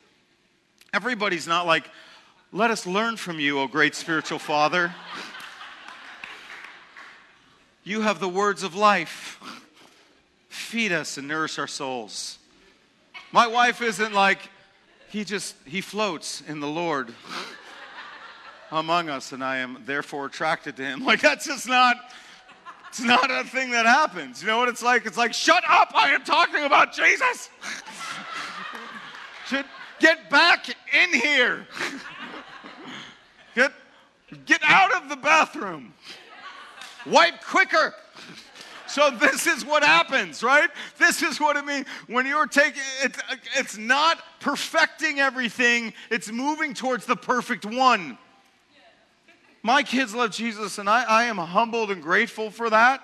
everybody's 0.92 1.46
not 1.46 1.66
like, 1.66 1.88
let 2.52 2.70
us 2.70 2.86
learn 2.86 3.16
from 3.16 3.38
you, 3.38 3.60
O 3.60 3.66
great 3.66 3.94
spiritual 3.94 4.38
father. 4.38 4.92
You 7.84 8.02
have 8.02 8.20
the 8.20 8.28
words 8.28 8.62
of 8.62 8.74
life. 8.74 9.40
Feed 10.48 10.92
us 10.92 11.16
and 11.16 11.26
nourish 11.26 11.58
our 11.58 11.66
souls. 11.66 12.38
My 13.32 13.46
wife 13.46 13.80
isn't 13.80 14.12
like, 14.12 14.38
he 15.08 15.24
just, 15.24 15.54
he 15.64 15.80
floats 15.80 16.42
in 16.46 16.60
the 16.60 16.68
Lord 16.68 17.14
among 18.70 19.08
us, 19.08 19.32
and 19.32 19.42
I 19.42 19.58
am 19.58 19.82
therefore 19.86 20.26
attracted 20.26 20.76
to 20.76 20.84
him. 20.84 21.04
Like, 21.04 21.20
that's 21.20 21.46
just 21.46 21.68
not, 21.68 21.96
it's 22.90 23.00
not 23.00 23.30
a 23.30 23.44
thing 23.44 23.70
that 23.70 23.86
happens. 23.86 24.42
You 24.42 24.48
know 24.48 24.58
what 24.58 24.68
it's 24.68 24.82
like? 24.82 25.06
It's 25.06 25.16
like, 25.16 25.32
shut 25.32 25.62
up, 25.68 25.92
I 25.94 26.10
am 26.10 26.24
talking 26.24 26.64
about 26.64 26.92
Jesus. 26.92 27.48
Get, 30.00 30.28
back 30.28 30.68
in 30.68 31.20
here. 31.20 31.68
Get, 33.54 33.72
get 34.44 34.60
out 34.64 34.92
of 35.00 35.08
the 35.08 35.16
bathroom. 35.16 35.94
Wipe 37.06 37.42
quicker. 37.44 37.94
So 38.88 39.08
this 39.08 39.46
is 39.46 39.64
what 39.64 39.84
happens, 39.84 40.42
right? 40.42 40.68
This 40.98 41.22
is 41.22 41.38
what 41.38 41.56
it 41.56 41.64
means 41.64 41.86
when 42.08 42.26
you're 42.26 42.48
taking 42.48 42.82
it's 43.04 43.20
it's 43.56 43.78
not 43.78 44.20
perfecting 44.40 45.20
everything, 45.20 45.92
it's 46.10 46.32
moving 46.32 46.74
towards 46.74 47.06
the 47.06 47.14
perfect 47.14 47.64
one. 47.64 48.18
My 49.62 49.82
kids 49.82 50.14
love 50.14 50.30
Jesus, 50.30 50.78
and 50.78 50.88
I, 50.88 51.04
I 51.04 51.24
am 51.24 51.36
humbled 51.36 51.90
and 51.90 52.02
grateful 52.02 52.50
for 52.50 52.70
that. 52.70 53.02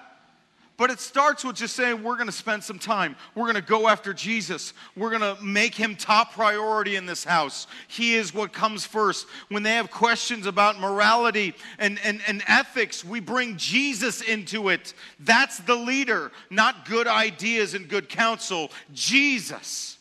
But 0.79 0.91
it 0.91 1.01
starts 1.01 1.43
with 1.43 1.57
just 1.57 1.75
saying, 1.75 2.03
we're 2.03 2.17
going 2.17 2.27
to 2.27 2.33
spend 2.33 2.63
some 2.63 2.79
time. 2.79 3.17
We're 3.35 3.45
going 3.45 3.55
to 3.55 3.63
go 3.63 3.89
after 3.89 4.13
Jesus. 4.13 4.75
We're 4.95 5.09
going 5.09 5.23
to 5.37 5.43
make 5.43 5.75
him 5.75 5.97
top 5.97 6.35
priority 6.35 6.97
in 6.97 7.07
this 7.07 7.25
house. 7.25 7.67
He 7.89 8.15
is 8.15 8.35
what 8.35 8.53
comes 8.53 8.85
first. 8.85 9.27
When 9.49 9.63
they 9.63 9.77
have 9.77 9.91
questions 9.91 10.45
about 10.45 10.79
morality 10.79 11.55
and, 11.79 11.99
and, 12.05 12.21
and 12.29 12.43
ethics, 12.47 13.03
we 13.03 13.21
bring 13.21 13.57
Jesus 13.57 14.21
into 14.21 14.69
it. 14.69 14.93
That's 15.19 15.59
the 15.61 15.77
leader, 15.77 16.31
not 16.51 16.87
good 16.87 17.07
ideas 17.07 17.73
and 17.73 17.89
good 17.89 18.11
counsel. 18.11 18.71
Jesus. 18.93 19.97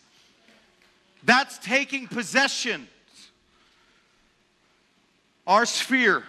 That's 1.23 1.57
taking 1.59 2.05
possession. 2.05 2.89
Our 5.47 5.65
sphere 5.65 6.23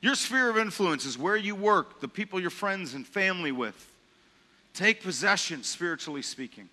your 0.00 0.14
sphere 0.14 0.48
of 0.48 0.56
influence 0.56 1.04
is 1.04 1.18
where 1.18 1.36
you 1.36 1.54
work, 1.54 2.00
the 2.00 2.08
people 2.08 2.40
you're 2.40 2.50
friends 2.50 2.94
and 2.94 3.06
family 3.06 3.52
with. 3.52 3.86
Take 4.72 5.02
possession, 5.02 5.62
spiritually 5.62 6.22
speaking. 6.22 6.68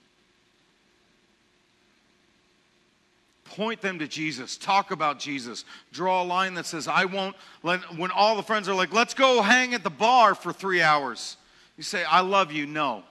Point 3.44 3.82
them 3.82 4.00
to 4.00 4.08
Jesus. 4.08 4.56
Talk 4.58 4.92
about 4.92 5.20
Jesus. 5.20 5.66
Draw 5.92 6.22
a 6.22 6.26
line 6.26 6.54
that 6.56 6.66
says, 6.66 6.88
I 6.88 7.06
won't 7.06 7.36
let, 7.64 7.80
when 7.98 8.12
all 8.12 8.36
the 8.36 8.44
friends 8.44 8.70
are 8.70 8.76
like, 8.76 8.94
let's 8.94 9.14
go 9.14 9.42
hang 9.42 9.74
at 9.74 9.84
the 9.84 9.90
bar 9.90 10.36
for 10.36 10.54
three 10.54 10.82
hours. 10.82 11.38
You 11.76 11.84
say, 11.84 12.04
I 12.04 12.22
love 12.22 12.52
you. 12.52 12.66
No. 12.66 13.04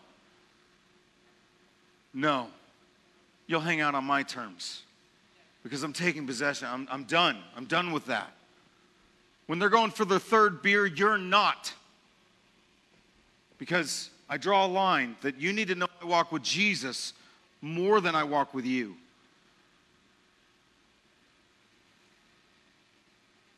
No. 2.12 2.48
You'll 3.46 3.60
hang 3.60 3.80
out 3.80 3.94
on 3.94 4.04
my 4.04 4.22
terms 4.22 4.82
because 5.62 5.82
I'm 5.82 5.92
taking 5.92 6.26
possession. 6.26 6.68
I'm, 6.70 6.86
I'm 6.90 7.04
done. 7.04 7.38
I'm 7.56 7.64
done 7.64 7.92
with 7.92 8.06
that. 8.06 8.35
When 9.46 9.58
they're 9.58 9.68
going 9.68 9.90
for 9.90 10.04
their 10.04 10.18
third 10.18 10.62
beer, 10.62 10.86
you're 10.86 11.18
not. 11.18 11.72
Because 13.58 14.10
I 14.28 14.36
draw 14.36 14.66
a 14.66 14.68
line 14.68 15.16
that 15.22 15.40
you 15.40 15.52
need 15.52 15.68
to 15.68 15.74
know 15.74 15.86
I 16.02 16.04
walk 16.04 16.32
with 16.32 16.42
Jesus 16.42 17.12
more 17.62 18.00
than 18.00 18.14
I 18.14 18.24
walk 18.24 18.54
with 18.54 18.64
you. 18.64 18.96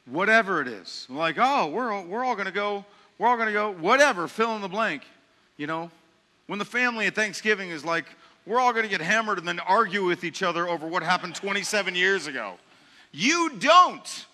Whatever 0.07 0.63
it 0.63 0.69
is. 0.69 1.07
Like, 1.11 1.37
oh, 1.39 1.69
we're 1.69 1.93
all, 1.93 2.05
we're 2.05 2.25
all 2.25 2.35
going 2.35 2.47
to 2.47 2.53
go, 2.53 2.85
we're 3.19 3.29
all 3.29 3.37
going 3.37 3.49
to 3.49 3.53
go, 3.53 3.73
whatever, 3.73 4.29
fill 4.29 4.55
in 4.57 4.63
the 4.63 4.69
blank. 4.69 5.03
You 5.57 5.67
know, 5.67 5.91
when 6.47 6.59
the 6.59 6.65
family 6.65 7.07
at 7.07 7.15
Thanksgiving 7.15 7.71
is 7.71 7.85
like, 7.85 8.07
we're 8.47 8.61
all 8.61 8.73
going 8.73 8.85
to 8.85 8.91
get 8.91 9.03
hammered 9.03 9.39
and 9.39 9.47
then 9.47 9.61
argue 9.61 10.05
with 10.05 10.25
each 10.25 10.43
other 10.43 10.69
over 10.69 10.87
what 10.87 11.03
happened 11.03 11.35
27 11.35 11.95
years 11.95 12.27
ago. 12.27 12.55
You 13.13 13.51
don't. 13.59 14.27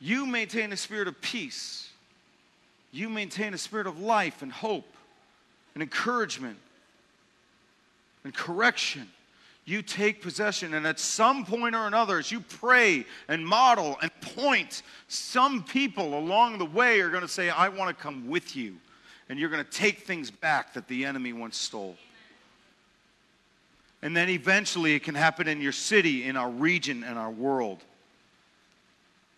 You 0.00 0.26
maintain 0.26 0.72
a 0.72 0.76
spirit 0.76 1.08
of 1.08 1.20
peace. 1.20 1.90
You 2.92 3.08
maintain 3.08 3.54
a 3.54 3.58
spirit 3.58 3.86
of 3.86 4.00
life 4.00 4.42
and 4.42 4.50
hope 4.50 4.86
and 5.74 5.82
encouragement 5.82 6.58
and 8.24 8.34
correction. 8.34 9.08
You 9.64 9.82
take 9.82 10.22
possession, 10.22 10.72
and 10.72 10.86
at 10.86 10.98
some 10.98 11.44
point 11.44 11.74
or 11.74 11.86
another, 11.86 12.18
as 12.18 12.32
you 12.32 12.40
pray 12.40 13.04
and 13.28 13.46
model 13.46 13.98
and 14.00 14.10
point, 14.20 14.82
some 15.08 15.62
people 15.62 16.18
along 16.18 16.56
the 16.56 16.64
way 16.64 17.00
are 17.00 17.10
going 17.10 17.22
to 17.22 17.28
say, 17.28 17.50
I 17.50 17.68
want 17.68 17.94
to 17.94 18.02
come 18.02 18.28
with 18.28 18.56
you. 18.56 18.76
And 19.28 19.38
you're 19.38 19.50
going 19.50 19.62
to 19.62 19.70
take 19.70 20.00
things 20.00 20.30
back 20.30 20.72
that 20.72 20.88
the 20.88 21.04
enemy 21.04 21.34
once 21.34 21.58
stole. 21.58 21.96
And 24.00 24.16
then 24.16 24.30
eventually 24.30 24.94
it 24.94 25.02
can 25.02 25.14
happen 25.14 25.46
in 25.48 25.60
your 25.60 25.72
city, 25.72 26.24
in 26.24 26.36
our 26.36 26.48
region, 26.48 27.04
in 27.04 27.18
our 27.18 27.30
world. 27.30 27.84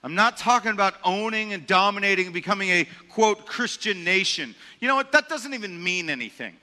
I'm 0.02 0.14
not 0.14 0.38
talking 0.38 0.72
about 0.72 0.94
owning 1.04 1.52
and 1.52 1.66
dominating 1.66 2.26
and 2.26 2.34
becoming 2.34 2.70
a 2.70 2.86
quote 3.10 3.44
Christian 3.44 4.02
nation. 4.02 4.54
You 4.80 4.88
know 4.88 4.94
what? 4.94 5.12
That 5.12 5.28
doesn't 5.28 5.52
even 5.52 5.82
mean 5.82 6.08
anything. 6.08 6.56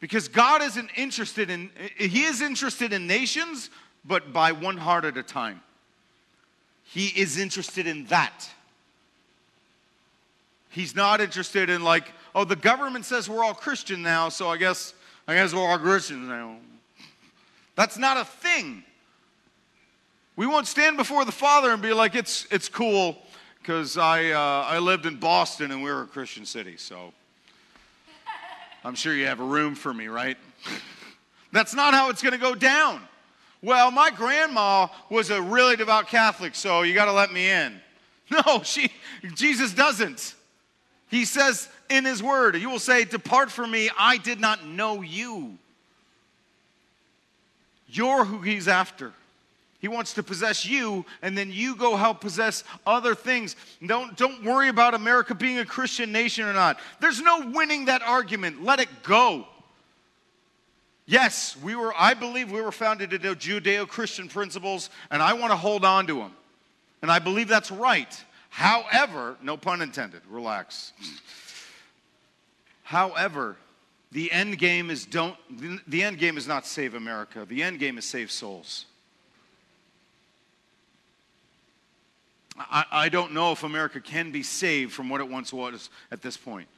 Because 0.00 0.28
God 0.28 0.62
isn't 0.62 0.90
interested 0.96 1.50
in, 1.50 1.70
He 1.96 2.24
is 2.24 2.40
interested 2.40 2.92
in 2.92 3.06
nations, 3.06 3.70
but 4.04 4.32
by 4.32 4.52
one 4.52 4.78
heart 4.78 5.04
at 5.04 5.16
a 5.16 5.22
time. 5.22 5.60
He 6.84 7.06
is 7.08 7.38
interested 7.38 7.86
in 7.86 8.06
that. 8.06 8.48
He's 10.70 10.96
not 10.96 11.20
interested 11.20 11.70
in 11.70 11.84
like, 11.84 12.10
oh, 12.34 12.44
the 12.44 12.56
government 12.56 13.04
says 13.04 13.28
we're 13.28 13.44
all 13.44 13.54
Christian 13.54 14.02
now, 14.02 14.28
so 14.28 14.48
I 14.48 14.56
guess 14.56 14.94
I 15.28 15.34
guess 15.34 15.54
we're 15.54 15.60
all 15.60 15.78
Christians 15.78 16.28
now. 16.28 16.56
That's 17.76 17.98
not 17.98 18.16
a 18.16 18.24
thing. 18.24 18.82
We 20.40 20.46
won't 20.46 20.66
stand 20.66 20.96
before 20.96 21.26
the 21.26 21.32
Father 21.32 21.70
and 21.70 21.82
be 21.82 21.92
like, 21.92 22.14
it's, 22.14 22.46
it's 22.50 22.66
cool 22.66 23.18
because 23.58 23.98
I, 23.98 24.30
uh, 24.30 24.64
I 24.66 24.78
lived 24.78 25.04
in 25.04 25.16
Boston 25.16 25.70
and 25.70 25.82
we 25.82 25.90
were 25.90 26.00
a 26.00 26.06
Christian 26.06 26.46
city, 26.46 26.78
so 26.78 27.12
I'm 28.82 28.94
sure 28.94 29.14
you 29.14 29.26
have 29.26 29.40
a 29.40 29.44
room 29.44 29.74
for 29.74 29.92
me, 29.92 30.08
right? 30.08 30.38
That's 31.52 31.74
not 31.74 31.92
how 31.92 32.08
it's 32.08 32.22
going 32.22 32.32
to 32.32 32.38
go 32.38 32.54
down. 32.54 33.02
Well, 33.60 33.90
my 33.90 34.10
grandma 34.10 34.86
was 35.10 35.28
a 35.28 35.42
really 35.42 35.76
devout 35.76 36.08
Catholic, 36.08 36.54
so 36.54 36.84
you 36.84 36.94
got 36.94 37.04
to 37.04 37.12
let 37.12 37.30
me 37.34 37.50
in. 37.50 37.78
No, 38.30 38.62
she, 38.62 38.90
Jesus 39.34 39.74
doesn't. 39.74 40.34
He 41.10 41.26
says 41.26 41.68
in 41.90 42.06
his 42.06 42.22
word, 42.22 42.56
You 42.56 42.70
will 42.70 42.78
say, 42.78 43.04
Depart 43.04 43.50
from 43.50 43.72
me, 43.72 43.90
I 43.98 44.16
did 44.16 44.40
not 44.40 44.64
know 44.64 45.02
you. 45.02 45.58
You're 47.88 48.24
who 48.24 48.40
he's 48.40 48.68
after. 48.68 49.12
He 49.80 49.88
wants 49.88 50.12
to 50.14 50.22
possess 50.22 50.66
you, 50.66 51.06
and 51.22 51.36
then 51.36 51.50
you 51.50 51.74
go 51.74 51.96
help 51.96 52.20
possess 52.20 52.64
other 52.86 53.14
things. 53.14 53.56
Don't, 53.84 54.14
don't 54.16 54.44
worry 54.44 54.68
about 54.68 54.92
America 54.92 55.34
being 55.34 55.58
a 55.58 55.64
Christian 55.64 56.12
nation 56.12 56.44
or 56.44 56.52
not. 56.52 56.78
There's 57.00 57.20
no 57.20 57.50
winning 57.50 57.86
that 57.86 58.02
argument. 58.02 58.62
Let 58.62 58.78
it 58.78 58.88
go. 59.02 59.46
Yes, 61.06 61.56
we 61.62 61.74
were, 61.74 61.94
I 61.98 62.12
believe 62.12 62.52
we 62.52 62.60
were 62.60 62.70
founded 62.70 63.12
in 63.12 63.20
Judeo 63.22 63.88
Christian 63.88 64.28
principles, 64.28 64.90
and 65.10 65.22
I 65.22 65.32
want 65.32 65.50
to 65.50 65.56
hold 65.56 65.84
on 65.84 66.06
to 66.06 66.14
them. 66.14 66.32
And 67.02 67.10
I 67.10 67.18
believe 67.18 67.48
that's 67.48 67.70
right. 67.70 68.24
However, 68.50 69.36
no 69.42 69.56
pun 69.56 69.80
intended, 69.80 70.20
relax. 70.28 70.92
However, 72.82 73.56
the 74.12 74.30
end 74.30 74.58
game 74.58 74.90
is 74.90 75.06
don't 75.06 75.36
the 75.88 76.02
end 76.02 76.18
game 76.18 76.36
is 76.36 76.48
not 76.48 76.66
save 76.66 76.94
America. 76.94 77.46
The 77.48 77.62
end 77.62 77.78
game 77.78 77.96
is 77.96 78.04
save 78.04 78.30
souls. 78.30 78.86
I, 82.70 82.84
I 82.90 83.08
don't 83.08 83.32
know 83.32 83.52
if 83.52 83.62
America 83.62 84.00
can 84.00 84.32
be 84.32 84.42
saved 84.42 84.92
from 84.92 85.08
what 85.08 85.20
it 85.20 85.28
once 85.28 85.52
was 85.52 85.88
at 86.10 86.20
this 86.20 86.36
point. 86.36 86.68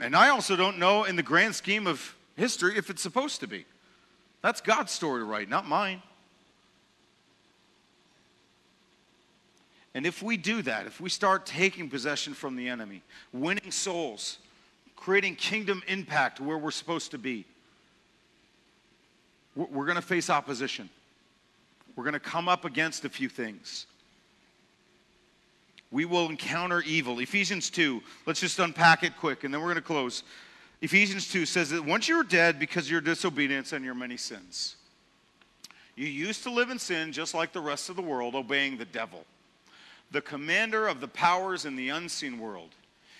And 0.00 0.14
I 0.14 0.28
also 0.28 0.54
don't 0.54 0.78
know, 0.78 1.04
in 1.04 1.16
the 1.16 1.22
grand 1.22 1.54
scheme 1.54 1.86
of 1.86 2.14
history, 2.36 2.76
if 2.76 2.90
it's 2.90 3.02
supposed 3.02 3.40
to 3.40 3.46
be. 3.46 3.64
That's 4.42 4.60
God's 4.60 4.92
story 4.92 5.20
to 5.20 5.24
write, 5.24 5.48
not 5.48 5.66
mine. 5.66 6.02
And 9.94 10.06
if 10.06 10.22
we 10.22 10.36
do 10.36 10.62
that, 10.62 10.86
if 10.86 11.00
we 11.00 11.08
start 11.08 11.46
taking 11.46 11.88
possession 11.88 12.34
from 12.34 12.56
the 12.56 12.68
enemy, 12.68 13.02
winning 13.32 13.70
souls, 13.70 14.38
creating 14.96 15.36
kingdom 15.36 15.82
impact 15.86 16.40
where 16.40 16.58
we're 16.58 16.72
supposed 16.72 17.12
to 17.12 17.18
be, 17.18 17.44
we're 19.54 19.86
going 19.86 19.94
to 19.96 20.02
face 20.02 20.30
opposition. 20.30 20.90
We're 21.94 22.02
going 22.02 22.14
to 22.14 22.20
come 22.20 22.48
up 22.48 22.64
against 22.64 23.04
a 23.04 23.08
few 23.08 23.28
things 23.28 23.86
we 25.94 26.04
will 26.04 26.28
encounter 26.28 26.82
evil. 26.82 27.20
Ephesians 27.20 27.70
2, 27.70 28.02
let's 28.26 28.40
just 28.40 28.58
unpack 28.58 29.04
it 29.04 29.16
quick 29.16 29.44
and 29.44 29.54
then 29.54 29.60
we're 29.60 29.68
going 29.68 29.76
to 29.76 29.80
close. 29.80 30.24
Ephesians 30.82 31.30
2 31.30 31.46
says 31.46 31.70
that 31.70 31.84
once 31.84 32.08
you 32.08 32.16
were 32.16 32.24
dead 32.24 32.58
because 32.58 32.86
of 32.86 32.90
your 32.90 33.00
disobedience 33.00 33.72
and 33.72 33.84
your 33.84 33.94
many 33.94 34.16
sins, 34.16 34.74
you 35.94 36.08
used 36.08 36.42
to 36.42 36.50
live 36.50 36.70
in 36.70 36.80
sin 36.80 37.12
just 37.12 37.32
like 37.32 37.52
the 37.52 37.60
rest 37.60 37.90
of 37.90 37.94
the 37.94 38.02
world, 38.02 38.34
obeying 38.34 38.76
the 38.76 38.84
devil, 38.84 39.24
the 40.10 40.20
commander 40.20 40.88
of 40.88 41.00
the 41.00 41.06
powers 41.06 41.64
in 41.64 41.76
the 41.76 41.90
unseen 41.90 42.40
world. 42.40 42.70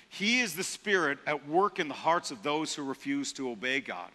He 0.08 0.40
is 0.40 0.56
the 0.56 0.64
spirit 0.64 1.20
at 1.28 1.48
work 1.48 1.78
in 1.78 1.86
the 1.86 1.94
hearts 1.94 2.32
of 2.32 2.42
those 2.42 2.74
who 2.74 2.82
refuse 2.82 3.32
to 3.34 3.50
obey 3.50 3.82
God. 3.82 4.10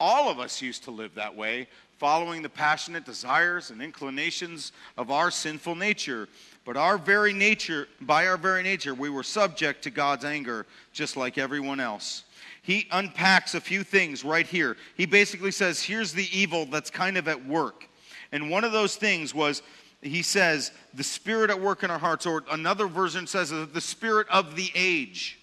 All 0.00 0.28
of 0.28 0.40
us 0.40 0.60
used 0.60 0.82
to 0.84 0.90
live 0.90 1.14
that 1.14 1.36
way, 1.36 1.68
following 1.98 2.42
the 2.42 2.48
passionate 2.48 3.04
desires 3.04 3.70
and 3.70 3.80
inclinations 3.80 4.72
of 4.98 5.12
our 5.12 5.30
sinful 5.30 5.76
nature. 5.76 6.28
But 6.66 6.76
our 6.76 6.98
very 6.98 7.32
nature, 7.32 7.88
by 8.00 8.26
our 8.26 8.36
very 8.36 8.62
nature, 8.62 8.92
we 8.92 9.08
were 9.08 9.22
subject 9.22 9.84
to 9.84 9.90
God's 9.90 10.24
anger 10.24 10.66
just 10.92 11.16
like 11.16 11.38
everyone 11.38 11.80
else. 11.80 12.24
he 12.66 12.88
unpacks 12.90 13.54
a 13.54 13.60
few 13.60 13.84
things 13.84 14.24
right 14.24 14.44
here. 14.44 14.76
He 14.96 15.06
basically 15.06 15.52
says, 15.52 15.80
here's 15.80 16.12
the 16.12 16.28
evil 16.36 16.66
that's 16.66 16.90
kind 16.90 17.16
of 17.16 17.28
at 17.28 17.46
work. 17.46 17.88
And 18.32 18.50
one 18.50 18.64
of 18.64 18.72
those 18.72 18.96
things 18.96 19.32
was, 19.32 19.62
he 20.02 20.20
says, 20.20 20.72
the 20.92 21.04
spirit 21.04 21.48
at 21.48 21.60
work 21.60 21.84
in 21.84 21.92
our 21.92 21.98
hearts, 21.98 22.26
or 22.26 22.42
another 22.50 22.88
version 22.88 23.28
says, 23.28 23.50
the 23.50 23.80
spirit 23.80 24.26
of 24.30 24.56
the 24.56 24.72
age. 24.74 25.38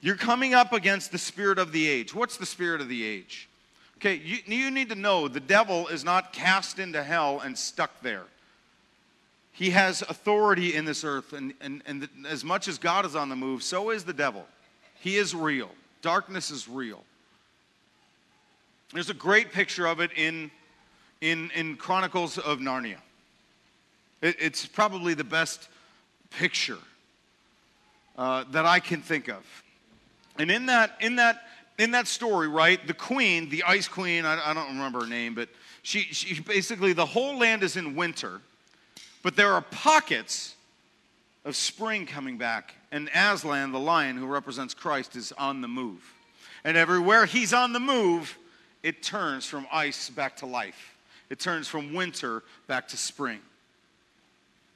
You're 0.00 0.16
coming 0.16 0.52
up 0.52 0.72
against 0.72 1.12
the 1.12 1.18
spirit 1.18 1.60
of 1.60 1.70
the 1.70 1.88
age. 1.88 2.12
What's 2.12 2.38
the 2.38 2.46
spirit 2.46 2.80
of 2.80 2.88
the 2.88 3.04
age? 3.04 3.48
Okay, 3.98 4.16
you, 4.16 4.38
you 4.46 4.72
need 4.72 4.88
to 4.88 4.96
know 4.96 5.28
the 5.28 5.38
devil 5.38 5.86
is 5.86 6.02
not 6.02 6.32
cast 6.32 6.80
into 6.80 7.04
hell 7.04 7.38
and 7.38 7.56
stuck 7.56 8.02
there. 8.02 8.24
He 9.56 9.70
has 9.70 10.02
authority 10.02 10.74
in 10.74 10.84
this 10.84 11.02
earth, 11.02 11.32
and, 11.32 11.54
and, 11.62 11.82
and 11.86 12.06
as 12.28 12.44
much 12.44 12.68
as 12.68 12.76
God 12.76 13.06
is 13.06 13.16
on 13.16 13.30
the 13.30 13.36
move, 13.36 13.62
so 13.62 13.88
is 13.88 14.04
the 14.04 14.12
devil. 14.12 14.46
He 15.00 15.16
is 15.16 15.34
real. 15.34 15.70
Darkness 16.02 16.50
is 16.50 16.68
real. 16.68 17.02
There's 18.92 19.08
a 19.08 19.14
great 19.14 19.52
picture 19.52 19.86
of 19.86 20.00
it 20.00 20.10
in, 20.14 20.50
in, 21.22 21.50
in 21.54 21.76
Chronicles 21.76 22.36
of 22.36 22.58
Narnia. 22.58 22.98
It, 24.20 24.36
it's 24.38 24.66
probably 24.66 25.14
the 25.14 25.24
best 25.24 25.70
picture 26.28 26.78
uh, 28.18 28.44
that 28.50 28.66
I 28.66 28.78
can 28.78 29.00
think 29.00 29.28
of. 29.28 29.42
And 30.38 30.50
in 30.50 30.66
that, 30.66 30.98
in 31.00 31.16
that, 31.16 31.44
in 31.78 31.92
that 31.92 32.06
story, 32.08 32.48
right, 32.48 32.86
the 32.86 32.92
queen, 32.92 33.48
the 33.48 33.62
ice 33.62 33.88
queen, 33.88 34.26
I, 34.26 34.50
I 34.50 34.52
don't 34.52 34.68
remember 34.68 35.00
her 35.00 35.06
name, 35.06 35.34
but 35.34 35.48
she, 35.82 36.00
she 36.00 36.42
basically, 36.42 36.92
the 36.92 37.06
whole 37.06 37.38
land 37.38 37.62
is 37.62 37.78
in 37.78 37.96
winter, 37.96 38.42
but 39.26 39.34
there 39.34 39.52
are 39.54 39.60
pockets 39.60 40.54
of 41.44 41.56
spring 41.56 42.06
coming 42.06 42.38
back. 42.38 42.76
And 42.92 43.10
Aslan, 43.12 43.72
the 43.72 43.80
lion 43.80 44.16
who 44.16 44.24
represents 44.24 44.72
Christ, 44.72 45.16
is 45.16 45.32
on 45.32 45.62
the 45.62 45.66
move. 45.66 46.14
And 46.62 46.76
everywhere 46.76 47.26
he's 47.26 47.52
on 47.52 47.72
the 47.72 47.80
move, 47.80 48.38
it 48.84 49.02
turns 49.02 49.44
from 49.44 49.66
ice 49.72 50.10
back 50.10 50.36
to 50.36 50.46
life. 50.46 50.94
It 51.28 51.40
turns 51.40 51.66
from 51.66 51.92
winter 51.92 52.44
back 52.68 52.86
to 52.86 52.96
spring. 52.96 53.40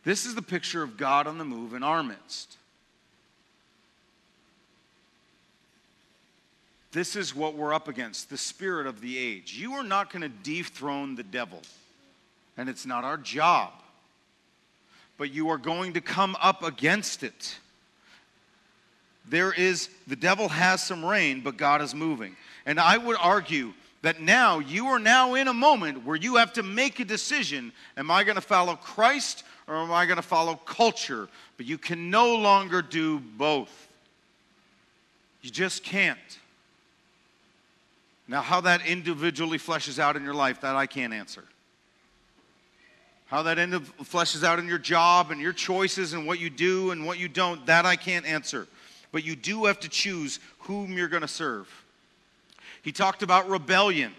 This 0.03 0.27
is 0.27 0.35
the 0.35 0.43
picture 0.43 0.83
of 0.83 0.97
God 0.97 1.29
on 1.29 1.39
the 1.39 1.45
move 1.45 1.73
in 1.73 1.85
our 1.85 2.03
midst. 2.03 2.57
This 6.91 7.15
is 7.15 7.37
what 7.37 7.55
we're 7.55 7.73
up 7.73 7.87
against 7.87 8.31
the 8.31 8.37
spirit 8.37 8.89
of 8.89 9.01
the 9.01 9.17
age. 9.17 9.55
You 9.57 9.75
are 9.75 9.85
not 9.85 10.13
going 10.13 10.23
to 10.23 10.29
dethrone 10.29 11.15
the 11.15 11.23
devil, 11.23 11.63
and 12.57 12.69
it's 12.69 12.85
not 12.85 13.05
our 13.05 13.17
job. 13.17 13.75
But 15.21 15.35
you 15.35 15.51
are 15.51 15.59
going 15.59 15.93
to 15.93 16.01
come 16.01 16.35
up 16.41 16.63
against 16.63 17.23
it. 17.23 17.59
There 19.29 19.53
is, 19.53 19.91
the 20.07 20.17
devil 20.17 20.49
has 20.49 20.83
some 20.83 21.05
reign, 21.05 21.43
but 21.43 21.59
God 21.59 21.83
is 21.83 21.95
moving. 21.95 22.37
And 22.65 22.81
I 22.81 22.97
would 22.97 23.19
argue 23.21 23.75
that 24.01 24.23
now 24.23 24.61
you 24.61 24.87
are 24.87 24.99
now 24.99 25.35
in 25.35 25.47
a 25.47 25.53
moment 25.53 26.07
where 26.07 26.17
you 26.17 26.37
have 26.37 26.55
to 26.55 26.63
make 26.63 27.01
a 27.01 27.05
decision 27.05 27.71
am 27.99 28.11
I 28.11 28.25
going 28.25 28.37
to 28.37 28.41
follow 28.41 28.77
Christ 28.77 29.45
or 29.69 29.75
am 29.75 29.93
I 29.93 30.07
going 30.07 30.17
to 30.17 30.23
follow 30.23 30.55
culture? 30.55 31.29
But 31.59 31.67
you 31.67 31.77
can 31.77 32.09
no 32.09 32.37
longer 32.37 32.81
do 32.81 33.19
both. 33.19 33.89
You 35.43 35.51
just 35.51 35.85
can't. 35.85 36.19
Now, 38.27 38.41
how 38.41 38.63
that 38.63 38.87
individually 38.87 39.59
fleshes 39.59 39.99
out 39.99 40.17
in 40.17 40.25
your 40.25 40.33
life, 40.33 40.63
that 40.63 40.77
I 40.77 40.87
can't 40.87 41.13
answer. 41.13 41.45
How 43.31 43.45
that 43.45 43.61
end 43.61 43.75
of 43.75 43.97
fleshes 43.99 44.43
out 44.43 44.59
in 44.59 44.67
your 44.67 44.79
job 44.79 45.31
and 45.31 45.41
your 45.41 45.53
choices 45.53 46.15
and 46.15 46.27
what 46.27 46.41
you 46.41 46.51
do 46.51 46.91
and 46.91 47.07
what 47.07 47.17
you 47.17 47.29
don't, 47.29 47.65
that 47.67 47.87
I 47.87 47.95
can't 47.95 48.27
answer. 48.27 48.67
But 49.13 49.23
you 49.23 49.37
do 49.37 49.67
have 49.67 49.79
to 49.81 49.89
choose 49.89 50.41
whom 50.59 50.99
you're 50.99 51.09
going 51.09 51.23
to 51.23 51.29
serve. 51.29 51.69
He 52.83 52.91
talked 52.91 53.23
about 53.23 53.49
rebellion. 53.49 54.13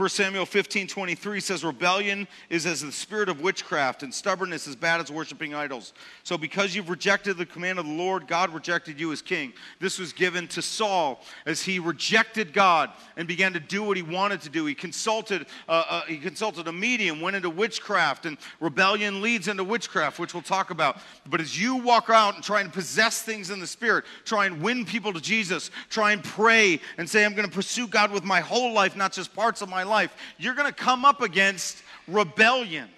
1 0.00 0.08
Samuel 0.08 0.46
15 0.46 0.86
23 0.86 1.40
says, 1.40 1.62
Rebellion 1.62 2.26
is 2.48 2.64
as 2.64 2.80
the 2.80 2.90
spirit 2.90 3.28
of 3.28 3.42
witchcraft, 3.42 4.02
and 4.02 4.14
stubbornness 4.14 4.66
is 4.66 4.74
bad 4.74 4.98
as 4.98 5.10
worshiping 5.10 5.54
idols. 5.54 5.92
So, 6.22 6.38
because 6.38 6.74
you've 6.74 6.88
rejected 6.88 7.36
the 7.36 7.44
command 7.44 7.78
of 7.78 7.84
the 7.84 7.92
Lord, 7.92 8.26
God 8.26 8.48
rejected 8.48 8.98
you 8.98 9.12
as 9.12 9.20
king. 9.20 9.52
This 9.78 9.98
was 9.98 10.14
given 10.14 10.48
to 10.48 10.62
Saul 10.62 11.20
as 11.44 11.60
he 11.60 11.78
rejected 11.78 12.54
God 12.54 12.88
and 13.18 13.28
began 13.28 13.52
to 13.52 13.60
do 13.60 13.82
what 13.82 13.98
he 13.98 14.02
wanted 14.02 14.40
to 14.40 14.48
do. 14.48 14.64
He 14.64 14.74
consulted, 14.74 15.44
uh, 15.68 15.84
uh, 15.86 16.02
he 16.06 16.16
consulted 16.16 16.66
a 16.66 16.72
medium, 16.72 17.20
went 17.20 17.36
into 17.36 17.50
witchcraft, 17.50 18.24
and 18.24 18.38
rebellion 18.58 19.20
leads 19.20 19.48
into 19.48 19.64
witchcraft, 19.64 20.18
which 20.18 20.32
we'll 20.32 20.42
talk 20.42 20.70
about. 20.70 20.96
But 21.28 21.42
as 21.42 21.60
you 21.60 21.76
walk 21.76 22.08
out 22.08 22.36
and 22.36 22.42
try 22.42 22.62
and 22.62 22.72
possess 22.72 23.20
things 23.20 23.50
in 23.50 23.60
the 23.60 23.66
spirit, 23.66 24.06
try 24.24 24.46
and 24.46 24.62
win 24.62 24.86
people 24.86 25.12
to 25.12 25.20
Jesus, 25.20 25.70
try 25.90 26.12
and 26.12 26.24
pray 26.24 26.80
and 26.96 27.06
say, 27.06 27.22
I'm 27.22 27.34
going 27.34 27.46
to 27.46 27.54
pursue 27.54 27.86
God 27.86 28.10
with 28.10 28.24
my 28.24 28.40
whole 28.40 28.72
life, 28.72 28.96
not 28.96 29.12
just 29.12 29.34
parts 29.34 29.60
of 29.60 29.68
my 29.68 29.82
life 29.82 29.89
life, 29.90 30.16
you're 30.38 30.54
going 30.54 30.68
to 30.68 30.74
come 30.74 31.04
up 31.04 31.20
against 31.20 31.82
rebellion. 32.08 32.88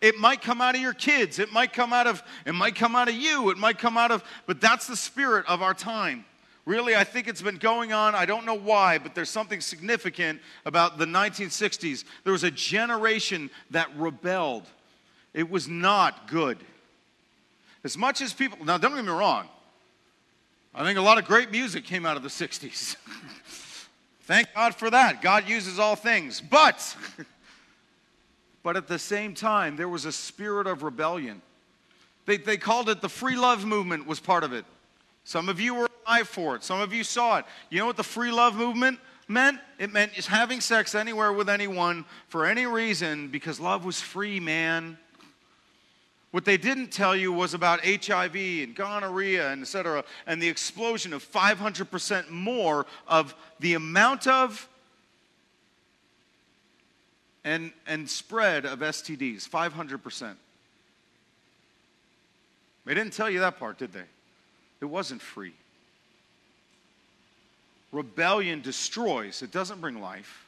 It 0.00 0.16
might 0.16 0.40
come 0.40 0.60
out 0.60 0.74
of 0.74 0.80
your 0.80 0.94
kids. 0.94 1.38
It 1.38 1.52
might 1.52 1.72
come 1.72 1.92
out 1.92 2.06
of 2.06 2.22
it 2.46 2.54
might 2.54 2.74
come 2.74 2.96
out 2.96 3.08
of 3.08 3.14
you. 3.14 3.50
It 3.50 3.58
might 3.58 3.78
come 3.78 3.98
out 3.98 4.10
of 4.10 4.24
but 4.46 4.60
that's 4.60 4.86
the 4.86 4.96
spirit 4.96 5.44
of 5.46 5.62
our 5.62 5.74
time. 5.74 6.24
Really, 6.66 6.94
I 6.94 7.04
think 7.04 7.26
it's 7.26 7.42
been 7.42 7.56
going 7.56 7.92
on. 7.92 8.14
I 8.14 8.26
don't 8.26 8.46
know 8.46 8.54
why, 8.54 8.98
but 8.98 9.14
there's 9.14 9.30
something 9.30 9.60
significant 9.60 10.40
about 10.64 10.98
the 10.98 11.06
1960s. 11.06 12.04
There 12.22 12.32
was 12.32 12.44
a 12.44 12.50
generation 12.50 13.50
that 13.70 13.88
rebelled. 13.96 14.66
It 15.32 15.50
was 15.50 15.68
not 15.68 16.28
good. 16.28 16.58
As 17.82 17.96
much 17.96 18.20
as 18.20 18.32
people, 18.32 18.64
now 18.64 18.76
don't 18.78 18.94
get 18.94 19.04
me 19.04 19.10
wrong, 19.10 19.48
I 20.74 20.84
think 20.84 20.98
a 20.98 21.02
lot 21.02 21.18
of 21.18 21.24
great 21.24 21.50
music 21.50 21.84
came 21.84 22.04
out 22.04 22.16
of 22.16 22.22
the 22.22 22.28
60s. 22.28 22.96
Thank 24.30 24.54
God 24.54 24.76
for 24.76 24.88
that. 24.90 25.22
God 25.22 25.48
uses 25.48 25.80
all 25.80 25.96
things. 25.96 26.40
But, 26.40 26.96
but 28.62 28.76
at 28.76 28.86
the 28.86 28.96
same 28.96 29.34
time, 29.34 29.74
there 29.74 29.88
was 29.88 30.04
a 30.04 30.12
spirit 30.12 30.68
of 30.68 30.84
rebellion. 30.84 31.42
They, 32.26 32.36
they 32.36 32.56
called 32.56 32.88
it 32.88 33.00
the 33.00 33.08
free 33.08 33.34
love 33.34 33.64
movement, 33.64 34.06
was 34.06 34.20
part 34.20 34.44
of 34.44 34.52
it. 34.52 34.64
Some 35.24 35.48
of 35.48 35.58
you 35.58 35.74
were 35.74 35.88
alive 36.06 36.28
for 36.28 36.54
it, 36.54 36.62
some 36.62 36.80
of 36.80 36.92
you 36.92 37.02
saw 37.02 37.38
it. 37.38 37.44
You 37.70 37.80
know 37.80 37.86
what 37.86 37.96
the 37.96 38.04
free 38.04 38.30
love 38.30 38.54
movement 38.54 39.00
meant? 39.26 39.58
It 39.80 39.92
meant 39.92 40.12
just 40.12 40.28
having 40.28 40.60
sex 40.60 40.94
anywhere 40.94 41.32
with 41.32 41.48
anyone 41.48 42.04
for 42.28 42.46
any 42.46 42.66
reason 42.66 43.30
because 43.30 43.58
love 43.58 43.84
was 43.84 44.00
free, 44.00 44.38
man. 44.38 44.96
What 46.30 46.44
they 46.44 46.56
didn't 46.56 46.88
tell 46.88 47.16
you 47.16 47.32
was 47.32 47.54
about 47.54 47.80
HIV 47.84 48.36
and 48.36 48.74
gonorrhea 48.74 49.50
and 49.50 49.62
et 49.62 49.66
cetera, 49.66 50.04
and 50.26 50.40
the 50.40 50.48
explosion 50.48 51.12
of 51.12 51.28
500% 51.28 52.30
more 52.30 52.86
of 53.08 53.34
the 53.58 53.74
amount 53.74 54.26
of 54.26 54.68
and, 57.42 57.72
and 57.86 58.08
spread 58.08 58.66
of 58.66 58.80
STDs, 58.80 59.48
500%. 59.48 60.34
They 62.84 62.94
didn't 62.94 63.12
tell 63.12 63.30
you 63.30 63.40
that 63.40 63.58
part, 63.58 63.78
did 63.78 63.92
they? 63.92 64.04
It 64.80 64.84
wasn't 64.84 65.22
free. 65.22 65.54
Rebellion 67.92 68.60
destroys, 68.60 69.42
it 69.42 69.50
doesn't 69.50 69.80
bring 69.80 70.00
life. 70.00 70.46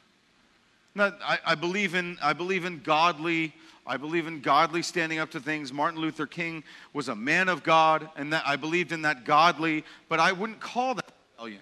Now, 0.95 1.13
I, 1.23 1.39
I, 1.45 1.55
believe 1.55 1.95
in, 1.95 2.17
I 2.21 2.33
believe 2.33 2.65
in 2.65 2.81
godly 2.81 3.53
I 3.85 3.97
believe 3.97 4.27
in 4.27 4.39
godly 4.39 4.81
standing 4.81 5.19
up 5.19 5.31
to 5.31 5.39
things. 5.39 5.73
Martin 5.73 5.99
Luther 5.99 6.25
King 6.25 6.63
was 6.93 7.09
a 7.09 7.15
man 7.15 7.49
of 7.49 7.63
God, 7.63 8.09
and 8.15 8.31
that 8.31 8.43
I 8.45 8.55
believed 8.55 8.91
in 8.91 9.01
that 9.01 9.25
godly, 9.25 9.83
but 10.07 10.19
I 10.19 10.31
wouldn't 10.31 10.61
call 10.61 10.95
that 10.95 11.11
rebellion. 11.37 11.61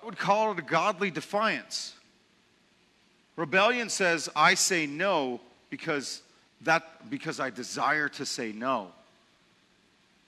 I 0.00 0.04
would 0.04 0.18
call 0.18 0.52
it 0.52 0.58
a 0.58 0.62
godly 0.62 1.10
defiance. 1.10 1.94
Rebellion 3.36 3.88
says, 3.90 4.28
I 4.34 4.54
say 4.54 4.86
no 4.86 5.40
because 5.70 6.22
that 6.62 7.08
because 7.10 7.38
I 7.40 7.50
desire 7.50 8.08
to 8.10 8.26
say 8.26 8.52
no. 8.52 8.88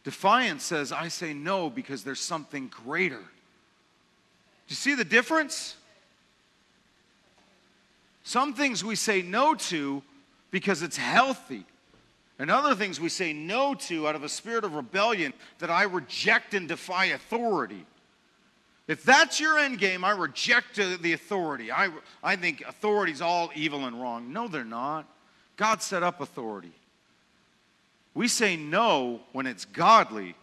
Defiance 0.05 0.63
says, 0.63 0.93
I 0.93 1.09
say 1.09 1.35
no 1.35 1.69
because 1.71 2.05
there's 2.05 2.21
something 2.21 2.69
greater. 2.69 3.19
Do 3.19 3.25
you 4.69 4.77
see 4.77 4.95
the 4.95 5.05
difference? 5.05 5.77
Some 8.23 8.55
things 8.55 8.85
we 8.85 8.95
say 8.95 9.23
no 9.23 9.55
to 9.55 10.03
because 10.51 10.83
it's 10.83 10.97
healthy. 10.97 11.65
And 12.39 12.51
other 12.51 12.75
things 12.75 12.99
we 12.99 13.11
say 13.11 13.33
no 13.33 13.75
to 13.75 14.09
out 14.09 14.15
of 14.15 14.25
a 14.25 14.29
spirit 14.29 14.65
of 14.65 14.75
rebellion 14.75 15.35
that 15.59 15.71
I 15.71 15.83
reject 15.83 16.55
and 16.55 16.67
defy 16.67 17.07
authority. 17.07 17.85
If 18.89 19.05
that's 19.05 19.39
your 19.39 19.59
end 19.59 19.79
game, 19.79 20.05
I 20.05 20.11
reject 20.13 20.79
uh, 20.79 20.97
the 21.01 21.13
authority. 21.13 21.71
I, 21.71 21.91
I 22.25 22.37
think 22.37 22.63
authority's 22.67 23.21
all 23.21 23.51
evil 23.55 23.85
and 23.85 24.01
wrong. 24.01 24.33
No, 24.33 24.49
they're 24.49 24.65
not. 24.65 25.07
God 25.57 25.83
set 25.83 26.03
up 26.03 26.21
authority. 26.21 26.73
We 28.15 28.27
say 28.27 28.57
no 28.57 29.21
when 29.33 29.47
it's 29.47 29.65
godly. 29.65 30.35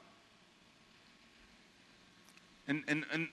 And, 2.68 2.84
and, 2.88 3.05
and 3.12 3.28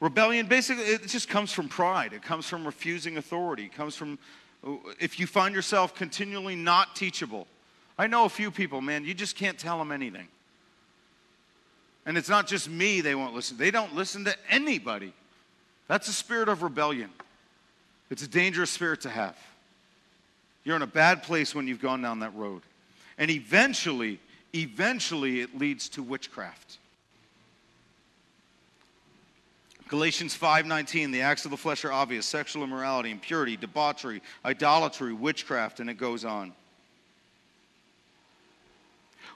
rebellion 0.00 0.46
basically, 0.46 0.84
it 0.84 1.06
just 1.06 1.28
comes 1.28 1.52
from 1.52 1.68
pride. 1.68 2.12
It 2.12 2.22
comes 2.22 2.46
from 2.46 2.66
refusing 2.66 3.16
authority. 3.16 3.66
It 3.66 3.72
comes 3.72 3.94
from 3.94 4.18
if 5.00 5.20
you 5.20 5.26
find 5.26 5.54
yourself 5.54 5.94
continually 5.94 6.56
not 6.56 6.96
teachable. 6.96 7.46
I 7.98 8.06
know 8.06 8.24
a 8.24 8.28
few 8.28 8.50
people, 8.50 8.80
man, 8.80 9.04
you 9.04 9.14
just 9.14 9.36
can't 9.36 9.58
tell 9.58 9.78
them 9.78 9.92
anything. 9.92 10.28
And 12.06 12.16
it's 12.16 12.28
not 12.28 12.46
just 12.46 12.68
me 12.68 13.00
they 13.00 13.14
won't 13.14 13.34
listen. 13.34 13.56
They 13.56 13.70
don't 13.70 13.94
listen 13.94 14.24
to 14.24 14.34
anybody. 14.48 15.12
That's 15.88 16.08
a 16.08 16.12
spirit 16.12 16.48
of 16.48 16.62
rebellion. 16.62 17.10
It's 18.10 18.22
a 18.22 18.28
dangerous 18.28 18.70
spirit 18.70 19.02
to 19.02 19.10
have. 19.10 19.36
You're 20.64 20.76
in 20.76 20.82
a 20.82 20.86
bad 20.86 21.22
place 21.22 21.54
when 21.54 21.66
you've 21.66 21.82
gone 21.82 22.02
down 22.02 22.20
that 22.20 22.34
road. 22.34 22.62
And 23.18 23.30
eventually, 23.30 24.20
eventually 24.54 25.40
it 25.40 25.58
leads 25.58 25.88
to 25.90 26.02
witchcraft. 26.02 26.78
Galatians 29.88 30.36
5:19 30.36 31.12
the 31.12 31.22
acts 31.22 31.44
of 31.44 31.50
the 31.50 31.56
flesh 31.56 31.84
are 31.84 31.92
obvious 31.92 32.26
sexual 32.26 32.62
immorality 32.62 33.10
impurity 33.10 33.56
debauchery 33.56 34.22
idolatry 34.44 35.12
witchcraft 35.12 35.80
and 35.80 35.88
it 35.88 35.94
goes 35.94 36.24
on 36.24 36.52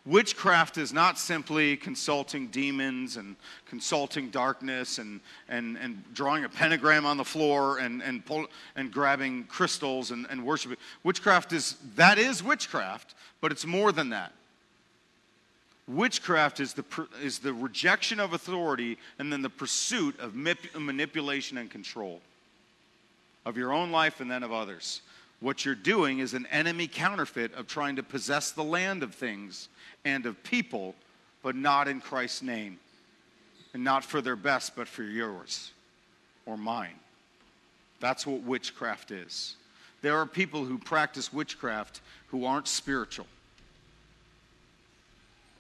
Witchcraft 0.04 0.78
is 0.78 0.92
not 0.92 1.16
simply 1.16 1.76
consulting 1.76 2.48
demons 2.48 3.16
and 3.16 3.36
consulting 3.66 4.30
darkness 4.30 4.98
and, 4.98 5.20
and, 5.48 5.76
and 5.78 6.02
drawing 6.12 6.44
a 6.44 6.48
pentagram 6.48 7.06
on 7.06 7.16
the 7.16 7.24
floor 7.24 7.78
and, 7.78 8.02
and, 8.02 8.26
pull, 8.26 8.46
and 8.74 8.92
grabbing 8.92 9.44
crystals 9.44 10.10
and, 10.10 10.26
and 10.28 10.44
worshiping. 10.44 10.76
Witchcraft 11.04 11.52
is, 11.52 11.76
that 11.94 12.18
is 12.18 12.42
witchcraft, 12.42 13.14
but 13.40 13.52
it's 13.52 13.64
more 13.64 13.92
than 13.92 14.08
that. 14.10 14.32
Witchcraft 15.94 16.60
is 16.60 16.72
the, 16.74 16.84
is 17.22 17.38
the 17.38 17.52
rejection 17.52 18.20
of 18.20 18.32
authority 18.32 18.98
and 19.18 19.32
then 19.32 19.42
the 19.42 19.50
pursuit 19.50 20.18
of 20.20 20.34
manipulation 20.34 21.58
and 21.58 21.70
control 21.70 22.20
of 23.44 23.56
your 23.56 23.72
own 23.72 23.90
life 23.90 24.20
and 24.20 24.30
then 24.30 24.42
of 24.42 24.52
others. 24.52 25.02
What 25.40 25.64
you're 25.64 25.74
doing 25.74 26.20
is 26.20 26.34
an 26.34 26.46
enemy 26.46 26.86
counterfeit 26.86 27.52
of 27.54 27.66
trying 27.66 27.96
to 27.96 28.02
possess 28.02 28.52
the 28.52 28.62
land 28.62 29.02
of 29.02 29.14
things 29.14 29.68
and 30.04 30.24
of 30.24 30.42
people, 30.44 30.94
but 31.42 31.56
not 31.56 31.88
in 31.88 32.00
Christ's 32.00 32.42
name. 32.42 32.78
And 33.74 33.82
not 33.82 34.04
for 34.04 34.20
their 34.20 34.36
best, 34.36 34.76
but 34.76 34.86
for 34.86 35.02
yours 35.02 35.72
or 36.44 36.56
mine. 36.56 36.94
That's 38.00 38.26
what 38.26 38.42
witchcraft 38.42 39.10
is. 39.10 39.56
There 40.02 40.18
are 40.18 40.26
people 40.26 40.64
who 40.64 40.76
practice 40.78 41.32
witchcraft 41.32 42.00
who 42.28 42.44
aren't 42.44 42.68
spiritual. 42.68 43.26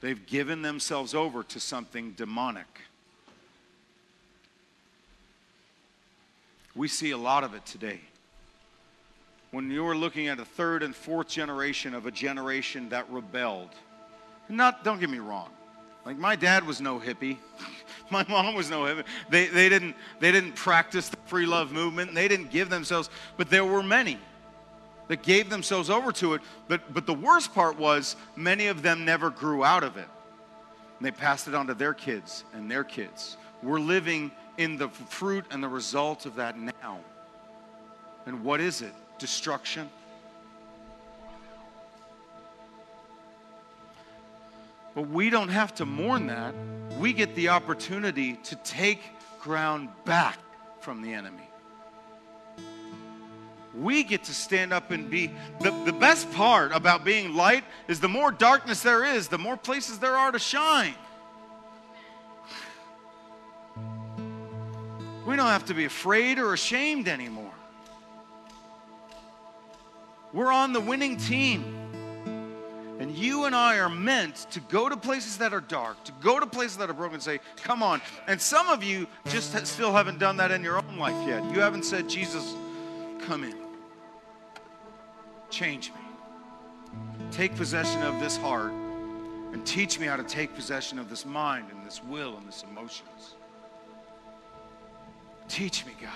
They've 0.02 0.26
given 0.26 0.62
themselves 0.62 1.14
over 1.14 1.44
to 1.44 1.60
something 1.60 2.12
demonic. 2.12 2.66
We 6.74 6.88
see 6.88 7.12
a 7.12 7.16
lot 7.16 7.44
of 7.44 7.54
it 7.54 7.64
today. 7.64 8.00
When 9.52 9.70
you're 9.70 9.94
looking 9.94 10.26
at 10.26 10.40
a 10.40 10.44
third 10.44 10.82
and 10.82 10.94
fourth 10.94 11.28
generation 11.28 11.94
of 11.94 12.06
a 12.06 12.10
generation 12.10 12.88
that 12.88 13.08
rebelled, 13.10 13.70
not, 14.48 14.82
don't 14.82 14.98
get 14.98 15.08
me 15.08 15.20
wrong. 15.20 15.50
Like 16.04 16.18
my 16.18 16.34
dad 16.34 16.66
was 16.66 16.80
no 16.80 16.98
hippie. 16.98 17.36
my 18.10 18.24
mom 18.28 18.56
was 18.56 18.68
no 18.68 18.80
hippie. 18.82 19.04
They, 19.30 19.46
they, 19.46 19.68
didn't, 19.68 19.94
they 20.18 20.32
didn't 20.32 20.56
practice 20.56 21.10
the 21.10 21.18
free 21.26 21.46
love 21.46 21.70
movement. 21.70 22.12
They 22.12 22.26
didn't 22.26 22.50
give 22.50 22.70
themselves, 22.70 23.08
but 23.36 23.50
there 23.50 23.64
were 23.64 23.84
many 23.84 24.18
that 25.08 25.22
gave 25.22 25.50
themselves 25.50 25.90
over 25.90 26.12
to 26.12 26.34
it. 26.34 26.42
But, 26.68 26.92
but 26.92 27.06
the 27.06 27.14
worst 27.14 27.54
part 27.54 27.78
was 27.78 28.16
many 28.36 28.66
of 28.66 28.82
them 28.82 29.04
never 29.04 29.30
grew 29.30 29.64
out 29.64 29.84
of 29.84 29.96
it. 29.96 30.08
And 30.98 31.06
they 31.06 31.10
passed 31.10 31.48
it 31.48 31.54
on 31.54 31.66
to 31.66 31.74
their 31.74 31.94
kids 31.94 32.44
and 32.54 32.70
their 32.70 32.84
kids. 32.84 33.36
We're 33.62 33.80
living 33.80 34.30
in 34.58 34.76
the 34.76 34.88
fruit 34.88 35.44
and 35.50 35.62
the 35.62 35.68
result 35.68 36.26
of 36.26 36.36
that 36.36 36.58
now. 36.58 37.00
And 38.26 38.44
what 38.44 38.60
is 38.60 38.82
it? 38.82 38.92
Destruction 39.18 39.88
But 44.94 45.08
we 45.08 45.30
don't 45.30 45.48
have 45.48 45.74
to 45.76 45.86
mourn 45.86 46.26
that. 46.26 46.54
We 46.98 47.12
get 47.12 47.34
the 47.34 47.48
opportunity 47.48 48.34
to 48.44 48.56
take 48.56 49.00
ground 49.40 49.88
back 50.04 50.38
from 50.80 51.02
the 51.02 51.12
enemy. 51.12 51.48
We 53.74 54.02
get 54.02 54.24
to 54.24 54.34
stand 54.34 54.72
up 54.72 54.90
and 54.90 55.08
be. 55.08 55.30
The, 55.60 55.70
the 55.84 55.92
best 55.92 56.30
part 56.32 56.72
about 56.72 57.04
being 57.04 57.34
light 57.34 57.64
is 57.88 58.00
the 58.00 58.08
more 58.08 58.30
darkness 58.30 58.82
there 58.82 59.04
is, 59.04 59.28
the 59.28 59.38
more 59.38 59.56
places 59.56 59.98
there 59.98 60.16
are 60.16 60.30
to 60.30 60.38
shine. 60.38 60.94
We 65.26 65.36
don't 65.36 65.46
have 65.46 65.66
to 65.66 65.74
be 65.74 65.84
afraid 65.84 66.38
or 66.38 66.52
ashamed 66.52 67.08
anymore. 67.08 67.52
We're 70.32 70.52
on 70.52 70.72
the 70.72 70.80
winning 70.80 71.16
team. 71.16 71.78
And 72.98 73.16
you 73.16 73.46
and 73.46 73.54
I 73.54 73.78
are 73.78 73.88
meant 73.88 74.46
to 74.52 74.60
go 74.60 74.88
to 74.88 74.96
places 74.96 75.38
that 75.38 75.52
are 75.52 75.60
dark, 75.60 76.04
to 76.04 76.12
go 76.20 76.38
to 76.38 76.46
places 76.46 76.76
that 76.76 76.88
are 76.88 76.94
broken 76.94 77.14
and 77.14 77.22
say, 77.22 77.40
Come 77.56 77.82
on. 77.82 78.00
And 78.28 78.40
some 78.40 78.68
of 78.68 78.84
you 78.84 79.08
just 79.28 79.66
still 79.66 79.92
haven't 79.92 80.18
done 80.18 80.36
that 80.36 80.50
in 80.52 80.62
your 80.62 80.76
own 80.78 80.98
life 80.98 81.26
yet. 81.26 81.44
You 81.52 81.60
haven't 81.60 81.84
said, 81.84 82.08
Jesus, 82.08 82.54
come 83.22 83.44
in. 83.44 83.56
Change 85.50 85.90
me. 85.90 86.00
Take 87.30 87.54
possession 87.56 88.02
of 88.02 88.20
this 88.20 88.36
heart 88.36 88.72
and 89.52 89.64
teach 89.66 89.98
me 89.98 90.06
how 90.06 90.16
to 90.16 90.24
take 90.24 90.54
possession 90.54 90.98
of 90.98 91.08
this 91.10 91.24
mind 91.24 91.66
and 91.70 91.84
this 91.86 92.02
will 92.02 92.36
and 92.36 92.46
this 92.46 92.64
emotions. 92.70 93.34
Teach 95.48 95.84
me, 95.84 95.92
God. 96.00 96.10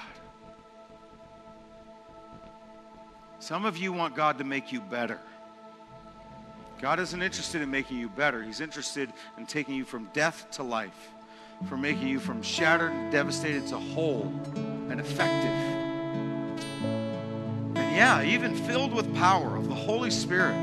Some 3.38 3.64
of 3.64 3.76
you 3.76 3.92
want 3.92 4.16
God 4.16 4.38
to 4.38 4.44
make 4.44 4.72
you 4.72 4.80
better. 4.80 5.20
God 6.80 6.98
isn't 7.00 7.22
interested 7.22 7.62
in 7.62 7.70
making 7.70 7.98
you 7.98 8.08
better. 8.08 8.42
He's 8.42 8.60
interested 8.60 9.12
in 9.38 9.46
taking 9.46 9.74
you 9.74 9.84
from 9.84 10.08
death 10.12 10.50
to 10.52 10.62
life, 10.62 11.10
from 11.68 11.80
making 11.80 12.08
you 12.08 12.18
from 12.18 12.42
shattered 12.42 12.92
and 12.92 13.12
devastated 13.12 13.66
to 13.68 13.78
whole 13.78 14.32
and 14.90 15.00
effective. 15.00 15.65
Yeah, 17.96 18.22
even 18.24 18.54
filled 18.54 18.92
with 18.92 19.14
power 19.14 19.56
of 19.56 19.70
the 19.70 19.74
Holy 19.74 20.10
Spirit. 20.10 20.54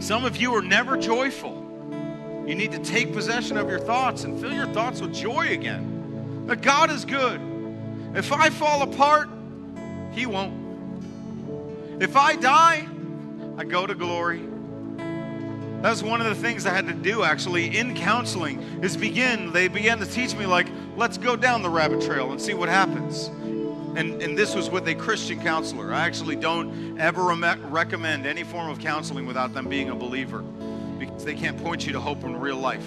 Some 0.00 0.24
of 0.24 0.36
you 0.36 0.52
are 0.56 0.62
never 0.62 0.96
joyful. 0.96 1.62
You 2.44 2.56
need 2.56 2.72
to 2.72 2.80
take 2.80 3.12
possession 3.12 3.56
of 3.56 3.70
your 3.70 3.78
thoughts 3.78 4.24
and 4.24 4.40
fill 4.40 4.52
your 4.52 4.66
thoughts 4.66 5.00
with 5.00 5.14
joy 5.14 5.52
again. 5.52 6.44
That 6.48 6.60
God 6.60 6.90
is 6.90 7.04
good. 7.04 7.40
If 8.16 8.32
I 8.32 8.50
fall 8.50 8.82
apart, 8.82 9.28
He 10.10 10.26
won't. 10.26 12.02
If 12.02 12.16
I 12.16 12.34
die, 12.34 12.88
I 13.56 13.62
go 13.62 13.86
to 13.86 13.94
glory. 13.94 14.42
That 14.96 15.90
was 15.90 16.02
one 16.02 16.20
of 16.20 16.26
the 16.26 16.34
things 16.34 16.66
I 16.66 16.74
had 16.74 16.88
to 16.88 16.94
do 16.94 17.22
actually 17.22 17.78
in 17.78 17.94
counseling 17.94 18.60
is 18.82 18.96
begin, 18.96 19.52
they 19.52 19.68
began 19.68 20.00
to 20.00 20.06
teach 20.06 20.34
me 20.34 20.46
like, 20.46 20.66
let's 20.96 21.16
go 21.16 21.36
down 21.36 21.62
the 21.62 21.70
rabbit 21.70 22.00
trail 22.00 22.32
and 22.32 22.42
see 22.42 22.54
what 22.54 22.68
happens. 22.68 23.30
And, 23.96 24.20
and 24.20 24.36
this 24.36 24.54
was 24.54 24.68
with 24.68 24.86
a 24.88 24.94
Christian 24.94 25.40
counselor. 25.40 25.94
I 25.94 26.04
actually 26.04 26.36
don't 26.36 27.00
ever 27.00 27.24
re- 27.24 27.56
recommend 27.70 28.26
any 28.26 28.44
form 28.44 28.68
of 28.68 28.78
counseling 28.78 29.24
without 29.24 29.54
them 29.54 29.70
being 29.70 29.88
a 29.88 29.94
believer 29.94 30.40
because 30.98 31.24
they 31.24 31.34
can't 31.34 31.56
point 31.62 31.86
you 31.86 31.94
to 31.94 32.00
hope 32.00 32.22
in 32.22 32.36
real 32.36 32.58
life. 32.58 32.86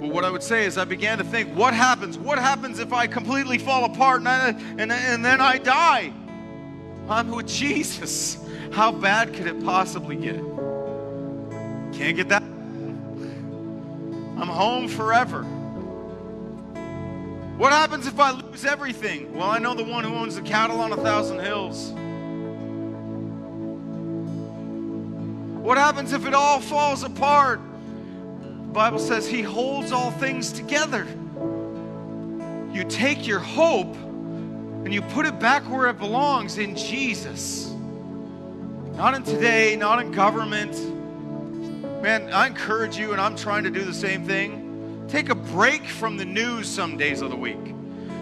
But 0.00 0.10
what 0.10 0.24
I 0.24 0.30
would 0.30 0.42
say 0.42 0.64
is, 0.64 0.76
I 0.76 0.84
began 0.84 1.18
to 1.18 1.24
think, 1.24 1.54
what 1.54 1.72
happens? 1.72 2.18
What 2.18 2.40
happens 2.40 2.80
if 2.80 2.92
I 2.92 3.06
completely 3.06 3.58
fall 3.58 3.84
apart 3.84 4.18
and, 4.18 4.28
I, 4.28 4.48
and, 4.78 4.90
and 4.90 5.24
then 5.24 5.40
I 5.40 5.58
die? 5.58 6.12
I'm 7.08 7.30
with 7.30 7.46
Jesus. 7.46 8.44
How 8.72 8.90
bad 8.90 9.34
could 9.34 9.46
it 9.46 9.64
possibly 9.64 10.16
get? 10.16 10.40
Can't 11.92 12.16
get 12.16 12.28
that. 12.30 12.42
I'm 12.42 14.48
home 14.48 14.88
forever. 14.88 15.46
What 17.56 17.72
happens 17.72 18.06
if 18.06 18.18
I 18.18 18.30
lose 18.32 18.64
everything? 18.64 19.34
Well, 19.34 19.48
I 19.48 19.58
know 19.58 19.74
the 19.74 19.84
one 19.84 20.04
who 20.04 20.14
owns 20.14 20.36
the 20.36 20.42
cattle 20.42 20.80
on 20.80 20.92
a 20.92 20.96
thousand 20.96 21.40
hills. 21.40 21.92
What 25.62 25.78
happens 25.78 26.12
if 26.12 26.26
it 26.26 26.34
all 26.34 26.60
falls 26.60 27.04
apart? 27.04 27.60
The 28.40 28.72
Bible 28.72 28.98
says 28.98 29.28
he 29.28 29.42
holds 29.42 29.92
all 29.92 30.10
things 30.10 30.50
together. 30.50 31.06
You 32.72 32.84
take 32.84 33.26
your 33.26 33.38
hope 33.38 33.94
and 33.94 34.92
you 34.92 35.02
put 35.02 35.26
it 35.26 35.38
back 35.38 35.62
where 35.64 35.88
it 35.88 35.98
belongs 35.98 36.58
in 36.58 36.74
Jesus. 36.74 37.70
Not 38.96 39.14
in 39.14 39.22
today, 39.22 39.76
not 39.76 40.00
in 40.00 40.10
government. 40.10 40.72
Man, 42.02 42.32
I 42.32 42.48
encourage 42.48 42.96
you, 42.96 43.12
and 43.12 43.20
I'm 43.20 43.36
trying 43.36 43.62
to 43.64 43.70
do 43.70 43.84
the 43.84 43.94
same 43.94 44.24
thing. 44.24 44.61
Take 45.12 45.28
a 45.28 45.34
break 45.34 45.84
from 45.84 46.16
the 46.16 46.24
news 46.24 46.66
some 46.66 46.96
days 46.96 47.20
of 47.20 47.28
the 47.28 47.36
week. 47.36 47.74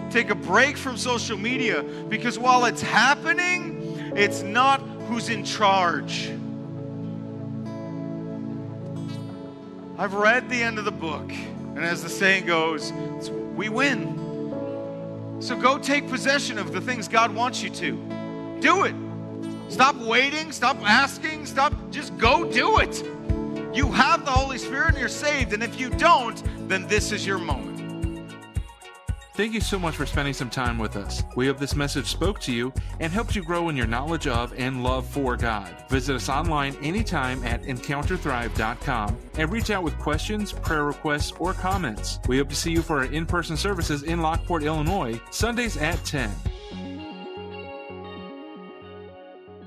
Take 0.09 0.29
a 0.29 0.35
break 0.35 0.75
from 0.75 0.97
social 0.97 1.37
media 1.37 1.83
because 1.83 2.37
while 2.37 2.65
it's 2.65 2.81
happening, 2.81 4.11
it's 4.13 4.41
not 4.41 4.81
who's 5.07 5.29
in 5.29 5.45
charge. 5.45 6.29
I've 9.97 10.13
read 10.13 10.49
the 10.49 10.61
end 10.61 10.79
of 10.79 10.83
the 10.83 10.91
book, 10.91 11.31
and 11.31 11.79
as 11.79 12.03
the 12.03 12.09
saying 12.09 12.45
goes, 12.45 12.91
we 13.55 13.69
win. 13.69 15.37
So 15.39 15.55
go 15.55 15.77
take 15.77 16.09
possession 16.09 16.57
of 16.57 16.73
the 16.73 16.81
things 16.81 17.07
God 17.07 17.33
wants 17.33 17.63
you 17.63 17.69
to. 17.69 18.57
Do 18.59 18.83
it. 18.83 18.95
Stop 19.69 19.95
waiting. 19.95 20.51
Stop 20.51 20.75
asking. 20.81 21.45
Stop. 21.45 21.73
Just 21.89 22.17
go 22.17 22.51
do 22.51 22.79
it. 22.79 23.01
You 23.73 23.91
have 23.91 24.25
the 24.25 24.31
Holy 24.31 24.57
Spirit 24.57 24.89
and 24.89 24.97
you're 24.97 25.09
saved. 25.09 25.53
And 25.53 25.63
if 25.63 25.79
you 25.79 25.89
don't, 25.91 26.41
then 26.67 26.87
this 26.87 27.11
is 27.11 27.25
your 27.25 27.37
moment. 27.37 27.81
Thank 29.33 29.53
you 29.53 29.61
so 29.61 29.79
much 29.79 29.95
for 29.95 30.05
spending 30.05 30.33
some 30.33 30.49
time 30.49 30.77
with 30.77 30.97
us. 30.97 31.23
We 31.37 31.47
hope 31.47 31.57
this 31.57 31.75
message 31.75 32.07
spoke 32.07 32.39
to 32.41 32.51
you 32.51 32.73
and 32.99 33.13
helped 33.13 33.33
you 33.33 33.41
grow 33.41 33.69
in 33.69 33.77
your 33.77 33.87
knowledge 33.87 34.27
of 34.27 34.53
and 34.57 34.83
love 34.83 35.07
for 35.07 35.37
God. 35.37 35.73
Visit 35.89 36.15
us 36.15 36.27
online 36.27 36.75
anytime 36.83 37.41
at 37.45 37.63
encounterthrive.com 37.63 39.17
and 39.37 39.51
reach 39.51 39.69
out 39.69 39.83
with 39.83 39.97
questions, 39.97 40.51
prayer 40.51 40.83
requests, 40.83 41.31
or 41.39 41.53
comments. 41.53 42.19
We 42.27 42.39
hope 42.39 42.49
to 42.49 42.55
see 42.55 42.71
you 42.71 42.81
for 42.81 42.97
our 42.97 43.05
in 43.05 43.25
person 43.25 43.55
services 43.55 44.03
in 44.03 44.21
Lockport, 44.21 44.63
Illinois, 44.63 45.19
Sundays 45.31 45.77
at 45.77 46.03
10. 46.03 46.29